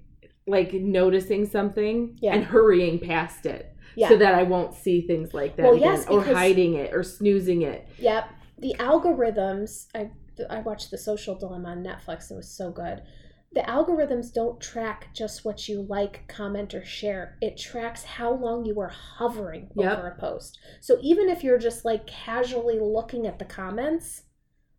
like 0.47 0.74
noticing 0.74 1.45
something 1.45 2.18
Yeah. 2.22 2.34
and 2.36 2.43
hurrying 2.43 2.99
past 2.99 3.45
it 3.45 3.76
yeah. 3.95 4.10
so 4.10 4.18
that 4.18 4.34
I 4.36 4.43
won't 4.43 4.74
see 4.74 5.02
things 5.08 5.34
like 5.34 5.56
that 5.58 5.64
Well, 5.64 5.74
again 5.76 5.97
yes, 5.97 6.08
or 6.08 6.24
hiding 6.24 6.76
it 6.76 6.93
or 6.93 7.04
snoozing 7.04 7.62
it. 7.64 7.88
Yep. 7.99 8.30
The 8.62 8.76
algorithms, 8.80 9.88
I 9.95 10.12
I 10.49 10.59
watched 10.62 10.91
The 10.91 10.97
Social 10.97 11.36
Dilemma 11.38 11.70
on 11.70 11.84
Netflix. 11.84 12.32
It 12.32 12.36
was 12.36 12.49
so 12.49 12.72
good. 12.72 13.01
The 13.53 13.62
algorithms 13.62 14.34
don't 14.34 14.62
track 14.62 15.09
just 15.14 15.43
what 15.43 15.68
you 15.68 15.82
like, 15.82 16.26
comment, 16.30 16.74
or 16.74 16.86
share. 16.86 17.38
It 17.41 17.57
tracks 17.57 18.03
how 18.03 18.34
long 18.34 18.66
you 18.66 18.80
are 18.80 18.88
hovering 19.18 19.70
Yep. 19.76 19.97
over 19.97 20.07
a 20.07 20.18
post. 20.18 20.57
So 20.80 20.97
even 21.01 21.28
if 21.28 21.43
you're 21.43 21.57
just 21.57 21.84
like 21.84 22.07
casually 22.07 22.80
looking 22.80 23.28
at 23.28 23.39
the 23.39 23.45
comments, 23.45 24.24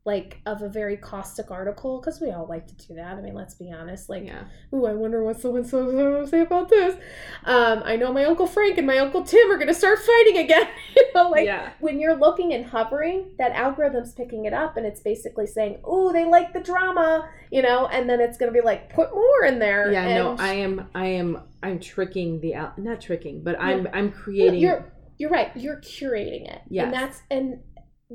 like 0.04 0.40
of 0.46 0.62
a 0.62 0.68
very 0.68 0.96
caustic 0.96 1.50
article, 1.50 2.00
because 2.00 2.20
we 2.20 2.32
all 2.32 2.46
like 2.46 2.66
to 2.66 2.74
do 2.88 2.94
that. 2.94 3.16
I 3.16 3.20
mean, 3.20 3.34
let's 3.34 3.54
be 3.54 3.70
honest. 3.70 4.08
Like, 4.08 4.24
yeah. 4.24 4.44
ooh, 4.74 4.86
I 4.86 4.94
wonder 4.94 5.22
what 5.22 5.40
someone 5.40 5.64
so 5.64 5.90
to 5.90 6.26
say 6.26 6.40
about 6.40 6.68
this. 6.68 6.96
Um, 7.44 7.82
I 7.84 7.96
know 7.96 8.12
my 8.12 8.24
uncle 8.24 8.46
Frank 8.46 8.78
and 8.78 8.86
my 8.86 8.98
uncle 8.98 9.22
Tim 9.22 9.50
are 9.50 9.58
gonna 9.58 9.74
start 9.74 10.00
fighting 10.00 10.38
again. 10.38 10.66
you 10.96 11.06
know, 11.14 11.30
like 11.30 11.46
yeah. 11.46 11.70
when 11.78 12.00
you're 12.00 12.16
looking 12.16 12.52
and 12.52 12.66
hovering, 12.66 13.30
that 13.38 13.52
algorithm's 13.52 14.12
picking 14.12 14.44
it 14.44 14.52
up 14.52 14.76
and 14.76 14.84
it's 14.84 15.00
basically 15.00 15.46
saying, 15.46 15.80
"Ooh, 15.88 16.10
they 16.12 16.24
like 16.24 16.52
the 16.52 16.60
drama," 16.60 17.28
you 17.52 17.62
know, 17.62 17.86
and 17.86 18.10
then 18.10 18.20
it's 18.20 18.38
going 18.38 18.52
to 18.52 18.58
be 18.58 18.64
like, 18.64 18.92
"Put 18.92 19.14
more 19.14 19.44
in 19.44 19.60
there." 19.60 19.92
Yeah, 19.92 20.14
no, 20.14 20.36
I 20.38 20.54
am 20.54 20.88
I 20.94 21.06
am 21.06 21.42
I'm 21.62 21.78
tricking 21.78 22.40
the 22.40 22.54
al- 22.54 22.74
not 22.76 23.00
tricking, 23.00 23.44
but 23.44 23.56
I'm 23.60 23.84
Yeah. 23.84 23.90
I'm 23.94 24.10
creating 24.10 24.60
you're 24.60 24.92
you're 25.18 25.30
right. 25.30 25.56
You're 25.56 25.80
curating 25.80 26.52
it. 26.52 26.62
Yes. 26.68 26.84
And 26.84 26.92
that's 26.92 27.22
and 27.30 27.60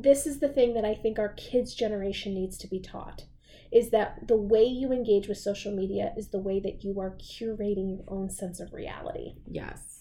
this 0.02 0.26
is 0.28 0.40
the 0.40 0.50
thing 0.50 0.74
that 0.74 0.86
I 0.86 0.96
think 0.96 1.20
our 1.20 1.34
kids 1.34 1.74
generation 1.74 2.34
needs 2.34 2.58
to 2.60 2.68
be 2.68 2.80
taught 2.80 3.24
is 3.72 3.90
that 3.90 4.28
the 4.28 4.38
way 4.38 4.64
you 4.64 4.92
engage 4.92 5.28
with 5.28 5.38
social 5.38 5.74
media 5.74 6.14
is 6.16 6.30
the 6.30 6.40
way 6.40 6.60
that 6.60 6.84
you 6.84 7.00
are 7.00 7.18
curating 7.18 7.90
your 7.98 8.06
own 8.08 8.30
sense 8.30 8.60
of 8.60 8.74
reality. 8.74 9.36
yes. 9.50 9.94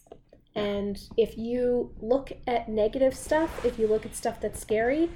And 0.54 0.98
if 1.18 1.36
you 1.36 1.92
look 2.00 2.32
at 2.46 2.66
negative 2.66 3.14
stuff, 3.14 3.62
if 3.62 3.78
you 3.78 3.86
look 3.86 4.06
at 4.06 4.16
stuff 4.16 4.40
that's 4.40 4.58
scary, 4.58 5.10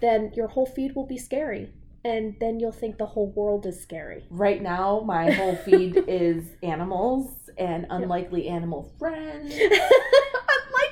then 0.00 0.32
your 0.34 0.48
whole 0.48 0.66
feed 0.66 0.94
will 0.94 1.06
be 1.06 1.16
scary. 1.16 1.72
And 2.04 2.36
then 2.40 2.60
you'll 2.60 2.72
think 2.72 2.98
the 2.98 3.06
whole 3.06 3.30
world 3.30 3.64
is 3.64 3.80
scary. 3.80 4.26
Right 4.28 4.60
now 4.60 5.00
my 5.06 5.30
whole 5.30 5.56
feed 5.56 5.96
is 6.08 6.44
animals 6.62 7.48
and 7.56 7.86
unlikely 7.88 8.48
animal 8.48 8.92
friends. 8.98 9.54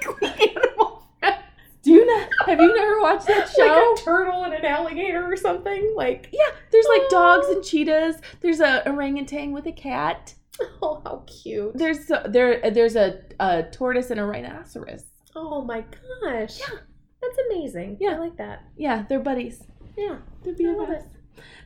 Unlikely 0.00 0.50
animal 0.56 1.06
friends. 1.18 1.42
Do 1.82 1.92
you 1.92 2.06
not 2.06 2.29
have 2.50 2.60
you 2.60 2.74
never 2.74 3.00
watched 3.00 3.26
that 3.26 3.48
show? 3.48 3.60
Like 3.90 4.00
a 4.00 4.02
turtle 4.02 4.44
and 4.44 4.54
an 4.54 4.64
alligator 4.64 5.24
or 5.24 5.36
something. 5.36 5.92
Like, 5.96 6.28
yeah, 6.32 6.54
there's 6.70 6.86
like 6.86 7.08
dogs 7.08 7.46
and 7.48 7.64
cheetahs. 7.64 8.16
There's 8.40 8.60
a 8.60 8.86
orangutan 8.88 9.52
with 9.52 9.66
a 9.66 9.72
cat. 9.72 10.34
oh, 10.82 11.00
how 11.04 11.24
cute. 11.26 11.72
There's 11.74 12.10
a, 12.10 12.26
there 12.28 12.70
there's 12.70 12.96
a, 12.96 13.20
a 13.38 13.64
tortoise 13.64 14.10
and 14.10 14.20
a 14.20 14.24
rhinoceros. 14.24 15.04
Oh 15.34 15.62
my 15.62 15.80
gosh. 16.22 16.60
Yeah. 16.60 16.78
That's 17.22 17.38
amazing. 17.50 17.98
Yeah. 18.00 18.14
I 18.14 18.18
like 18.18 18.36
that. 18.38 18.64
Yeah, 18.76 19.04
they're 19.08 19.20
buddies. 19.20 19.62
Yeah. 19.96 20.18
They're 20.42 20.54
BFFs. 20.54 21.06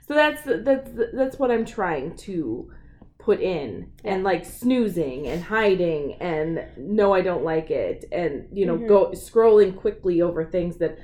So 0.06 0.14
that's 0.14 0.42
that's 0.44 0.90
that's 1.14 1.38
what 1.38 1.50
I'm 1.50 1.64
trying 1.64 2.16
to 2.18 2.70
put 3.24 3.40
in 3.40 3.90
and 4.04 4.22
like 4.22 4.44
snoozing 4.44 5.26
and 5.26 5.42
hiding 5.42 6.14
and 6.20 6.62
no 6.76 7.14
I 7.14 7.22
don't 7.22 7.42
like 7.44 7.70
it 7.70 8.04
and 8.12 8.46
you 8.52 8.66
know 8.66 8.76
Mhm. 8.76 8.86
go 8.88 9.10
scrolling 9.12 9.74
quickly 9.76 10.20
over 10.20 10.44
things 10.44 10.76
that 10.76 10.98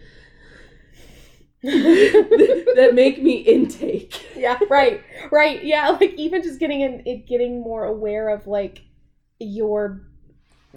that 1.62 2.90
make 2.94 3.22
me 3.22 3.34
intake. 3.36 4.14
yeah 4.36 4.58
right 4.70 5.02
right 5.30 5.64
yeah 5.64 5.88
like 5.90 6.14
even 6.14 6.42
just 6.42 6.58
getting 6.58 6.80
in 6.80 7.02
it 7.06 7.26
getting 7.26 7.60
more 7.60 7.84
aware 7.84 8.28
of 8.30 8.46
like 8.46 8.82
your 9.38 10.02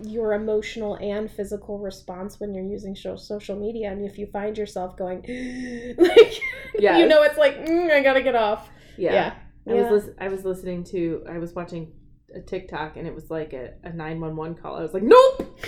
your 0.01 0.33
emotional 0.33 0.95
and 0.95 1.29
physical 1.29 1.77
response 1.79 2.39
when 2.39 2.53
you're 2.53 2.65
using 2.65 2.95
sho- 2.95 3.15
social 3.15 3.55
media 3.57 3.91
and 3.91 4.03
if 4.03 4.17
you 4.17 4.25
find 4.27 4.57
yourself 4.57 4.97
going 4.97 5.21
like 5.97 6.41
Yeah. 6.79 6.97
you 6.99 7.05
know 7.07 7.21
it's 7.23 7.37
like 7.37 7.65
mm, 7.65 7.91
i 7.91 8.01
gotta 8.01 8.21
get 8.21 8.35
off 8.35 8.69
Yeah. 8.97 9.13
yeah 9.13 9.33
I 9.67 9.73
Yeah. 9.73 9.91
was 9.91 10.05
lis- 10.05 10.15
I 10.19 10.27
was 10.27 10.43
listening 10.45 10.83
to 10.85 11.23
I 11.29 11.37
was 11.37 11.53
watching 11.53 11.93
a 12.35 12.41
TikTok 12.41 12.97
and 12.97 13.07
it 13.07 13.13
was 13.13 13.29
like 13.29 13.53
a, 13.53 13.73
a 13.83 13.93
911 13.93 14.55
call. 14.55 14.75
I 14.75 14.81
was 14.81 14.93
like, 14.93 15.03
"Nope. 15.03 15.57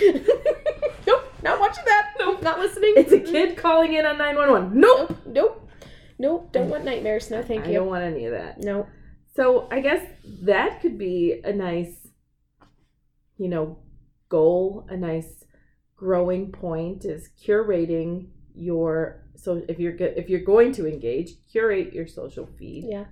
nope 1.06 1.22
not 1.42 1.60
watching 1.60 1.84
that 1.86 2.14
nope 2.18 2.42
not 2.42 2.58
listening 2.58 2.94
It's 2.96 3.12
a 3.12 3.20
kid 3.20 3.56
calling 3.64 3.92
in 3.94 4.04
on 4.04 4.18
911. 4.18 4.78
Nope. 4.80 5.10
nope 5.10 5.18
nope 5.26 5.70
nope 6.18 6.52
don't 6.52 6.70
want 6.70 6.84
nightmares 6.84 7.30
no 7.30 7.42
thank 7.42 7.64
I 7.66 7.68
you 7.68 7.74
don't 7.74 7.88
want 7.88 8.02
any 8.04 8.24
of 8.26 8.32
that. 8.32 8.60
no 8.62 8.86
So 9.34 9.68
I 9.70 9.80
guess 9.80 10.02
that 10.42 10.80
could 10.80 10.96
be 10.98 11.40
a 11.44 11.52
nice, 11.52 12.08
you 13.36 13.48
know, 13.48 13.78
goal, 14.30 14.86
a 14.88 14.96
nice 14.96 15.44
growing 15.94 16.52
point 16.52 17.04
is 17.04 17.28
curating 17.46 18.28
your 18.54 19.22
so 19.36 19.62
if 19.68 19.78
you're 19.78 19.94
if 19.96 20.28
you're 20.30 20.40
going 20.54 20.72
to 20.72 20.86
engage, 20.86 21.30
curate 21.52 21.92
your 21.92 22.06
social 22.06 22.46
feed 22.58 22.84
yeah 22.88 23.04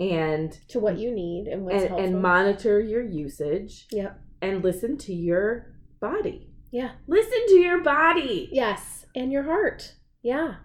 and 0.00 0.58
to 0.68 0.80
what 0.80 0.98
you 0.98 1.14
need 1.14 1.46
and 1.46 1.64
what's 1.64 1.82
and, 1.82 1.88
helpful 1.88 2.04
and 2.04 2.22
monitor 2.22 2.80
your 2.80 3.02
usage 3.02 3.86
yep 3.92 4.18
and 4.42 4.62
listen 4.62 4.96
to 4.98 5.12
your 5.12 5.74
body. 6.00 6.48
Yeah. 6.70 6.92
Listen 7.06 7.46
to 7.48 7.56
your 7.56 7.82
body. 7.82 8.48
Yes. 8.52 9.06
And 9.14 9.32
your 9.32 9.44
heart. 9.44 9.94
Yeah. 10.22 10.56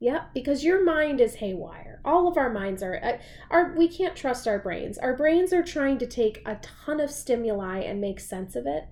Yeah. 0.00 0.26
Because 0.34 0.64
your 0.64 0.84
mind 0.84 1.20
is 1.20 1.36
haywire. 1.36 2.00
All 2.04 2.28
of 2.28 2.36
our 2.36 2.52
minds 2.52 2.82
are, 2.82 3.00
uh, 3.02 3.18
are, 3.50 3.74
we 3.76 3.88
can't 3.88 4.16
trust 4.16 4.46
our 4.46 4.58
brains. 4.58 4.98
Our 4.98 5.16
brains 5.16 5.52
are 5.52 5.62
trying 5.62 5.98
to 5.98 6.06
take 6.06 6.42
a 6.46 6.56
ton 6.56 7.00
of 7.00 7.10
stimuli 7.10 7.78
and 7.78 8.00
make 8.00 8.20
sense 8.20 8.54
of 8.56 8.66
it. 8.66 8.84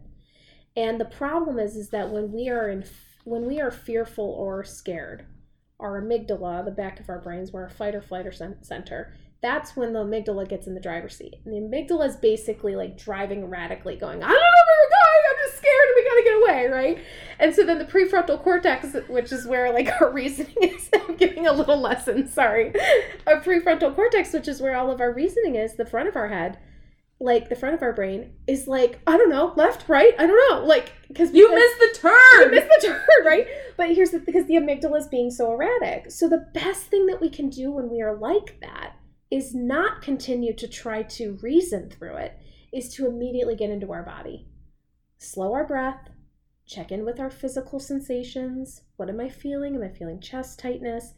And 0.74 0.98
the 0.98 1.04
problem 1.04 1.58
is, 1.58 1.76
is 1.76 1.90
that 1.90 2.10
when 2.10 2.32
we 2.32 2.48
are 2.48 2.70
in, 2.70 2.84
when 3.24 3.46
we 3.46 3.60
are 3.60 3.70
fearful 3.70 4.24
or 4.24 4.64
scared, 4.64 5.26
our 5.78 6.00
amygdala, 6.00 6.64
the 6.64 6.70
back 6.70 6.98
of 6.98 7.10
our 7.10 7.20
brains, 7.20 7.52
where 7.52 7.64
our 7.64 7.68
fight 7.68 7.94
or 7.94 8.00
flight 8.00 8.26
or 8.26 8.32
center, 8.32 9.12
that's 9.42 9.76
when 9.76 9.92
the 9.92 10.04
amygdala 10.04 10.48
gets 10.48 10.68
in 10.68 10.74
the 10.74 10.80
driver's 10.80 11.16
seat. 11.16 11.34
And 11.44 11.52
the 11.52 11.58
amygdala 11.58 12.06
is 12.06 12.16
basically 12.16 12.76
like 12.76 12.96
driving 12.96 13.42
erratically, 13.42 13.96
going, 13.96 14.22
I 14.22 14.28
don't 14.28 14.34
know 14.34 14.38
where 14.38 14.78
we're 14.80 14.90
going, 14.90 15.22
I'm 15.30 15.36
just 15.44 15.58
scared 15.58 15.88
and 15.88 15.96
we 15.96 16.04
gotta 16.04 16.22
get 16.22 16.42
away, 16.42 16.66
right? 16.68 17.04
And 17.40 17.54
so 17.54 17.66
then 17.66 17.78
the 17.78 17.84
prefrontal 17.84 18.40
cortex, 18.40 18.96
which 19.08 19.32
is 19.32 19.44
where 19.46 19.72
like 19.72 19.88
our 20.00 20.12
reasoning 20.12 20.54
is, 20.60 20.88
I'm 20.94 21.16
giving 21.16 21.48
a 21.48 21.52
little 21.52 21.78
lesson, 21.78 22.28
sorry. 22.28 22.72
Our 23.26 23.40
prefrontal 23.40 23.94
cortex, 23.96 24.32
which 24.32 24.46
is 24.46 24.60
where 24.60 24.76
all 24.76 24.92
of 24.92 25.00
our 25.00 25.12
reasoning 25.12 25.56
is, 25.56 25.74
the 25.74 25.86
front 25.86 26.08
of 26.08 26.14
our 26.14 26.28
head, 26.28 26.58
like 27.18 27.48
the 27.48 27.56
front 27.56 27.74
of 27.74 27.82
our 27.82 27.92
brain 27.92 28.32
is 28.46 28.68
like 28.68 29.00
I 29.08 29.16
don't 29.16 29.30
know, 29.30 29.52
left, 29.56 29.88
right, 29.88 30.14
I 30.18 30.26
don't 30.26 30.50
know, 30.50 30.64
like 30.64 30.92
because 31.08 31.32
you 31.32 31.52
missed 31.52 31.78
the 31.78 31.98
turn, 32.00 32.42
you 32.42 32.50
missed 32.50 32.68
the 32.80 32.86
turn, 32.88 33.26
right? 33.26 33.46
But 33.76 33.90
here's 33.90 34.10
the 34.10 34.20
because 34.20 34.46
the 34.46 34.54
amygdala 34.54 34.98
is 34.98 35.08
being 35.08 35.32
so 35.32 35.52
erratic. 35.52 36.12
So 36.12 36.28
the 36.28 36.46
best 36.54 36.84
thing 36.84 37.06
that 37.06 37.20
we 37.20 37.28
can 37.28 37.48
do 37.48 37.72
when 37.72 37.90
we 37.90 38.02
are 38.02 38.16
like 38.16 38.60
that 38.60 38.96
is 39.32 39.54
not 39.54 40.02
continue 40.02 40.54
to 40.54 40.68
try 40.68 41.02
to 41.02 41.38
reason 41.40 41.88
through 41.88 42.16
it, 42.16 42.38
is 42.70 42.94
to 42.94 43.06
immediately 43.06 43.56
get 43.56 43.70
into 43.70 43.90
our 43.90 44.02
body, 44.02 44.46
slow 45.16 45.54
our 45.54 45.66
breath, 45.66 46.10
check 46.66 46.92
in 46.92 47.02
with 47.06 47.18
our 47.18 47.30
physical 47.30 47.80
sensations. 47.80 48.82
What 48.96 49.08
am 49.08 49.20
I 49.20 49.30
feeling? 49.30 49.74
Am 49.74 49.82
I 49.82 49.88
feeling 49.88 50.20
chest 50.20 50.58
tightness? 50.58 51.14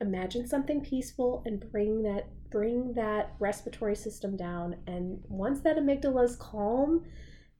Imagine 0.00 0.46
something 0.46 0.82
peaceful 0.82 1.42
and 1.44 1.68
bring 1.72 2.04
that 2.04 2.28
bring 2.52 2.92
that 2.94 3.32
respiratory 3.40 3.96
system 3.96 4.36
down. 4.36 4.76
And 4.86 5.20
once 5.28 5.62
that 5.62 5.78
amygdala 5.78 6.24
is 6.24 6.36
calm, 6.36 7.04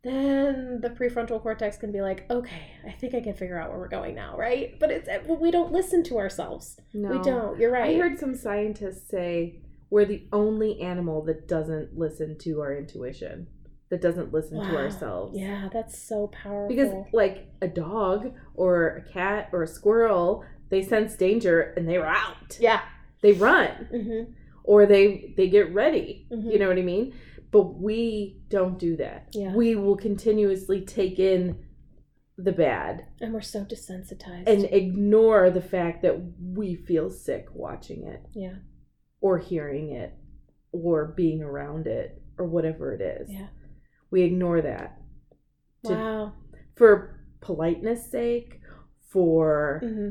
then 0.05 0.81
the 0.81 0.91
prefrontal 0.91 1.43
cortex 1.43 1.77
can 1.77 1.91
be 1.91 2.03
like, 2.03 2.31
okay, 2.31 2.73
I 2.87 2.93
think 2.93 3.15
I 3.15 3.21
can 3.21 3.35
figure 3.35 3.59
out 3.61 3.71
where 3.71 3.79
we're 3.79 3.89
going 3.89 4.15
now, 4.15 4.37
right? 4.37 4.79
But 4.79 4.93
it's 4.93 5.09
we 5.29 5.51
don't 5.51 5.73
listen 5.73 6.05
to 6.05 6.19
ourselves. 6.19 6.79
No, 6.95 7.11
we 7.11 7.19
don't. 7.19 7.59
You're 7.59 7.73
right. 7.73 7.97
I 7.97 7.99
heard 7.99 8.21
some 8.21 8.37
scientists 8.37 9.11
say 9.11 9.63
we're 9.93 10.07
the 10.07 10.27
only 10.33 10.81
animal 10.81 11.23
that 11.27 11.47
doesn't 11.47 11.97
listen 11.97 12.39
to 12.39 12.61
our 12.61 12.77
intuition, 12.77 13.47
that 13.91 14.01
doesn't 14.01 14.33
listen 14.33 14.59
wow. 14.59 14.71
to 14.71 14.77
ourselves. 14.77 15.39
Yeah, 15.39 15.69
that's 15.73 16.01
so 16.03 16.29
powerful. 16.29 16.69
Because 16.69 16.93
like 17.13 17.53
a 17.61 17.69
dog 17.69 18.33
or 18.55 18.89
a 18.89 19.13
cat 19.13 19.51
or 19.53 19.63
a 19.63 19.69
squirrel, 19.69 20.45
they 20.71 20.83
sense 20.83 21.15
danger 21.15 21.75
and 21.77 21.89
they're 21.89 22.07
out. 22.07 22.59
Yeah, 22.59 22.81
they 23.23 23.33
run. 23.33 23.89
Mm-hmm 23.93 24.33
or 24.65 24.87
they 24.87 25.35
they 25.37 25.49
get 25.49 25.73
ready. 25.73 26.27
Mm-hmm. 26.31 26.51
You 26.51 26.59
know 26.59 26.69
what 26.69 26.79
I 26.79 26.83
mean? 26.83 27.15
But 27.51 27.75
we 27.81 28.41
don't 28.49 28.79
do 28.79 28.97
that. 28.97 29.29
Yeah. 29.33 29.55
We 29.55 29.77
will 29.77 29.97
continuously 29.97 30.81
take 30.81 31.19
in 31.19 31.65
the 32.39 32.53
bad. 32.53 33.07
And 33.21 33.35
we're 33.35 33.43
so 33.43 33.65
desensitized. 33.65 34.45
And 34.47 34.65
ignore 34.65 35.51
the 35.51 35.61
fact 35.61 36.03
that 36.03 36.19
we 36.41 36.75
feel 36.75 37.11
sick 37.11 37.47
watching 37.53 38.05
it. 38.05 38.23
Yeah. 38.33 38.55
Or 39.23 39.39
hearing 39.39 39.93
it 39.93 40.13
or 40.73 41.15
being 41.17 41.43
around 41.43 41.87
it 41.87 42.21
or 42.37 42.47
whatever 42.47 42.93
it 42.93 43.01
is. 43.01 43.31
Yeah. 43.31 43.47
We 44.11 44.23
ignore 44.23 44.61
that. 44.61 44.99
To, 45.87 45.93
wow. 45.95 46.33
For 46.77 47.25
politeness 47.41 48.11
sake, 48.11 48.61
for 49.11 49.81
mm-hmm 49.83 50.11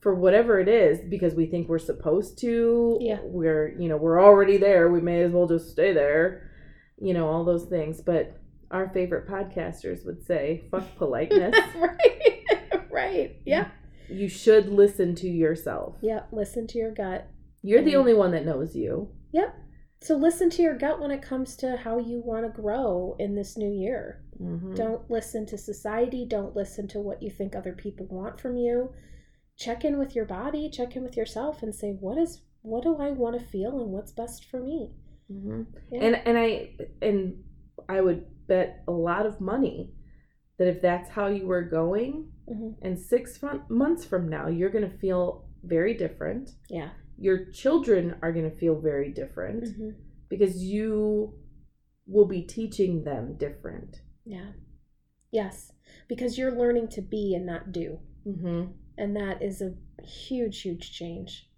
for 0.00 0.14
whatever 0.14 0.58
it 0.58 0.68
is 0.68 1.00
because 1.08 1.34
we 1.34 1.46
think 1.46 1.68
we're 1.68 1.78
supposed 1.78 2.38
to. 2.38 2.98
Yeah. 3.00 3.18
We're, 3.22 3.74
you 3.78 3.88
know, 3.88 3.96
we're 3.96 4.22
already 4.22 4.56
there. 4.56 4.90
We 4.90 5.00
may 5.00 5.22
as 5.22 5.32
well 5.32 5.46
just 5.46 5.70
stay 5.70 5.92
there. 5.92 6.50
You 6.98 7.14
know, 7.14 7.28
all 7.28 7.44
those 7.44 7.66
things. 7.66 8.00
But 8.00 8.36
our 8.70 8.88
favorite 8.88 9.28
podcasters 9.28 10.04
would 10.06 10.24
say, 10.24 10.64
fuck 10.70 10.86
politeness. 10.96 11.54
right. 11.76 12.44
right. 12.90 13.36
Yeah. 13.44 13.68
You 14.08 14.28
should 14.28 14.70
listen 14.70 15.14
to 15.16 15.28
yourself. 15.28 15.96
Yeah. 16.00 16.22
Listen 16.32 16.66
to 16.68 16.78
your 16.78 16.92
gut. 16.92 17.28
You're 17.62 17.82
the 17.82 17.96
only 17.96 18.14
one 18.14 18.32
that 18.32 18.46
knows 18.46 18.74
you. 18.74 19.10
Yep. 19.32 19.54
So 20.02 20.16
listen 20.16 20.48
to 20.50 20.62
your 20.62 20.78
gut 20.78 21.00
when 21.00 21.10
it 21.10 21.22
comes 21.22 21.56
to 21.56 21.76
how 21.76 21.98
you 21.98 22.22
want 22.24 22.46
to 22.46 22.60
grow 22.60 23.16
in 23.18 23.34
this 23.34 23.58
new 23.58 23.70
year. 23.70 24.24
Mm-hmm. 24.40 24.74
Don't 24.74 25.10
listen 25.10 25.44
to 25.46 25.58
society. 25.58 26.26
Don't 26.26 26.56
listen 26.56 26.88
to 26.88 27.00
what 27.00 27.22
you 27.22 27.30
think 27.30 27.54
other 27.54 27.74
people 27.74 28.06
want 28.10 28.40
from 28.40 28.56
you 28.56 28.90
check 29.60 29.84
in 29.84 29.98
with 29.98 30.16
your 30.16 30.24
body, 30.24 30.70
check 30.70 30.96
in 30.96 31.04
with 31.04 31.16
yourself, 31.16 31.62
and 31.62 31.74
say, 31.74 31.92
what 32.00 32.18
is 32.18 32.42
what 32.62 32.82
do 32.82 32.96
I 32.96 33.10
want 33.10 33.38
to 33.38 33.46
feel 33.46 33.80
and 33.80 33.90
what's 33.90 34.12
best 34.12 34.46
for 34.50 34.60
me. 34.60 34.90
Mm-hmm. 35.30 35.62
Yeah. 35.92 36.02
And 36.02 36.22
and 36.26 36.38
I 36.38 36.76
and 37.00 37.44
I 37.88 38.00
would 38.00 38.26
bet 38.48 38.82
a 38.88 38.92
lot 38.92 39.26
of 39.26 39.40
money 39.40 39.92
that 40.58 40.68
if 40.68 40.82
that's 40.82 41.10
how 41.10 41.28
you 41.28 41.46
were 41.46 41.62
going, 41.62 42.30
mm-hmm. 42.50 42.84
and 42.84 42.98
six 42.98 43.38
months 43.68 44.04
from 44.04 44.28
now, 44.28 44.48
you're 44.48 44.70
going 44.70 44.90
to 44.90 44.98
feel 44.98 45.46
very 45.62 45.94
different. 45.94 46.50
Yeah. 46.68 46.90
Your 47.20 47.44
children 47.52 48.16
are 48.22 48.32
going 48.32 48.50
to 48.50 48.56
feel 48.56 48.80
very 48.80 49.12
different 49.12 49.64
mm-hmm. 49.64 49.90
because 50.28 50.56
you 50.56 51.34
will 52.06 52.26
be 52.26 52.42
teaching 52.42 53.04
them 53.04 53.36
different. 53.38 54.00
Yeah. 54.24 54.52
Yes. 55.30 55.70
Because 56.08 56.36
you're 56.36 56.58
learning 56.58 56.88
to 56.88 57.02
be 57.02 57.34
and 57.36 57.46
not 57.46 57.70
do. 57.70 58.00
Mm-hmm 58.26 58.72
and 59.00 59.16
that 59.16 59.42
is 59.42 59.62
a 59.62 59.72
huge 60.04 60.60
huge 60.60 60.92
change 60.92 61.48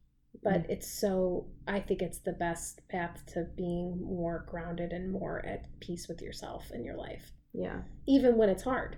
but 0.42 0.62
mm-hmm. 0.62 0.72
it's 0.72 1.00
so 1.00 1.46
i 1.66 1.78
think 1.78 2.00
it's 2.00 2.18
the 2.18 2.32
best 2.32 2.80
path 2.88 3.22
to 3.26 3.46
being 3.56 4.00
more 4.00 4.46
grounded 4.48 4.92
and 4.92 5.10
more 5.10 5.44
at 5.44 5.66
peace 5.80 6.06
with 6.08 6.22
yourself 6.22 6.70
in 6.72 6.84
your 6.84 6.96
life 6.96 7.32
yeah 7.52 7.80
even 8.06 8.36
when 8.36 8.48
it's 8.48 8.62
hard 8.62 8.96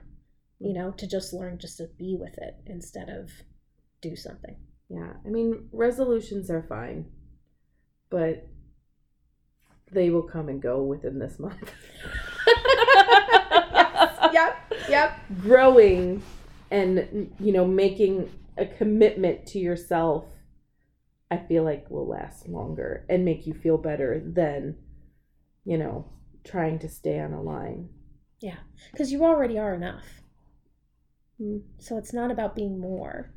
you 0.60 0.70
mm. 0.70 0.74
know 0.74 0.90
to 0.92 1.08
just 1.08 1.32
learn 1.32 1.58
just 1.58 1.78
to 1.78 1.88
be 1.98 2.16
with 2.20 2.36
it 2.38 2.56
instead 2.66 3.08
of 3.08 3.30
do 4.00 4.14
something 4.14 4.56
yeah 4.88 5.12
i 5.24 5.28
mean 5.28 5.68
resolutions 5.72 6.50
are 6.50 6.62
fine 6.62 7.06
but 8.10 8.46
they 9.92 10.10
will 10.10 10.22
come 10.22 10.48
and 10.48 10.60
go 10.62 10.82
within 10.82 11.18
this 11.18 11.38
month 11.38 11.72
yes. 13.72 14.30
yep 14.32 14.72
yep 14.88 15.18
growing 15.40 16.22
and 16.70 17.30
you 17.38 17.52
know 17.52 17.64
making 17.64 18.30
a 18.58 18.66
commitment 18.66 19.46
to 19.46 19.58
yourself 19.58 20.24
i 21.30 21.36
feel 21.36 21.64
like 21.64 21.90
will 21.90 22.08
last 22.08 22.48
longer 22.48 23.04
and 23.08 23.24
make 23.24 23.46
you 23.46 23.54
feel 23.54 23.78
better 23.78 24.22
than 24.24 24.76
you 25.64 25.78
know 25.78 26.06
trying 26.44 26.78
to 26.78 26.88
stay 26.88 27.18
on 27.18 27.32
a 27.32 27.42
line 27.42 27.88
yeah 28.40 28.58
because 28.92 29.10
you 29.10 29.24
already 29.24 29.58
are 29.58 29.74
enough 29.74 30.22
mm. 31.40 31.62
so 31.78 31.96
it's 31.96 32.12
not 32.12 32.30
about 32.30 32.54
being 32.54 32.78
more 32.78 33.33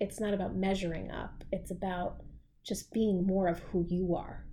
it's 0.00 0.20
not 0.20 0.34
about 0.34 0.54
measuring 0.54 1.10
up 1.10 1.44
it's 1.52 1.70
about 1.70 2.22
just 2.64 2.92
being 2.92 3.26
more 3.26 3.48
of 3.48 3.58
who 3.60 3.84
you 3.88 4.14
are 4.14 4.44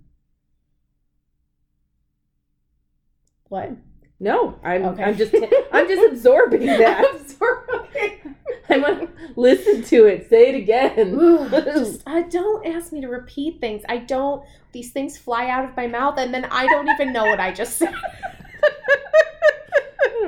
what 3.48 3.70
no, 4.18 4.58
I'm 4.64 4.84
okay. 4.86 5.04
I'm 5.04 5.16
just 5.16 5.34
I'm 5.72 5.86
just 5.86 6.06
absorbing 6.12 6.66
that. 6.66 7.04
absorbing. 7.14 8.34
I 8.68 8.78
want 8.78 9.00
to 9.00 9.08
listen 9.36 9.82
to 9.84 10.06
it. 10.06 10.28
Say 10.30 10.48
it 10.48 10.54
again. 10.54 11.14
just, 11.50 12.02
I 12.06 12.22
don't 12.22 12.66
ask 12.66 12.92
me 12.92 13.00
to 13.02 13.08
repeat 13.08 13.60
things. 13.60 13.82
I 13.88 13.98
don't. 13.98 14.42
These 14.72 14.92
things 14.92 15.18
fly 15.18 15.48
out 15.48 15.64
of 15.66 15.76
my 15.76 15.86
mouth, 15.86 16.18
and 16.18 16.32
then 16.32 16.46
I 16.46 16.66
don't 16.66 16.88
even 16.88 17.12
know 17.12 17.24
what 17.24 17.40
I 17.40 17.52
just 17.52 17.76
said. 17.76 17.94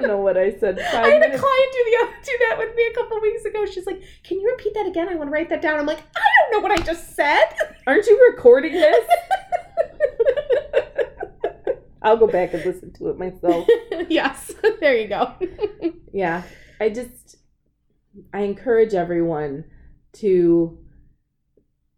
Don't 0.09 0.17
know 0.17 0.25
what 0.25 0.39
I 0.39 0.59
said. 0.59 0.81
I 0.81 1.09
had 1.09 1.21
minutes. 1.21 1.37
a 1.37 1.39
client 1.39 1.73
do 1.73 1.85
the 1.85 2.09
do 2.25 2.33
that 2.49 2.57
with 2.57 2.75
me 2.75 2.89
a 2.91 2.95
couple 2.95 3.21
weeks 3.21 3.45
ago. 3.45 3.67
She's 3.67 3.85
like, 3.85 4.01
"Can 4.25 4.41
you 4.41 4.51
repeat 4.51 4.73
that 4.73 4.87
again? 4.87 5.07
I 5.07 5.17
want 5.17 5.29
to 5.29 5.33
write 5.33 5.51
that 5.51 5.61
down." 5.61 5.79
I'm 5.79 5.85
like, 5.85 6.01
"I 6.17 6.23
don't 6.51 6.53
know 6.53 6.61
what 6.67 6.73
I 6.73 6.79
just 6.83 7.15
said." 7.15 7.45
Aren't 7.87 8.07
you 8.07 8.19
recording 8.33 8.73
this? 8.73 9.07
I'll 12.03 12.17
go 12.17 12.27
back 12.27 12.55
and 12.55 12.65
listen 12.65 12.91
to 12.95 13.11
it 13.11 13.19
myself. 13.19 13.69
yes, 14.09 14.55
there 14.81 14.97
you 14.97 15.09
go. 15.09 15.35
yeah, 16.11 16.45
I 16.81 16.89
just 16.89 17.37
I 18.33 18.41
encourage 18.41 18.95
everyone 18.95 19.65
to 20.15 20.79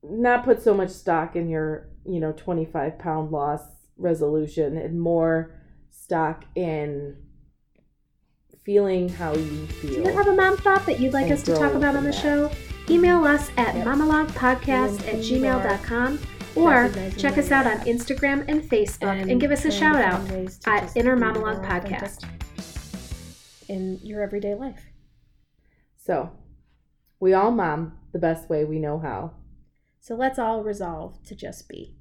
not 0.02 0.44
put 0.44 0.60
so 0.62 0.74
much 0.74 0.90
stock 0.90 1.36
in 1.36 1.48
your 1.48 1.90
you 2.04 2.18
know 2.18 2.32
25 2.32 2.98
pound 2.98 3.30
loss 3.30 3.62
resolution 3.96 4.76
and 4.76 5.00
more 5.00 5.54
stock 5.90 6.44
in 6.56 7.16
feeling 8.64 9.08
how 9.08 9.34
you 9.34 9.66
feel. 9.66 10.04
Do 10.04 10.10
you 10.10 10.16
have 10.16 10.26
a 10.26 10.32
mom 10.32 10.56
thought 10.56 10.86
that 10.86 11.00
you'd 11.00 11.12
like 11.12 11.30
us 11.30 11.42
to 11.44 11.54
talk 11.54 11.74
about 11.74 11.96
on 11.96 12.04
the 12.04 12.10
that. 12.10 12.22
show? 12.22 12.50
Email 12.88 13.24
us 13.24 13.50
at 13.56 13.74
yep. 13.74 13.86
mamalogpodcast 13.86 15.06
at 15.06 15.16
gmail.com 15.16 16.18
or 16.56 16.90
check 17.16 17.38
us 17.38 17.50
out 17.50 17.66
on 17.66 17.78
Instagram 17.86 18.44
and 18.48 18.62
Facebook 18.62 19.20
and, 19.20 19.30
and 19.30 19.40
give 19.40 19.50
us 19.50 19.64
a 19.64 19.70
shout 19.70 19.96
out 19.96 20.20
at 20.66 20.96
Inner 20.96 21.16
Monologue 21.16 21.64
Podcast. 21.64 22.24
in 23.68 24.00
your 24.02 24.22
everyday 24.22 24.54
life. 24.54 24.86
So, 25.96 26.32
we 27.20 27.32
all 27.34 27.50
mom 27.50 27.98
the 28.12 28.18
best 28.18 28.50
way 28.50 28.64
we 28.64 28.78
know 28.78 28.98
how. 28.98 29.32
So 30.00 30.16
let's 30.16 30.38
all 30.38 30.64
resolve 30.64 31.22
to 31.24 31.36
just 31.36 31.68
be. 31.68 31.94